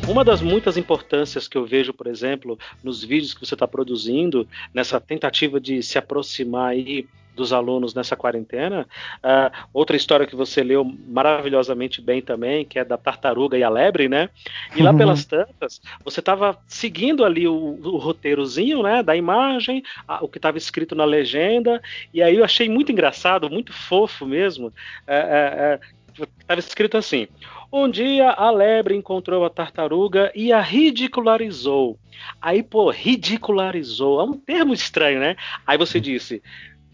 Uma 0.07 0.23
das 0.23 0.39
muitas 0.39 0.77
importâncias 0.77 1.47
que 1.47 1.57
eu 1.57 1.65
vejo, 1.65 1.91
por 1.91 2.05
exemplo, 2.05 2.59
nos 2.83 3.03
vídeos 3.03 3.33
que 3.33 3.43
você 3.43 3.55
está 3.55 3.67
produzindo, 3.67 4.47
nessa 4.71 4.99
tentativa 4.99 5.59
de 5.59 5.81
se 5.81 5.97
aproximar 5.97 6.71
aí 6.71 7.07
dos 7.35 7.53
alunos 7.53 7.93
nessa 7.93 8.15
quarentena. 8.15 8.87
Uh, 9.17 9.67
outra 9.73 9.95
história 9.95 10.25
que 10.25 10.35
você 10.35 10.63
leu 10.63 10.85
maravilhosamente 11.07 12.01
bem 12.01 12.21
também, 12.21 12.65
que 12.65 12.79
é 12.79 12.85
da 12.85 12.97
tartaruga 12.97 13.57
e 13.57 13.63
a 13.63 13.69
lebre, 13.69 14.07
né? 14.07 14.29
E 14.75 14.81
lá 14.81 14.91
uhum. 14.91 14.97
pelas 14.97 15.25
tantas, 15.25 15.81
você 16.03 16.19
estava 16.19 16.57
seguindo 16.67 17.23
ali 17.23 17.47
o, 17.47 17.53
o, 17.53 17.97
roteirozinho, 17.97 18.81
né? 18.81 19.03
Da 19.03 19.15
imagem, 19.15 19.83
a, 20.07 20.23
o 20.23 20.27
que 20.27 20.37
estava 20.37 20.57
escrito 20.57 20.95
na 20.95 21.05
legenda, 21.05 21.81
e 22.13 22.21
aí 22.23 22.37
eu 22.37 22.45
achei 22.45 22.69
muito 22.69 22.91
engraçado, 22.91 23.49
muito 23.49 23.73
fofo 23.73 24.25
mesmo. 24.25 24.73
Estava 25.01 25.79
uh, 25.81 26.55
uh, 26.55 26.59
escrito 26.59 26.97
assim: 26.97 27.27
um 27.71 27.89
dia 27.89 28.29
a 28.29 28.49
lebre 28.51 28.95
encontrou 28.95 29.43
a 29.43 29.49
tartaruga 29.49 30.31
e 30.33 30.53
a 30.53 30.61
ridicularizou. 30.61 31.99
Aí, 32.41 32.63
pô, 32.63 32.89
ridicularizou. 32.89 34.21
É 34.21 34.23
um 34.23 34.33
termo 34.33 34.73
estranho, 34.73 35.19
né? 35.19 35.35
Aí 35.67 35.77
você 35.77 35.99
disse. 35.99 36.41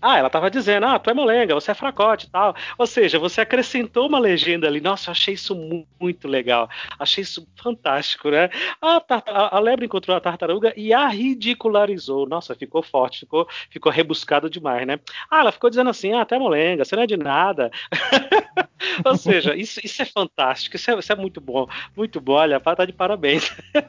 Ah, 0.01 0.17
ela 0.17 0.27
estava 0.27 0.49
dizendo, 0.49 0.85
ah, 0.85 0.97
tu 0.97 1.09
é 1.09 1.13
molenga, 1.13 1.53
você 1.53 1.71
é 1.71 1.73
fracote 1.73 2.27
e 2.27 2.29
tal. 2.29 2.55
Ou 2.77 2.87
seja, 2.87 3.19
você 3.19 3.41
acrescentou 3.41 4.07
uma 4.07 4.19
legenda 4.19 4.67
ali. 4.67 4.81
Nossa, 4.81 5.09
eu 5.09 5.11
achei 5.11 5.33
isso 5.33 5.55
muito 5.99 6.27
legal. 6.27 6.69
Achei 6.97 7.21
isso 7.21 7.47
fantástico, 7.61 8.29
né? 8.29 8.49
A, 8.81 9.01
a, 9.09 9.57
a 9.57 9.59
lebre 9.59 9.85
encontrou 9.85 10.15
a 10.15 10.19
tartaruga 10.19 10.73
e 10.75 10.93
a 10.93 11.07
ridicularizou. 11.07 12.27
Nossa, 12.27 12.55
ficou 12.55 12.81
forte, 12.81 13.21
ficou, 13.21 13.47
ficou 13.69 13.91
rebuscado 13.91 14.49
demais, 14.49 14.87
né? 14.87 14.99
Ah, 15.29 15.41
ela 15.41 15.51
ficou 15.51 15.69
dizendo 15.69 15.89
assim, 15.89 16.13
ah, 16.13 16.25
tu 16.25 16.35
é 16.35 16.39
molenga, 16.39 16.83
você 16.83 16.95
não 16.95 17.03
é 17.03 17.07
de 17.07 17.17
nada. 17.17 17.71
Ou 19.05 19.15
seja, 19.15 19.55
isso, 19.55 19.79
isso 19.83 20.01
é 20.01 20.05
fantástico, 20.05 20.75
isso 20.75 20.89
é, 20.91 20.97
isso 20.97 21.11
é, 21.11 21.15
muito 21.15 21.39
bom, 21.39 21.67
muito 21.95 22.19
bom, 22.19 22.33
olha, 22.33 22.59
tá 22.59 22.85
de 22.85 22.93
parabéns. 22.93 23.51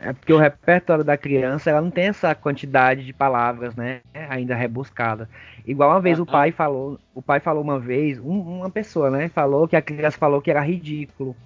É 0.00 0.12
porque 0.12 0.32
o 0.32 0.38
repertório 0.38 1.02
da 1.02 1.16
criança, 1.16 1.70
ela 1.70 1.80
não 1.80 1.90
tem 1.90 2.06
essa 2.06 2.32
quantidade 2.32 3.04
de 3.04 3.12
palavras, 3.12 3.74
né, 3.74 4.00
ainda 4.30 4.54
rebuscada. 4.54 5.28
Igual 5.66 5.90
uma 5.90 6.00
vez 6.00 6.18
o 6.18 6.26
pai 6.26 6.52
falou, 6.52 6.98
o 7.14 7.20
pai 7.20 7.40
falou 7.40 7.62
uma 7.62 7.78
vez, 7.78 8.18
um, 8.18 8.40
uma 8.58 8.70
pessoa, 8.70 9.10
né, 9.10 9.28
falou 9.28 9.68
que 9.68 9.76
a 9.76 9.82
criança 9.82 10.18
falou 10.18 10.40
que 10.40 10.50
era 10.50 10.60
ridículo. 10.60 11.36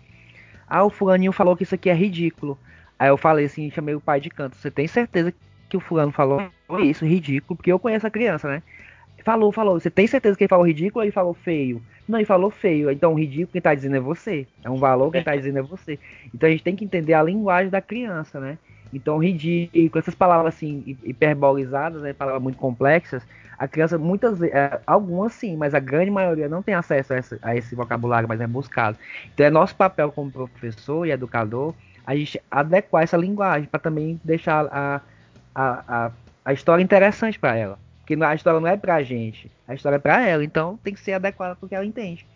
Ah, 0.69 0.85
o 0.85 0.91
fulaninho 0.91 1.33
falou 1.33 1.57
que 1.57 1.65
isso 1.65 1.75
aqui 1.75 1.91
é 1.91 1.95
ridículo. 1.95 2.59
Aí 2.99 3.09
eu 3.09 3.17
falei 3.17 3.47
assim, 3.47 3.71
chamei 3.71 3.95
o 3.95 4.01
pai 4.01 4.21
de 4.21 4.31
canto, 4.31 4.57
você 4.57 4.71
tem 4.71 4.87
certeza 4.87 5.35
que 5.69 5.77
o 5.77 5.81
fulano 5.81 6.13
falou 6.13 6.51
isso, 6.83 7.05
ridículo, 7.05 7.57
porque 7.57 7.73
eu 7.73 7.79
conheço 7.79 8.07
a 8.07 8.11
criança, 8.11 8.49
né? 8.49 8.63
Falou, 9.25 9.53
falou. 9.53 9.79
Você 9.79 9.91
tem 9.91 10.07
certeza 10.07 10.37
que 10.37 10.45
ele 10.45 10.49
falou 10.49 10.67
ridículo 10.67 11.01
ou 11.01 11.05
ele 11.05 11.13
falou 11.13 11.35
feio? 11.35 11.83
Não, 12.09 12.19
ele 12.19 12.27
falou 12.27 12.51
feio. 12.51 12.91
Então, 12.91 13.13
o 13.13 13.19
ridículo 13.19 13.53
quem 13.53 13.61
tá 13.61 13.75
dizendo 13.75 13.97
é 13.97 14.01
você. 14.01 14.47
É 14.65 14.71
um 14.71 14.77
valor 14.77 15.11
quem 15.13 15.23
tá 15.23 15.35
dizendo 15.37 15.59
é 15.59 15.63
você. 15.63 15.99
Então, 16.35 16.49
a 16.49 16.53
gente 16.53 16.65
tem 16.65 16.75
que 16.75 16.85
entender 16.85 17.15
a 17.15 17.23
linguagem 17.23 17.71
da 17.71 17.81
criança, 17.81 18.41
né? 18.41 18.59
Então, 18.93 19.19
ridículo, 19.19 19.99
essas 19.99 20.15
palavras 20.15 20.55
assim, 20.55 20.97
hiperbolizadas, 21.05 22.03
né? 22.03 22.13
Palavras 22.13 22.43
muito 22.43 22.59
complexas. 22.59 23.27
A 23.59 23.69
criança, 23.69 23.99
muitas 23.99 24.39
vezes, 24.39 24.55
é, 24.55 24.81
algumas 24.87 25.33
sim, 25.33 25.57
mas 25.57 25.75
a 25.75 25.79
grande 25.79 26.11
maioria 26.11 26.49
não 26.49 26.63
tem 26.63 26.75
acesso 26.75 27.13
a 27.13 27.19
esse, 27.19 27.39
a 27.43 27.57
esse 27.57 27.75
vocabulário 27.75 28.29
mais 28.29 28.41
rebuscado. 28.41 28.99
Então, 29.33 29.47
é 29.47 29.51
nosso 29.51 29.75
papel 29.77 30.11
como 30.11 30.31
professor 30.31 31.07
e 31.07 31.11
educador 31.11 31.75
a 32.07 32.17
gente 32.17 32.41
adequar 32.51 33.05
essa 33.05 33.17
linguagem 33.17 33.69
para 33.69 33.81
também 33.81 34.21
deixar 34.25 34.67
a, 34.67 35.01
a, 35.55 35.85
a, 35.87 36.11
a 36.45 36.53
história 36.53 36.83
interessante 36.83 37.39
para 37.39 37.57
ela. 37.57 37.79
Porque 38.01 38.23
a 38.23 38.35
história 38.35 38.59
não 38.59 38.67
é 38.67 38.77
pra 38.77 39.03
gente, 39.03 39.51
a 39.67 39.75
história 39.75 39.97
é 39.97 40.01
pra 40.01 40.27
ela, 40.27 40.45
então 40.45 40.79
tem 40.83 40.93
que 40.93 41.01
ser 41.01 41.13
adequada 41.13 41.55
porque 41.55 41.75
ela 41.75 41.87
entende. 41.87 42.27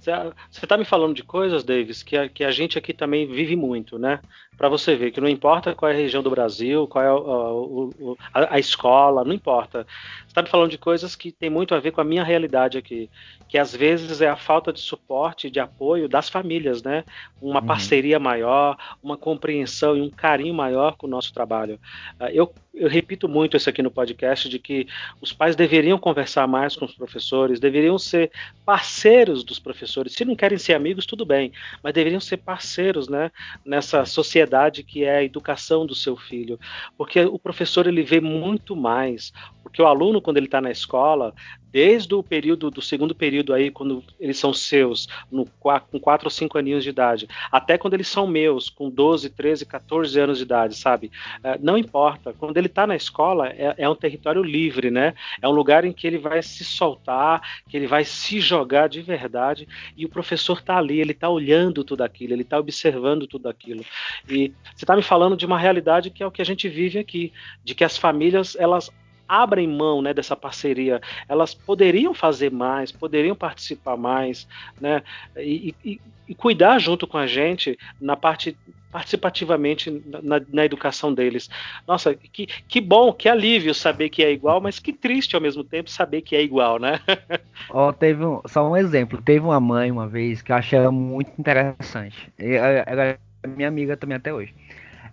Você 0.00 0.64
está 0.64 0.76
me 0.78 0.84
falando 0.84 1.14
de 1.14 1.22
coisas, 1.22 1.62
Davis, 1.62 2.02
que 2.02 2.16
a, 2.16 2.28
que 2.28 2.42
a 2.42 2.50
gente 2.50 2.78
aqui 2.78 2.94
também 2.94 3.26
vive 3.26 3.54
muito, 3.54 3.98
né? 3.98 4.20
Para 4.56 4.68
você 4.68 4.96
ver 4.96 5.10
que 5.10 5.20
não 5.20 5.28
importa 5.28 5.74
qual 5.74 5.90
é 5.90 5.94
a 5.94 5.96
região 5.96 6.22
do 6.22 6.30
Brasil, 6.30 6.86
qual 6.86 7.04
é 7.04 7.12
o, 7.12 7.90
o, 7.98 8.18
a, 8.32 8.54
a, 8.54 8.58
escola, 8.58 9.24
não 9.24 9.32
importa. 9.32 9.86
Você 10.20 10.28
está 10.28 10.42
me 10.42 10.48
falando 10.48 10.70
de 10.70 10.78
coisas 10.78 11.14
que 11.14 11.30
tem 11.30 11.48
muito 11.48 11.74
a 11.74 11.80
ver 11.80 11.92
com 11.92 12.00
a 12.00 12.04
minha 12.04 12.24
realidade 12.24 12.76
aqui, 12.76 13.10
que 13.48 13.58
às 13.58 13.74
vezes 13.74 14.20
é 14.20 14.28
a 14.28 14.36
falta 14.36 14.72
de 14.72 14.80
suporte, 14.80 15.50
de 15.50 15.60
apoio 15.60 16.08
das 16.08 16.28
famílias, 16.28 16.82
né? 16.82 17.04
Uma 17.40 17.60
uhum. 17.60 17.66
parceria 17.66 18.18
maior, 18.18 18.76
uma 19.02 19.16
compreensão 19.16 19.96
e 19.96 20.00
um 20.00 20.10
carinho 20.10 20.54
maior 20.54 20.96
com 20.96 21.06
o 21.06 21.10
nosso 21.10 21.32
trabalho. 21.32 21.78
Ah, 22.18 22.30
eu 22.32 22.52
eu 22.72 22.88
repito 22.88 23.28
muito 23.28 23.56
isso 23.56 23.68
aqui 23.68 23.82
no 23.82 23.90
podcast 23.90 24.48
de 24.48 24.58
que 24.58 24.86
os 25.20 25.32
pais 25.32 25.56
deveriam 25.56 25.98
conversar 25.98 26.46
mais 26.46 26.76
com 26.76 26.84
os 26.84 26.94
professores, 26.94 27.58
deveriam 27.58 27.98
ser 27.98 28.30
parceiros 28.64 29.42
dos 29.42 29.58
professores. 29.58 29.89
Se 30.08 30.24
não 30.24 30.36
querem 30.36 30.58
ser 30.58 30.74
amigos, 30.74 31.06
tudo 31.06 31.24
bem, 31.24 31.52
mas 31.82 31.94
deveriam 31.94 32.20
ser 32.20 32.38
parceiros, 32.38 33.08
né, 33.08 33.30
nessa 33.64 34.04
sociedade 34.04 34.82
que 34.82 35.04
é 35.04 35.18
a 35.18 35.24
educação 35.24 35.86
do 35.86 35.94
seu 35.94 36.16
filho, 36.16 36.58
porque 36.96 37.20
o 37.20 37.38
professor 37.38 37.86
ele 37.86 38.02
vê 38.02 38.20
muito 38.20 38.76
mais, 38.76 39.32
porque 39.62 39.82
o 39.82 39.86
aluno 39.86 40.20
quando 40.20 40.36
ele 40.36 40.46
está 40.46 40.60
na 40.60 40.70
escola, 40.70 41.34
desde 41.72 42.14
o 42.14 42.22
período 42.22 42.70
do 42.70 42.82
segundo 42.82 43.14
período 43.14 43.54
aí, 43.54 43.70
quando 43.70 44.02
eles 44.18 44.38
são 44.38 44.52
seus, 44.52 45.08
no, 45.30 45.46
com 45.46 46.00
4 46.00 46.26
ou 46.26 46.30
5 46.30 46.58
aninhos 46.58 46.84
de 46.84 46.90
idade, 46.90 47.28
até 47.50 47.78
quando 47.78 47.94
eles 47.94 48.08
são 48.08 48.26
meus, 48.26 48.68
com 48.68 48.90
12, 48.90 49.30
13, 49.30 49.66
14 49.66 50.20
anos 50.20 50.38
de 50.38 50.44
idade, 50.44 50.76
sabe? 50.76 51.10
É, 51.42 51.58
não 51.58 51.78
importa. 51.78 52.34
Quando 52.38 52.56
ele 52.56 52.66
está 52.66 52.86
na 52.86 52.96
escola, 52.96 53.48
é, 53.48 53.74
é, 53.78 53.88
um 53.88 53.94
território 53.94 54.42
livre, 54.42 54.90
né? 54.90 55.14
É 55.40 55.48
um 55.48 55.52
lugar 55.52 55.84
em 55.84 55.92
que 55.92 56.06
ele 56.06 56.18
vai 56.18 56.42
se 56.42 56.64
soltar, 56.64 57.40
que 57.68 57.76
ele 57.76 57.86
vai 57.86 58.04
se 58.04 58.40
jogar 58.40 58.88
de 58.88 59.00
verdade, 59.00 59.68
e 59.96 60.04
o 60.04 60.08
professor 60.08 60.58
está 60.58 60.76
ali, 60.76 61.00
ele 61.00 61.12
está 61.12 61.28
olhando 61.28 61.84
tudo 61.84 62.02
aquilo, 62.02 62.32
ele 62.32 62.42
está 62.42 62.58
observando 62.58 63.26
tudo 63.26 63.48
aquilo. 63.48 63.84
E 64.28 64.52
você 64.74 64.84
está 64.84 64.96
me 64.96 65.02
falando 65.02 65.36
de 65.36 65.46
uma 65.46 65.58
realidade 65.58 66.10
que 66.10 66.22
é 66.22 66.26
o 66.26 66.30
que 66.30 66.42
a 66.42 66.44
gente 66.44 66.68
vive 66.68 66.98
aqui, 66.98 67.32
de 67.64 67.74
que 67.74 67.84
as 67.84 67.96
famílias, 67.96 68.56
elas 68.56 68.90
abrem 69.30 69.68
mão 69.68 70.02
né, 70.02 70.12
dessa 70.12 70.34
parceria, 70.34 71.00
elas 71.28 71.54
poderiam 71.54 72.12
fazer 72.12 72.50
mais, 72.50 72.90
poderiam 72.90 73.36
participar 73.36 73.96
mais, 73.96 74.48
né, 74.80 75.02
e, 75.36 75.72
e, 75.84 76.00
e 76.28 76.34
cuidar 76.34 76.80
junto 76.80 77.06
com 77.06 77.16
a 77.16 77.28
gente 77.28 77.78
na 78.00 78.16
parte 78.16 78.56
participativamente 78.90 80.02
na, 80.20 80.42
na, 80.52 80.64
educação 80.64 81.14
deles. 81.14 81.48
Nossa, 81.86 82.12
que, 82.12 82.48
que 82.66 82.80
bom, 82.80 83.12
que 83.12 83.28
alívio 83.28 83.72
saber 83.72 84.08
que 84.08 84.20
é 84.20 84.32
igual, 84.32 84.60
mas 84.60 84.80
que 84.80 84.92
triste 84.92 85.36
ao 85.36 85.40
mesmo 85.40 85.62
tempo 85.62 85.88
saber 85.88 86.22
que 86.22 86.34
é 86.34 86.42
igual, 86.42 86.80
né? 86.80 86.98
oh, 87.70 87.92
teve 87.92 88.24
um, 88.24 88.40
só 88.46 88.68
um 88.68 88.76
exemplo, 88.76 89.22
teve 89.22 89.44
uma 89.44 89.60
mãe 89.60 89.92
uma 89.92 90.08
vez 90.08 90.42
que 90.42 90.50
eu 90.50 90.56
achei 90.56 90.80
muito 90.88 91.30
interessante. 91.38 92.32
Ela 92.36 93.04
é 93.04 93.18
minha 93.46 93.68
amiga 93.68 93.96
também 93.96 94.16
até 94.16 94.34
hoje 94.34 94.52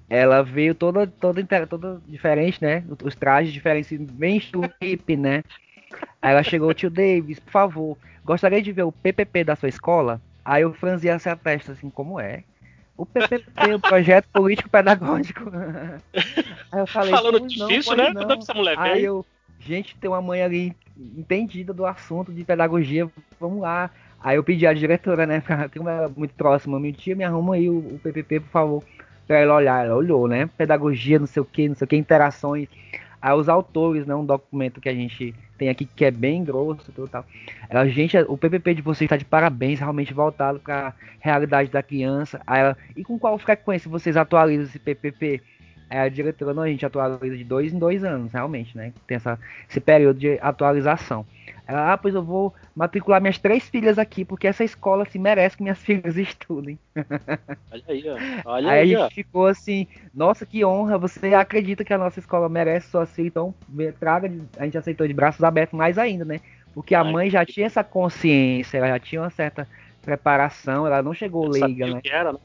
ela 0.09 0.41
veio 0.41 0.73
toda, 0.73 1.05
toda, 1.05 1.67
toda 1.67 2.01
diferente, 2.07 2.61
né? 2.61 2.83
Os 3.03 3.15
trajes 3.15 3.51
diferentes, 3.51 3.91
bem 4.11 4.37
estilo 4.37 4.63
né? 5.17 5.43
Aí 6.21 6.31
ela 6.31 6.43
chegou, 6.43 6.73
tio 6.73 6.89
Davis, 6.89 7.39
por 7.39 7.51
favor, 7.51 7.97
gostaria 8.23 8.61
de 8.61 8.71
ver 8.71 8.83
o 8.83 8.91
PPP 8.91 9.43
da 9.43 9.55
sua 9.55 9.69
escola? 9.69 10.21
Aí 10.43 10.61
eu 10.61 10.73
franzia 10.73 11.13
essa 11.13 11.35
testa, 11.35 11.73
assim, 11.73 11.89
como 11.89 12.19
é? 12.19 12.43
O 12.95 13.05
PPP, 13.05 13.75
o 13.75 13.79
Projeto 13.79 14.27
Político 14.29 14.69
Pedagógico. 14.69 15.43
Aí 16.71 16.79
eu 16.79 16.87
falei, 16.87 17.11
Falando 17.11 17.45
difícil, 17.45 17.95
né? 17.95 18.09
Não. 18.11 18.31
Essa 18.31 18.53
mulher 18.53 18.79
Aí 18.79 19.03
eu, 19.03 19.25
gente, 19.59 19.95
tem 19.97 20.09
uma 20.09 20.21
mãe 20.21 20.41
ali 20.41 20.75
entendida 20.97 21.73
do 21.73 21.85
assunto 21.85 22.33
de 22.33 22.43
pedagogia, 22.43 23.09
vamos 23.39 23.61
lá. 23.61 23.91
Aí 24.19 24.37
eu 24.37 24.43
pedi 24.43 24.65
a 24.65 24.73
diretora, 24.73 25.27
né, 25.27 25.43
como 25.75 25.89
ela 25.89 26.09
muito 26.15 26.33
próxima, 26.33 26.79
meu 26.79 26.91
tia, 26.91 27.15
me 27.15 27.23
arruma 27.23 27.55
aí 27.55 27.69
o, 27.69 27.77
o 27.77 27.99
PPP, 28.01 28.39
por 28.39 28.49
favor 28.49 28.83
pra 29.27 29.39
ela 29.39 29.55
olhar, 29.55 29.85
ela 29.85 29.95
olhou, 29.95 30.27
né? 30.27 30.49
Pedagogia, 30.57 31.19
não 31.19 31.27
sei 31.27 31.41
o 31.41 31.45
que, 31.45 31.67
não 31.67 31.75
sei 31.75 31.85
o 31.85 31.87
que, 31.87 31.97
interações. 31.97 32.69
Aí 33.21 33.33
os 33.33 33.49
autores, 33.49 34.05
né? 34.05 34.15
Um 34.15 34.25
documento 34.25 34.79
que 34.79 34.87
a 34.87 34.93
gente 34.93 35.35
tem 35.57 35.69
aqui 35.69 35.85
que 35.85 36.05
é 36.05 36.11
bem 36.11 36.43
grosso 36.43 36.91
tudo 36.91 37.09
tal. 37.09 37.25
Ela, 37.69 37.87
gente, 37.87 38.17
o 38.17 38.37
PPP 38.37 38.75
de 38.75 38.81
vocês 38.81 39.07
está 39.07 39.17
de 39.17 39.25
parabéns, 39.25 39.79
realmente 39.79 40.13
voltado 40.13 40.59
para 40.59 40.93
realidade 41.19 41.69
da 41.69 41.83
criança. 41.83 42.39
Aí 42.45 42.61
ela, 42.61 42.77
e 42.95 43.03
com 43.03 43.19
qual 43.19 43.37
frequência 43.37 43.89
vocês 43.89 44.15
atualizam 44.15 44.65
esse 44.65 44.79
PPP? 44.79 45.41
Aí 45.89 45.99
a 45.99 46.09
diretora, 46.09 46.53
não, 46.53 46.63
a 46.63 46.67
gente 46.67 46.85
atualiza 46.85 47.37
de 47.37 47.43
dois 47.43 47.73
em 47.73 47.79
dois 47.79 48.03
anos, 48.03 48.31
realmente, 48.33 48.75
né? 48.75 48.93
Tem 49.05 49.15
essa, 49.15 49.39
esse 49.69 49.79
período 49.79 50.19
de 50.19 50.37
atualização. 50.41 51.25
Ela, 51.67 51.93
ah, 51.93 51.97
pois 51.97 52.15
eu 52.15 52.23
vou 52.23 52.53
matricular 52.73 53.21
minhas 53.21 53.37
três 53.37 53.67
filhas 53.67 53.99
aqui, 53.99 54.23
porque 54.23 54.47
essa 54.47 54.63
escola 54.63 55.05
se 55.05 55.19
merece 55.19 55.57
que 55.57 55.63
minhas 55.63 55.79
filhas 55.83 56.15
estudem. 56.15 56.79
Olha 57.71 57.83
aí, 57.87 58.03
ó. 58.09 58.49
Olha 58.49 58.71
aí, 58.71 58.79
aí 58.79 58.81
a 58.81 58.85
gente 58.85 59.05
ó. 59.05 59.09
ficou 59.09 59.47
assim, 59.47 59.87
nossa, 60.13 60.45
que 60.45 60.63
honra, 60.63 60.97
você 60.97 61.33
acredita 61.33 61.83
que 61.83 61.93
a 61.93 61.97
nossa 61.97 62.19
escola 62.19 62.47
merece 62.47 62.89
sua 62.89 63.05
filha, 63.05 63.27
então 63.27 63.53
traga, 63.99 64.31
a 64.57 64.63
gente 64.65 64.77
aceitou 64.77 65.07
de 65.07 65.13
braços 65.13 65.43
abertos 65.43 65.77
mais 65.77 65.97
ainda, 65.97 66.23
né? 66.23 66.39
Porque 66.73 66.95
a 66.95 67.03
mãe 67.03 67.29
já 67.29 67.45
tinha 67.45 67.65
essa 67.65 67.83
consciência, 67.83 68.77
ela 68.77 68.87
já 68.87 68.99
tinha 68.99 69.21
uma 69.21 69.29
certa 69.29 69.67
preparação, 70.01 70.87
ela 70.87 71.01
não 71.01 71.13
chegou 71.13 71.49
leiga, 71.49 71.87
né? 71.87 72.01
Era, 72.05 72.31
né? 72.31 72.39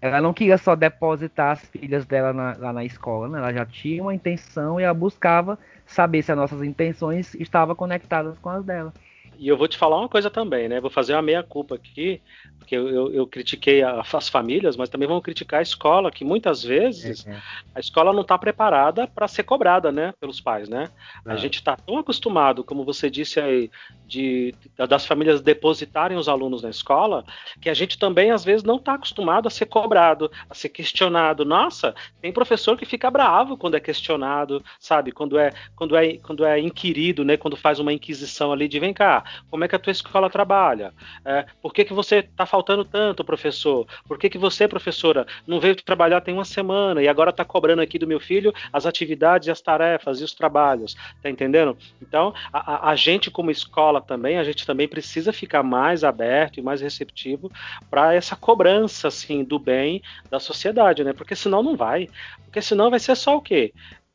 Ela 0.00 0.20
não 0.20 0.32
queria 0.32 0.58
só 0.58 0.76
depositar 0.76 1.52
as 1.52 1.64
filhas 1.66 2.06
dela 2.06 2.32
na, 2.32 2.56
lá 2.56 2.72
na 2.72 2.84
escola, 2.84 3.28
né? 3.28 3.38
Ela 3.38 3.52
já 3.52 3.66
tinha 3.66 4.02
uma 4.02 4.14
intenção 4.14 4.80
e 4.80 4.84
ela 4.84 4.94
buscava 4.94 5.58
saber 5.84 6.22
se 6.22 6.30
as 6.30 6.38
nossas 6.38 6.62
intenções 6.62 7.34
estavam 7.34 7.74
conectadas 7.74 8.38
com 8.38 8.48
as 8.48 8.64
dela. 8.64 8.92
E 9.38 9.46
eu 9.46 9.56
vou 9.56 9.68
te 9.68 9.78
falar 9.78 9.96
uma 9.98 10.08
coisa 10.08 10.28
também, 10.28 10.68
né? 10.68 10.80
Vou 10.80 10.90
fazer 10.90 11.12
uma 11.12 11.22
meia-culpa 11.22 11.76
aqui, 11.76 12.20
porque 12.58 12.76
eu, 12.76 12.88
eu, 12.88 13.12
eu 13.12 13.26
critiquei 13.26 13.82
a, 13.82 14.02
as 14.12 14.28
famílias, 14.28 14.76
mas 14.76 14.88
também 14.88 15.06
vamos 15.06 15.22
criticar 15.22 15.60
a 15.60 15.62
escola, 15.62 16.10
que 16.10 16.24
muitas 16.24 16.64
vezes 16.64 17.24
é, 17.24 17.30
é. 17.30 17.36
a 17.76 17.78
escola 17.78 18.12
não 18.12 18.22
está 18.22 18.36
preparada 18.36 19.06
para 19.06 19.28
ser 19.28 19.44
cobrada, 19.44 19.92
né? 19.92 20.12
Pelos 20.18 20.40
pais, 20.40 20.68
né? 20.68 20.90
É. 21.24 21.30
A 21.30 21.36
gente 21.36 21.54
está 21.54 21.76
tão 21.76 21.98
acostumado, 21.98 22.64
como 22.64 22.84
você 22.84 23.08
disse 23.08 23.38
aí, 23.38 23.70
de, 24.08 24.52
das 24.88 25.06
famílias 25.06 25.40
depositarem 25.40 26.18
os 26.18 26.28
alunos 26.28 26.62
na 26.62 26.70
escola, 26.70 27.24
que 27.60 27.70
a 27.70 27.74
gente 27.74 27.96
também, 27.96 28.32
às 28.32 28.44
vezes, 28.44 28.64
não 28.64 28.76
está 28.76 28.94
acostumado 28.94 29.46
a 29.46 29.50
ser 29.50 29.66
cobrado, 29.66 30.32
a 30.50 30.54
ser 30.54 30.70
questionado. 30.70 31.44
Nossa, 31.44 31.94
tem 32.20 32.32
professor 32.32 32.76
que 32.76 32.84
fica 32.84 33.08
bravo 33.08 33.56
quando 33.56 33.76
é 33.76 33.80
questionado, 33.80 34.64
sabe? 34.80 35.12
Quando 35.12 35.38
é, 35.38 35.52
quando 35.76 35.96
é, 35.96 36.16
quando 36.16 36.44
é 36.44 36.58
inquirido, 36.58 37.24
né? 37.24 37.36
Quando 37.36 37.56
faz 37.56 37.78
uma 37.78 37.92
inquisição 37.92 38.52
ali 38.52 38.66
de 38.66 38.80
vem 38.80 38.92
cá 38.92 39.22
como 39.50 39.64
é 39.64 39.68
que 39.68 39.76
a 39.76 39.78
tua 39.78 39.90
escola 39.90 40.30
trabalha? 40.30 40.92
É, 41.24 41.46
por 41.62 41.72
que, 41.72 41.84
que 41.84 41.92
você 41.92 42.16
está 42.16 42.46
faltando 42.46 42.84
tanto, 42.84 43.24
professor? 43.24 43.86
Por 44.06 44.18
que, 44.18 44.28
que 44.28 44.38
você, 44.38 44.68
professora, 44.68 45.26
não 45.46 45.60
veio 45.60 45.76
trabalhar 45.76 46.20
tem 46.20 46.34
uma 46.34 46.44
semana 46.44 47.02
e 47.02 47.08
agora 47.08 47.30
está 47.30 47.44
cobrando 47.44 47.82
aqui 47.82 47.98
do 47.98 48.06
meu 48.06 48.20
filho 48.20 48.52
as 48.72 48.86
atividades, 48.86 49.48
as 49.48 49.60
tarefas 49.60 50.20
e 50.20 50.24
os 50.24 50.34
trabalhos? 50.34 50.96
Tá 51.22 51.30
entendendo? 51.30 51.76
Então, 52.00 52.34
a, 52.52 52.90
a 52.90 52.96
gente 52.96 53.30
como 53.30 53.50
escola 53.50 54.00
também, 54.00 54.38
a 54.38 54.44
gente 54.44 54.66
também 54.66 54.88
precisa 54.88 55.32
ficar 55.32 55.62
mais 55.62 56.04
aberto 56.04 56.58
e 56.58 56.62
mais 56.62 56.80
receptivo 56.80 57.50
para 57.90 58.14
essa 58.14 58.36
cobrança, 58.36 59.08
assim, 59.08 59.44
do 59.44 59.58
bem 59.58 60.02
da 60.30 60.40
sociedade, 60.40 61.04
né? 61.04 61.12
Porque 61.12 61.34
senão 61.34 61.62
não 61.62 61.76
vai. 61.76 62.08
Porque 62.44 62.62
senão 62.62 62.90
vai 62.90 62.98
ser 62.98 63.14
só 63.16 63.36
o 63.36 63.42
quê? 63.42 63.72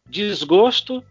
Desgosto, 0.10 1.04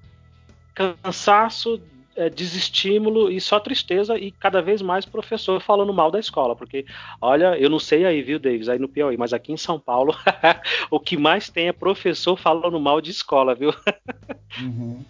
cansaço, 0.75 1.81
é, 2.17 2.29
desestímulo 2.29 3.31
e 3.31 3.41
só 3.41 3.59
tristeza 3.59 4.17
e 4.19 4.31
cada 4.31 4.61
vez 4.61 4.83
mais 4.83 5.05
professor 5.05 5.61
falando 5.61 5.93
mal 5.93 6.11
da 6.11 6.19
escola, 6.19 6.55
porque 6.55 6.85
olha, 7.21 7.59
eu 7.59 7.71
não 7.71 7.79
sei 7.79 8.05
aí, 8.05 8.23
viu, 8.23 8.39
Davis, 8.39 8.69
aí 8.69 8.79
no 8.79 8.89
Piauí, 8.89 9.17
mas 9.17 9.33
aqui 9.33 9.53
em 9.53 9.57
São 9.57 9.79
Paulo 9.79 10.15
o 10.91 11.01
que 11.01 11.17
mais 11.17 11.49
tem 11.49 11.69
é 11.69 11.73
professor 11.73 12.37
falando 12.37 12.79
mal 12.79 13.01
de 13.01 13.11
escola, 13.11 13.55
viu? 13.55 13.73
uhum. 14.61 15.01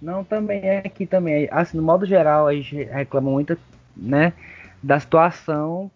Não, 0.00 0.24
também 0.24 0.60
é 0.62 0.78
aqui 0.78 1.06
também, 1.06 1.48
assim, 1.50 1.76
no 1.76 1.82
modo 1.82 2.04
geral 2.04 2.48
a 2.48 2.54
gente 2.54 2.82
reclama 2.84 3.30
muito, 3.30 3.56
né, 3.96 4.32
da 4.82 4.98
situação 4.98 5.90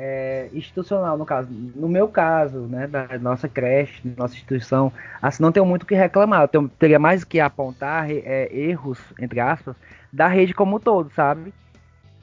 é, 0.00 0.48
institucional, 0.52 1.18
no 1.18 1.26
caso. 1.26 1.48
No 1.50 1.88
meu 1.88 2.06
caso, 2.06 2.60
né, 2.60 2.86
da 2.86 3.18
nossa 3.18 3.48
creche, 3.48 4.00
nossa 4.16 4.34
instituição, 4.34 4.92
assim, 5.20 5.42
não 5.42 5.50
tenho 5.50 5.66
muito 5.66 5.82
o 5.82 5.86
que 5.86 5.94
reclamar. 5.96 6.42
Eu 6.42 6.48
tenho, 6.48 6.68
teria 6.68 7.00
mais 7.00 7.24
que 7.24 7.40
apontar 7.40 8.08
é, 8.08 8.48
erros, 8.56 9.00
entre 9.18 9.40
aspas, 9.40 9.74
da 10.12 10.28
rede 10.28 10.54
como 10.54 10.76
um 10.76 10.80
todo, 10.80 11.10
sabe? 11.10 11.52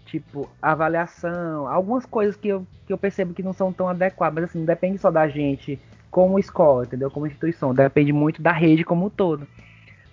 Tipo, 0.06 0.50
avaliação, 0.62 1.68
algumas 1.68 2.06
coisas 2.06 2.38
que 2.38 2.48
eu, 2.48 2.66
que 2.88 2.94
eu 2.94 2.98
percebo 2.98 3.34
que 3.34 3.44
não 3.44 3.52
são 3.52 3.74
tão 3.74 3.90
adequadas, 3.90 4.36
mas 4.36 4.44
assim, 4.46 4.60
não 4.60 4.66
depende 4.66 4.98
só 4.98 5.12
da 5.12 5.28
gente 5.28 5.78
como 6.10 6.40
escola, 6.40 6.86
entendeu? 6.86 7.12
Como 7.12 7.28
instituição, 7.28 7.76
depende 7.76 8.14
muito 8.14 8.42
da 8.42 8.54
rede 8.54 8.86
como 8.86 9.08
um 9.08 9.10
todo. 9.10 9.46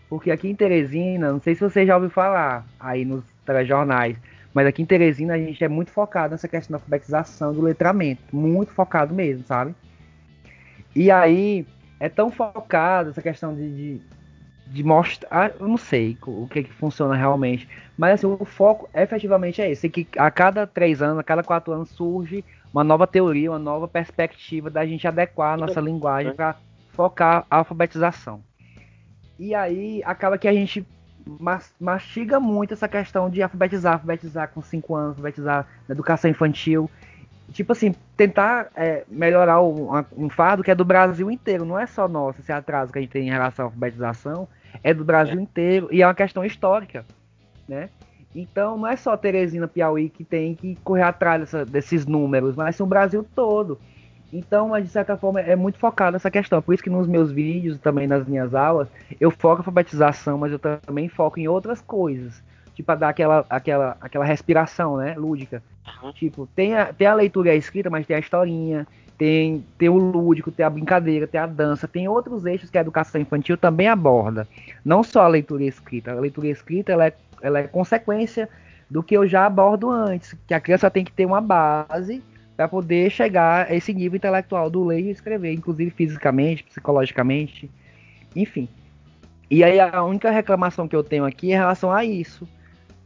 Porque 0.09 0.33
aqui 0.33 0.49
em 0.49 0.55
Teresina, 0.57 1.31
não 1.31 1.41
sei 1.41 1.55
se 1.55 1.61
você 1.61 1.87
já 1.87 1.95
ouviu 1.95 2.11
falar 2.11 2.67
aí 2.81 3.05
nos 3.05 3.23
telejornais, 3.47 4.17
mas 4.55 4.67
aqui 4.67 4.83
em 4.83 4.87
Teresina 4.87 5.35
a 5.35 5.39
gente 5.39 5.63
é 5.63 5.69
muito 5.69 5.91
focado 5.91 6.33
nessa 6.33 6.49
questão 6.49 6.73
da 6.73 6.83
alfabetização, 6.83 7.55
do 7.55 7.63
letramento. 7.63 8.23
Muito 8.35 8.73
focado 8.73 9.15
mesmo, 9.15 9.45
sabe? 9.45 9.75
E 10.95 11.11
aí 11.11 11.67
é 11.99 12.09
tão 12.09 12.31
focado 12.31 13.11
essa 13.11 13.23
questão 13.23 13.55
de, 13.55 13.75
de, 13.75 14.01
de 14.67 14.85
mostrar. 14.85 15.29
Ah, 15.31 15.51
eu 15.59 15.67
não 15.67 15.79
sei 15.79 16.19
o 16.27 16.47
que, 16.49 16.65
que 16.65 16.73
funciona 16.73 17.15
realmente. 17.15 17.69
Mas 17.97 18.15
assim, 18.15 18.27
o 18.27 18.45
foco 18.45 18.89
efetivamente 18.95 19.63
é 19.63 19.71
esse. 19.71 19.89
Que 19.89 20.07
a 20.19 20.31
cada 20.31 20.67
três 20.67 21.01
anos, 21.01 21.19
a 21.19 21.23
cada 21.23 21.43
quatro 21.43 21.73
anos 21.73 21.91
surge 21.91 22.45
uma 22.73 22.85
nova 22.85 23.07
teoria, 23.07 23.51
uma 23.51 23.59
nova 23.59 23.89
perspectiva 23.89 24.69
da 24.69 24.85
gente 24.85 25.07
adequar 25.07 25.55
a 25.55 25.57
nossa 25.57 25.81
linguagem 25.81 26.35
para 26.35 26.57
focar 26.91 27.47
a 27.51 27.59
alfabetização. 27.59 28.43
E 29.39 29.55
aí 29.55 30.03
acaba 30.05 30.37
que 30.37 30.47
a 30.47 30.53
gente 30.53 30.87
mastiga 31.81 32.41
muito 32.41 32.75
essa 32.75 32.89
questão 32.89 33.31
de 33.31 33.43
alfabetizar, 33.43 33.95
alfabetizar 33.95 34.49
com 34.49 34.63
5 34.63 34.95
anos, 34.95 35.11
alfabetizar 35.17 35.67
na 35.89 35.93
educação 35.95 36.31
infantil. 36.31 36.91
Tipo 37.53 37.73
assim, 37.73 37.95
tentar 38.17 38.69
é, 38.75 39.05
melhorar 39.09 39.63
um, 39.63 40.05
um 40.17 40.31
fardo 40.31 40.63
que 40.63 40.71
é 40.71 40.75
do 40.75 40.85
Brasil 40.85 41.31
inteiro, 41.31 41.65
não 41.65 41.79
é 41.79 41.87
só 41.87 42.09
nosso, 42.09 42.41
esse 42.41 42.53
atraso 42.53 42.93
que 42.93 42.99
a 42.99 43.03
gente 43.03 43.11
tem 43.11 43.27
em 43.27 43.31
relação 43.31 43.67
à 43.67 43.69
alfabetização, 43.69 44.49
é 44.83 44.95
do 44.95 45.05
Brasil 45.05 45.39
é. 45.39 45.43
inteiro 45.43 45.89
e 45.91 46.03
é 46.03 46.07
uma 46.07 46.15
questão 46.15 46.45
histórica, 46.45 47.05
né? 47.69 47.91
Então 48.35 48.79
não 48.79 48.87
é 48.87 48.97
só 48.97 49.17
Teresina, 49.17 49.69
Piauí 49.69 50.09
que 50.09 50.25
tem 50.25 50.55
que 50.55 50.77
correr 50.77 51.03
atrás 51.03 51.41
dessa, 51.41 51.65
desses 51.67 52.07
números, 52.07 52.57
mas 52.57 52.77
sim 52.77 52.83
o 52.83 52.87
Brasil 52.87 53.27
todo. 53.35 53.79
Então, 54.33 54.69
mas 54.69 54.85
de 54.85 54.91
certa 54.91 55.17
forma 55.17 55.41
é 55.41 55.55
muito 55.55 55.79
focado 55.79 56.13
nessa 56.13 56.31
questão. 56.31 56.63
Por 56.63 56.73
isso 56.73 56.83
que 56.83 56.89
nos 56.89 57.07
meus 57.07 57.31
vídeos, 57.31 57.79
também 57.79 58.07
nas 58.07 58.27
minhas 58.27 58.55
aulas, 58.55 58.89
eu 59.21 59.31
foco 59.31 59.57
em 59.57 59.61
alfabetização, 59.61 60.39
mas 60.39 60.51
eu 60.51 60.59
também 60.59 61.09
foco 61.09 61.39
em 61.39 61.47
outras 61.47 61.83
coisas. 61.83 62.43
Tipo, 62.75 62.97
dar 62.97 63.11
aquela, 63.11 63.45
aquela, 63.51 63.97
aquela 64.01 64.25
respiração, 64.25 64.97
né, 64.97 65.15
lúdica. 65.19 65.63
Uhum. 66.03 66.13
Tipo, 66.13 66.49
tem 66.57 66.75
a, 66.75 66.87
tem 66.93 67.07
a 67.07 67.15
leitura 67.15 67.49
e 67.49 67.51
a 67.53 67.55
escrita, 67.55 67.91
mas 67.91 68.07
tem 68.07 68.17
a 68.17 68.21
historinha, 68.21 68.87
tem, 69.19 69.63
tem 69.77 69.91
o 69.91 69.99
lúdico, 69.99 70.51
tem 70.51 70.65
a 70.65 70.71
brincadeira, 70.71 71.27
tem 71.27 71.39
a 71.39 71.47
dança, 71.47 71.87
tem 71.87 72.09
outros 72.09 72.47
eixos 72.47 72.71
que 72.71 72.79
a 72.79 72.81
educação 72.81 73.21
infantil 73.21 73.59
também 73.59 73.89
aborda. 73.89 74.49
Não 74.83 75.03
só 75.03 75.23
a 75.23 75.29
leitura 75.29 75.65
e 75.65 75.67
a 75.67 75.69
escrita. 75.69 76.13
A 76.13 76.21
leitura 76.21 76.47
e 76.47 76.51
a 76.51 76.55
escrita, 76.55 76.93
ela 76.93 77.07
é, 77.07 77.13
ela 77.43 77.59
é 77.59 77.65
consequência 77.65 78.49
do 78.91 79.03
que 79.03 79.15
eu 79.15 79.27
já 79.29 79.45
abordo 79.45 79.91
antes, 79.91 80.35
que 80.47 80.55
a 80.55 80.61
criança 80.61 80.91
tem 80.91 81.05
que 81.05 81.13
ter 81.13 81.27
uma 81.27 81.41
base 81.41 82.23
para 82.57 82.69
poder 82.69 83.11
chegar 83.11 83.67
a 83.71 83.75
esse 83.75 83.93
nível 83.93 84.17
intelectual 84.17 84.69
do 84.69 84.85
ler 84.85 85.01
e 85.01 85.11
escrever, 85.11 85.53
inclusive 85.53 85.91
fisicamente, 85.91 86.65
psicologicamente, 86.65 87.71
enfim. 88.37 88.69
E 89.51 89.63
aí 89.63 89.79
a 89.81 90.03
única 90.03 90.31
reclamação 90.31 90.89
que 90.89 90.97
eu 90.97 91.05
tenho 91.05 91.25
aqui 91.25 91.53
é 91.53 91.55
em 91.55 91.59
relação 91.59 91.93
a 91.93 92.05
isso, 92.05 92.49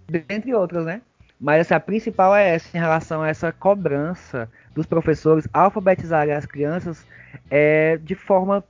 dentre 0.08 0.54
outras, 0.54 0.84
né? 0.84 1.00
Mas 1.40 1.62
assim, 1.62 1.74
a 1.74 1.80
principal 1.80 2.34
é 2.34 2.54
essa, 2.54 2.76
em 2.76 2.80
relação 2.80 3.22
a 3.22 3.28
essa 3.28 3.52
cobrança 3.52 4.48
dos 4.74 4.86
professores 4.86 5.46
alfabetizarem 5.52 6.34
as 6.34 6.46
crianças 6.46 7.06
é, 7.50 7.98
de 7.98 8.14
forma, 8.14 8.64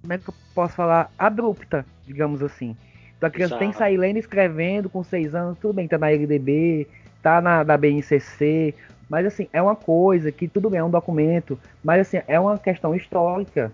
como 0.00 0.12
é 0.12 0.18
que 0.18 0.28
eu 0.28 0.34
posso 0.54 0.74
falar, 0.74 1.10
abrupta, 1.18 1.84
digamos 2.06 2.42
assim. 2.42 2.76
Então 3.16 3.28
a 3.28 3.30
criança 3.30 3.54
Exato. 3.54 3.60
tem 3.60 3.70
que 3.70 3.76
sair 3.76 3.96
lendo 3.96 4.16
e 4.16 4.20
escrevendo 4.20 4.88
com 4.88 5.04
seis 5.04 5.34
anos, 5.34 5.58
tudo 5.58 5.74
bem, 5.74 5.86
tá 5.86 5.98
na 5.98 6.10
LDB, 6.10 6.88
tá 7.22 7.40
na, 7.40 7.62
na 7.62 7.76
BNCC, 7.76 8.74
mas 9.10 9.26
assim, 9.26 9.48
é 9.52 9.60
uma 9.60 9.74
coisa 9.74 10.30
que 10.30 10.46
tudo 10.46 10.70
bem, 10.70 10.78
é 10.78 10.84
um 10.84 10.90
documento, 10.90 11.58
mas 11.82 12.02
assim, 12.02 12.22
é 12.28 12.38
uma 12.38 12.56
questão 12.56 12.94
histórica. 12.94 13.72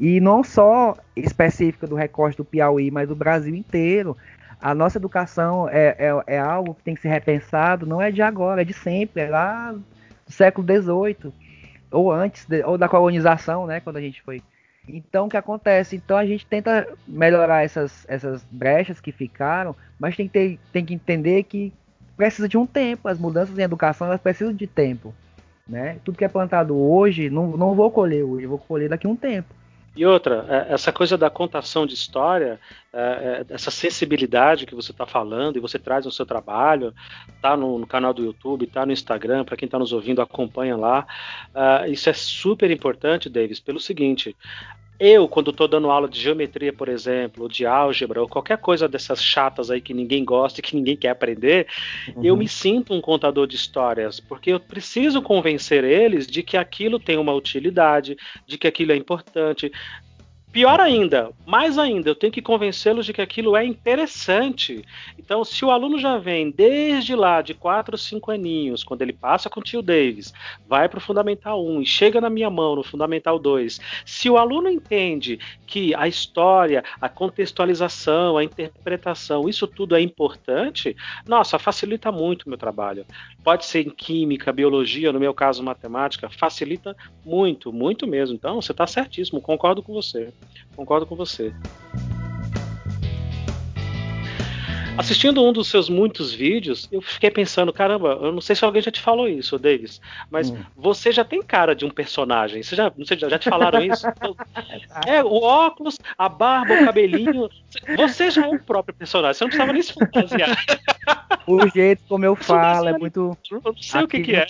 E 0.00 0.20
não 0.20 0.42
só 0.42 0.96
específica 1.14 1.86
do 1.86 1.94
recorte 1.94 2.36
do 2.36 2.44
Piauí, 2.44 2.90
mas 2.90 3.06
do 3.06 3.14
Brasil 3.14 3.54
inteiro. 3.54 4.16
A 4.60 4.74
nossa 4.74 4.98
educação 4.98 5.68
é, 5.68 5.94
é, 5.98 6.34
é 6.34 6.38
algo 6.38 6.74
que 6.74 6.82
tem 6.82 6.94
que 6.94 7.02
ser 7.02 7.08
repensado, 7.08 7.86
não 7.86 8.02
é 8.02 8.10
de 8.10 8.20
agora, 8.20 8.62
é 8.62 8.64
de 8.64 8.72
sempre, 8.72 9.22
é 9.22 9.28
lá 9.28 9.72
do 9.72 10.32
século 10.32 10.66
XVIII, 10.66 11.32
ou 11.90 12.10
antes, 12.10 12.44
de, 12.46 12.64
ou 12.64 12.76
da 12.76 12.88
colonização, 12.88 13.66
né, 13.66 13.78
quando 13.78 13.98
a 13.98 14.00
gente 14.00 14.22
foi. 14.22 14.42
Então, 14.88 15.26
o 15.26 15.28
que 15.28 15.36
acontece? 15.36 15.96
Então, 15.96 16.16
a 16.16 16.26
gente 16.26 16.46
tenta 16.46 16.88
melhorar 17.06 17.62
essas, 17.62 18.04
essas 18.08 18.42
brechas 18.50 19.00
que 19.00 19.12
ficaram, 19.12 19.76
mas 19.98 20.16
tem 20.16 20.26
que, 20.26 20.32
ter, 20.32 20.58
tem 20.72 20.84
que 20.84 20.94
entender 20.94 21.44
que 21.44 21.72
precisa 22.16 22.48
de 22.48 22.56
um 22.56 22.66
tempo. 22.66 23.08
As 23.08 23.18
mudanças 23.18 23.58
em 23.58 23.62
educação 23.62 24.06
elas 24.06 24.20
precisam 24.20 24.52
de 24.52 24.66
tempo. 24.66 25.14
Né? 25.66 25.98
Tudo 26.04 26.18
que 26.18 26.24
é 26.24 26.28
plantado 26.28 26.76
hoje, 26.76 27.30
não, 27.30 27.56
não 27.56 27.74
vou 27.74 27.90
colher 27.90 28.22
hoje, 28.22 28.46
vou 28.46 28.58
colher 28.58 28.88
daqui 28.88 29.06
a 29.06 29.10
um 29.10 29.16
tempo. 29.16 29.54
E 29.96 30.04
outra, 30.04 30.44
é, 30.48 30.74
essa 30.74 30.92
coisa 30.92 31.16
da 31.16 31.30
contação 31.30 31.86
de 31.86 31.94
história, 31.94 32.58
é, 32.92 33.44
é, 33.48 33.54
essa 33.54 33.70
sensibilidade 33.70 34.66
que 34.66 34.74
você 34.74 34.90
está 34.90 35.06
falando 35.06 35.56
e 35.56 35.60
você 35.60 35.78
traz 35.78 36.04
no 36.04 36.10
seu 36.10 36.26
trabalho, 36.26 36.92
tá 37.40 37.56
no, 37.56 37.86
canal 37.86 38.12
do 38.12 38.24
YouTube, 38.24 38.66
tá 38.66 38.84
no 38.84 38.92
Instagram, 38.92 39.44
para 39.44 39.56
quem 39.56 39.66
está 39.66 39.78
nos 39.78 39.92
ouvindo, 39.92 40.20
acompanha 40.20 40.76
lá. 40.76 41.06
isso 41.88 42.10
é 42.10 42.12
super 42.12 42.70
importante, 42.72 43.30
Davis, 43.30 43.60
pelo 43.60 43.78
seguinte: 43.78 44.36
eu, 45.04 45.28
quando 45.28 45.50
estou 45.50 45.68
dando 45.68 45.90
aula 45.90 46.08
de 46.08 46.18
geometria, 46.18 46.72
por 46.72 46.88
exemplo, 46.88 47.42
ou 47.42 47.48
de 47.48 47.66
álgebra, 47.66 48.22
ou 48.22 48.28
qualquer 48.28 48.56
coisa 48.58 48.88
dessas 48.88 49.22
chatas 49.22 49.70
aí 49.70 49.80
que 49.80 49.92
ninguém 49.92 50.24
gosta 50.24 50.60
e 50.60 50.62
que 50.62 50.74
ninguém 50.74 50.96
quer 50.96 51.10
aprender, 51.10 51.66
uhum. 52.16 52.24
eu 52.24 52.36
me 52.36 52.48
sinto 52.48 52.94
um 52.94 53.00
contador 53.00 53.46
de 53.46 53.54
histórias, 53.56 54.18
porque 54.18 54.50
eu 54.50 54.58
preciso 54.58 55.20
convencer 55.20 55.84
eles 55.84 56.26
de 56.26 56.42
que 56.42 56.56
aquilo 56.56 56.98
tem 56.98 57.18
uma 57.18 57.34
utilidade, 57.34 58.16
de 58.46 58.56
que 58.56 58.66
aquilo 58.66 58.92
é 58.92 58.96
importante, 58.96 59.70
Pior 60.54 60.78
ainda, 60.78 61.32
mais 61.44 61.78
ainda, 61.78 62.08
eu 62.08 62.14
tenho 62.14 62.32
que 62.32 62.40
convencê-los 62.40 63.04
de 63.04 63.12
que 63.12 63.20
aquilo 63.20 63.56
é 63.56 63.64
interessante. 63.64 64.84
Então, 65.18 65.44
se 65.44 65.64
o 65.64 65.70
aluno 65.72 65.98
já 65.98 66.16
vem 66.16 66.48
desde 66.48 67.16
lá, 67.16 67.42
de 67.42 67.54
4 67.54 67.94
ou 67.94 67.98
5 67.98 68.30
aninhos, 68.30 68.84
quando 68.84 69.02
ele 69.02 69.12
passa 69.12 69.50
com 69.50 69.58
o 69.58 69.62
tio 69.64 69.82
Davis, 69.82 70.32
vai 70.68 70.88
para 70.88 70.98
o 70.98 71.00
Fundamental 71.00 71.66
1 71.66 71.82
e 71.82 71.86
chega 71.86 72.20
na 72.20 72.30
minha 72.30 72.48
mão 72.50 72.76
no 72.76 72.84
Fundamental 72.84 73.36
2, 73.36 73.80
se 74.06 74.30
o 74.30 74.38
aluno 74.38 74.70
entende 74.70 75.40
que 75.66 75.92
a 75.96 76.06
história, 76.06 76.84
a 77.00 77.08
contextualização, 77.08 78.36
a 78.36 78.44
interpretação, 78.44 79.48
isso 79.48 79.66
tudo 79.66 79.96
é 79.96 80.00
importante, 80.00 80.94
nossa, 81.26 81.58
facilita 81.58 82.12
muito 82.12 82.44
o 82.44 82.48
meu 82.48 82.58
trabalho. 82.58 83.04
Pode 83.42 83.64
ser 83.64 83.84
em 83.84 83.90
química, 83.90 84.52
biologia, 84.52 85.12
no 85.12 85.18
meu 85.18 85.34
caso, 85.34 85.64
matemática, 85.64 86.30
facilita 86.30 86.96
muito, 87.24 87.72
muito 87.72 88.06
mesmo. 88.06 88.36
Então, 88.36 88.62
você 88.62 88.70
está 88.70 88.86
certíssimo, 88.86 89.40
concordo 89.40 89.82
com 89.82 89.92
você. 89.92 90.32
Concordo 90.76 91.06
com 91.06 91.16
você. 91.16 91.52
Assistindo 94.96 95.42
um 95.42 95.52
dos 95.52 95.68
seus 95.68 95.88
muitos 95.88 96.32
vídeos, 96.32 96.88
eu 96.92 97.02
fiquei 97.02 97.28
pensando, 97.28 97.72
caramba, 97.72 98.16
eu 98.22 98.30
não 98.30 98.40
sei 98.40 98.54
se 98.54 98.64
alguém 98.64 98.80
já 98.80 98.92
te 98.92 99.00
falou 99.00 99.28
isso, 99.28 99.58
Davis, 99.58 100.00
mas 100.30 100.50
hum. 100.50 100.58
você 100.76 101.10
já 101.10 101.24
tem 101.24 101.42
cara 101.42 101.74
de 101.74 101.84
um 101.84 101.90
personagem. 101.90 102.62
Você 102.62 102.76
já, 102.76 102.92
não 102.96 103.04
sei, 103.04 103.18
já 103.18 103.36
te 103.36 103.48
falaram 103.50 103.82
isso? 103.84 104.06
é, 105.04 105.22
o 105.24 105.42
óculos, 105.42 105.98
a 106.16 106.28
barba, 106.28 106.74
o 106.74 106.84
cabelinho. 106.84 107.48
Você 107.96 108.30
já 108.30 108.46
é 108.46 108.48
o 108.48 108.58
próprio 108.60 108.94
personagem, 108.94 109.34
você 109.36 109.44
não 109.44 109.48
precisava 109.48 109.72
nem 109.72 109.82
se 109.82 109.92
fantasiar. 109.92 110.56
O 111.46 111.68
jeito 111.68 112.02
como 112.08 112.24
eu 112.24 112.34
falo 112.34 112.88
é 112.88 112.96
muito. 112.96 113.36
Eu 113.50 113.60
não 113.62 113.76
sei 113.76 114.00
aqui 114.00 114.04
o 114.04 114.08
que, 114.08 114.22
que 114.22 114.36
é. 114.36 114.46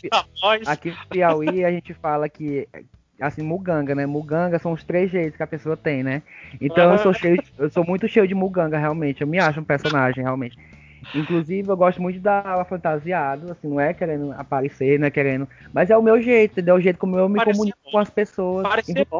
Aqui 0.65 0.91
no 0.91 1.07
Piauí 1.09 1.65
a 1.65 1.73
gente 1.73 1.93
fala 1.95 2.29
que 2.29 2.69
assim, 3.21 3.43
muganga, 3.43 3.95
né? 3.95 4.07
Muganga 4.07 4.59
são 4.59 4.73
os 4.73 4.83
três 4.83 5.11
jeitos 5.11 5.37
que 5.37 5.43
a 5.43 5.47
pessoa 5.47 5.77
tem, 5.77 6.03
né? 6.03 6.23
Então 6.61 6.93
eu 6.93 6.99
sou 6.99 7.13
cheio, 7.13 7.43
eu 7.59 7.71
sou 7.71 7.85
muito 7.85 8.09
cheio 8.09 8.27
de 8.27 8.35
muganga, 8.35 8.79
realmente. 8.79 9.21
Eu 9.21 9.27
me 9.27 9.39
acho 9.39 9.61
um 9.61 9.65
personagem, 9.65 10.23
realmente. 10.23 10.59
Inclusive, 11.15 11.69
eu 11.69 11.77
gosto 11.77 12.03
muito 12.03 12.17
de 12.17 12.21
dar 12.21 12.45
aula 12.45 12.65
fantasiado, 12.65 13.53
assim, 13.53 13.69
não 13.69 13.79
é 13.79 13.95
querendo 13.95 14.33
aparecer, 14.33 14.99
não 14.99 15.07
é 15.07 15.11
querendo. 15.11 15.49
Mas 15.73 15.89
é 15.91 15.97
o 15.97 16.03
meu 16.03 16.21
jeito, 16.21 16.53
entendeu? 16.53 16.75
É 16.75 16.79
o 16.79 16.81
jeito 16.81 16.99
como 16.99 17.17
eu 17.17 17.29
me 17.29 17.37
Parece 17.37 17.57
comunico 17.57 17.79
bom. 17.85 17.91
com 17.93 17.99
as 17.99 18.11
pessoas. 18.11 18.67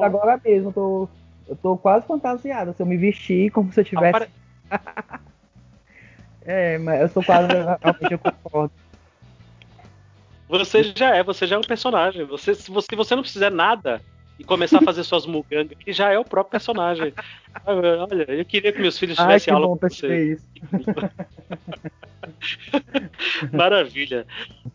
agora 0.03 0.41
mesmo, 0.45 0.71
eu 0.71 0.73
tô, 0.73 1.09
eu 1.49 1.57
tô 1.57 1.77
quase 1.77 2.07
fantasiado. 2.07 2.75
Se 2.75 2.83
eu 2.83 2.87
me 2.87 2.97
vestir 2.97 3.51
como 3.51 3.73
se 3.73 3.81
eu 3.81 3.85
tivesse. 3.85 4.29
É, 6.47 6.77
mas 6.77 7.01
eu 7.01 7.09
sou 7.09 7.25
quase. 7.25 7.49
realmente 7.49 8.13
eu 8.13 8.19
concordo. 8.19 8.71
Você 10.49 10.93
já 10.97 11.17
é, 11.17 11.23
você 11.23 11.47
já 11.47 11.57
é 11.57 11.59
um 11.59 11.63
personagem. 11.63 12.25
Você, 12.25 12.55
se 12.55 12.71
você, 12.71 12.95
você 12.95 13.17
não 13.17 13.25
fizer 13.25 13.51
nada 13.51 14.01
e 14.39 14.45
começar 14.45 14.79
a 14.79 14.83
fazer 14.83 15.05
suas 15.05 15.27
mugangas, 15.27 15.77
que 15.79 15.93
já 15.93 16.13
é 16.13 16.19
o 16.19 16.25
próprio 16.25 16.51
personagem. 16.51 17.15
Olha, 17.67 18.25
eu 18.29 18.45
queria 18.45 18.73
que 18.73 18.81
meus 18.81 18.99
filhos 18.99 19.17
tivessem 19.17 19.53
Ai, 19.53 19.57
aula 19.57 19.69
bom 19.69 19.77
com 19.77 19.89
você. 19.89 20.33
Isso. 20.33 20.45
Maravilha. 23.53 24.27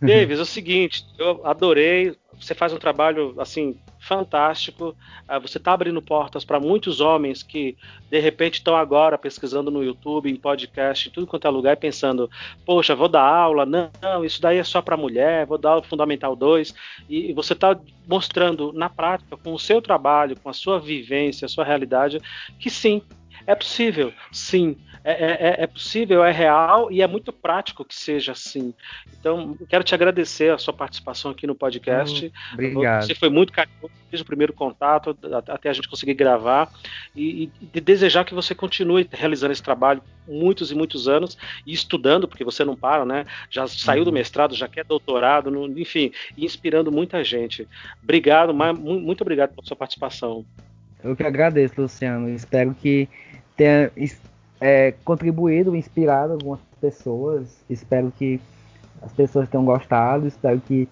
Davis, 0.01 0.39
é 0.39 0.41
o 0.41 0.45
seguinte, 0.45 1.05
eu 1.17 1.45
adorei. 1.45 2.15
Você 2.39 2.53
faz 2.53 2.71
um 2.71 2.77
trabalho 2.77 3.35
assim 3.37 3.77
fantástico. 3.99 4.95
Ah, 5.27 5.39
você 5.39 5.57
está 5.57 5.73
abrindo 5.73 6.01
portas 6.01 6.45
para 6.45 6.59
muitos 6.59 7.01
homens 7.01 7.43
que 7.43 7.75
de 8.09 8.17
repente 8.17 8.55
estão 8.55 8.77
agora 8.77 9.17
pesquisando 9.17 9.69
no 9.69 9.83
YouTube, 9.83 10.31
em 10.31 10.37
podcast, 10.37 11.09
em 11.09 11.11
tudo 11.11 11.27
quanto 11.27 11.45
é 11.45 11.49
lugar, 11.49 11.73
e 11.73 11.79
pensando: 11.79 12.29
poxa, 12.65 12.95
vou 12.95 13.09
dar 13.09 13.23
aula? 13.23 13.65
Não, 13.65 13.91
não 14.01 14.23
isso 14.23 14.41
daí 14.41 14.57
é 14.57 14.63
só 14.63 14.81
para 14.81 14.95
mulher. 14.95 15.45
Vou 15.45 15.57
dar 15.57 15.77
o 15.77 15.83
Fundamental 15.83 16.33
2. 16.33 16.73
E 17.09 17.33
você 17.33 17.51
está 17.51 17.77
mostrando 18.07 18.71
na 18.71 18.89
prática, 18.89 19.37
com 19.37 19.53
o 19.53 19.59
seu 19.59 19.81
trabalho, 19.81 20.39
com 20.39 20.49
a 20.49 20.53
sua 20.53 20.79
vivência, 20.79 21.45
a 21.45 21.49
sua 21.49 21.65
realidade, 21.65 22.19
que 22.57 22.68
sim, 22.69 23.01
é 23.45 23.55
possível, 23.55 24.13
sim. 24.31 24.77
É, 25.03 25.11
é, 25.11 25.31
é, 25.31 25.63
é, 25.63 25.67
possível, 25.67 26.23
é 26.23 26.31
real 26.31 26.91
e 26.91 27.01
é 27.01 27.07
muito 27.07 27.31
prático 27.31 27.85
que 27.85 27.95
seja 27.95 28.33
assim. 28.33 28.73
Então, 29.17 29.57
quero 29.69 29.83
te 29.83 29.95
agradecer 29.95 30.51
a 30.51 30.57
sua 30.57 30.73
participação 30.73 31.31
aqui 31.31 31.47
no 31.47 31.55
podcast. 31.55 32.27
Hum, 32.27 32.31
obrigado. 32.53 33.05
Você 33.05 33.15
foi 33.15 33.29
muito 33.29 33.53
carinhoso 33.53 33.93
desde 34.11 34.23
o 34.23 34.25
primeiro 34.25 34.51
contato 34.51 35.17
até 35.47 35.69
a 35.69 35.73
gente 35.73 35.87
conseguir 35.87 36.15
gravar 36.15 36.69
e, 37.15 37.49
e 37.73 37.79
desejar 37.79 38.25
que 38.25 38.33
você 38.33 38.53
continue 38.53 39.07
realizando 39.09 39.53
esse 39.53 39.63
trabalho 39.63 40.03
muitos 40.27 40.69
e 40.69 40.75
muitos 40.75 41.07
anos 41.07 41.37
e 41.65 41.73
estudando, 41.73 42.27
porque 42.27 42.43
você 42.43 42.65
não 42.65 42.75
para, 42.75 43.05
né? 43.05 43.25
Já 43.49 43.67
saiu 43.67 44.03
do 44.03 44.09
uhum. 44.09 44.15
mestrado, 44.15 44.53
já 44.53 44.67
quer 44.67 44.83
doutorado, 44.83 45.49
enfim, 45.79 46.11
inspirando 46.37 46.91
muita 46.91 47.23
gente. 47.23 47.67
Obrigado, 48.03 48.53
muito 48.53 49.21
obrigado 49.21 49.55
pela 49.55 49.65
sua 49.65 49.77
participação. 49.77 50.45
Eu 51.03 51.15
que 51.15 51.23
agradeço, 51.23 51.81
Luciano. 51.81 52.29
Espero 52.29 52.73
que 52.73 53.07
tenha 53.55 53.91
é, 54.59 54.93
contribuído, 55.03 55.75
inspirado 55.75 56.33
algumas 56.33 56.59
pessoas. 56.81 57.63
Espero 57.69 58.11
que 58.17 58.39
as 59.01 59.11
pessoas 59.13 59.47
tenham 59.49 59.65
gostado. 59.65 60.27
Espero 60.27 60.59
que. 60.59 60.87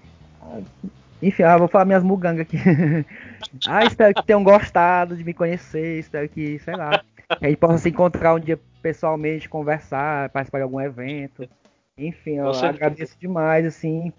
Enfim, 1.22 1.44
ah, 1.44 1.58
vou 1.58 1.68
falar 1.68 1.86
minhas 1.86 2.04
mugangas 2.04 2.42
aqui. 2.42 2.58
ah, 3.68 3.84
espero 3.84 4.14
que 4.14 4.26
tenham 4.26 4.44
gostado 4.44 5.16
de 5.16 5.24
me 5.24 5.34
conhecer. 5.34 6.00
Espero 6.00 6.30
que, 6.30 6.60
sei 6.60 6.76
lá, 6.76 7.04
que 7.38 7.46
a 7.46 7.50
gente 7.50 7.58
possa 7.58 7.80
se 7.80 7.90
encontrar 7.90 8.36
um 8.36 8.40
dia 8.40 8.60
pessoalmente, 8.82 9.50
conversar, 9.50 10.30
participar 10.30 10.60
de 10.60 10.64
algum 10.64 10.80
evento. 10.80 11.48
Enfim, 11.98 12.36
eu 12.36 12.52
agradeço 12.52 13.18
demais, 13.20 13.66
assim. 13.66 14.14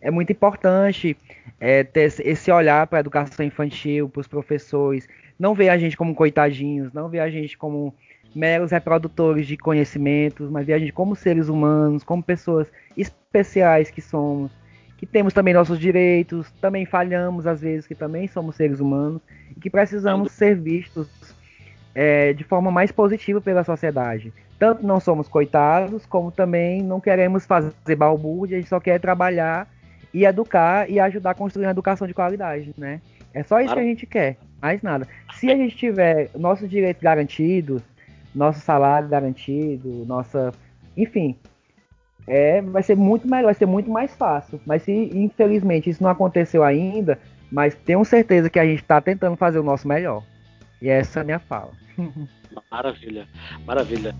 É 0.00 0.10
muito 0.10 0.32
importante 0.32 1.16
é, 1.58 1.82
ter 1.82 2.12
esse 2.20 2.50
olhar 2.50 2.86
para 2.86 2.98
a 2.98 3.00
educação 3.00 3.44
infantil, 3.44 4.08
para 4.08 4.20
os 4.20 4.28
professores. 4.28 5.08
Não 5.38 5.54
ver 5.54 5.68
a 5.68 5.78
gente 5.78 5.96
como 5.96 6.14
coitadinhos, 6.14 6.92
não 6.92 7.08
ver 7.08 7.20
a 7.20 7.30
gente 7.30 7.56
como 7.56 7.94
meros 8.34 8.70
reprodutores 8.70 9.46
de 9.46 9.56
conhecimentos, 9.56 10.50
mas 10.50 10.66
ver 10.66 10.74
a 10.74 10.78
gente 10.78 10.92
como 10.92 11.14
seres 11.14 11.48
humanos, 11.48 12.02
como 12.02 12.22
pessoas 12.22 12.66
especiais 12.96 13.90
que 13.90 14.00
somos, 14.00 14.50
que 14.96 15.06
temos 15.06 15.34
também 15.34 15.52
nossos 15.52 15.78
direitos, 15.78 16.50
também 16.60 16.86
falhamos 16.86 17.46
às 17.46 17.60
vezes, 17.60 17.86
que 17.86 17.94
também 17.94 18.26
somos 18.28 18.56
seres 18.56 18.80
humanos, 18.80 19.20
e 19.56 19.60
que 19.60 19.68
precisamos 19.68 20.32
ser 20.32 20.56
vistos 20.56 21.08
é, 21.94 22.32
de 22.32 22.44
forma 22.44 22.70
mais 22.70 22.90
positiva 22.90 23.40
pela 23.40 23.64
sociedade. 23.64 24.32
Tanto 24.58 24.86
não 24.86 25.00
somos 25.00 25.28
coitados, 25.28 26.06
como 26.06 26.30
também 26.30 26.82
não 26.82 27.00
queremos 27.00 27.44
fazer 27.44 27.96
balbúrdia, 27.96 28.56
a 28.56 28.60
gente 28.60 28.68
só 28.68 28.80
quer 28.80 29.00
trabalhar 29.00 29.68
e 30.14 30.24
educar 30.24 30.88
e 30.88 31.00
ajudar 31.00 31.30
a 31.30 31.34
construir 31.34 31.64
uma 31.66 31.72
educação 31.72 32.06
de 32.06 32.14
qualidade, 32.14 32.72
né? 32.76 33.00
É 33.34 33.42
só 33.42 33.58
isso 33.58 33.66
claro. 33.68 33.80
que 33.80 33.86
a 33.86 33.88
gente 33.88 34.06
quer, 34.06 34.36
mais 34.60 34.82
nada. 34.82 35.06
Se 35.34 35.50
a 35.50 35.56
gente 35.56 35.76
tiver 35.76 36.30
nossos 36.36 36.68
direitos 36.68 37.02
garantidos, 37.02 37.82
nosso 38.34 38.60
salário 38.60 39.08
garantido, 39.08 40.04
nossa. 40.06 40.52
Enfim. 40.96 41.36
É, 42.26 42.62
vai 42.62 42.84
ser 42.84 42.96
muito 42.96 43.28
melhor, 43.28 43.46
vai 43.46 43.54
ser 43.54 43.66
muito 43.66 43.90
mais 43.90 44.14
fácil. 44.14 44.60
Mas 44.64 44.82
se 44.82 44.92
infelizmente 44.92 45.90
isso 45.90 46.02
não 46.02 46.10
aconteceu 46.10 46.62
ainda, 46.62 47.18
mas 47.50 47.74
tenho 47.74 48.04
certeza 48.04 48.48
que 48.48 48.58
a 48.58 48.64
gente 48.64 48.80
está 48.80 49.00
tentando 49.00 49.36
fazer 49.36 49.58
o 49.58 49.64
nosso 49.64 49.88
melhor. 49.88 50.22
E 50.80 50.88
essa 50.88 51.20
é 51.20 51.22
a 51.22 51.24
minha 51.24 51.38
fala. 51.38 51.72
Maravilha, 52.70 53.26
maravilha. 53.64 54.14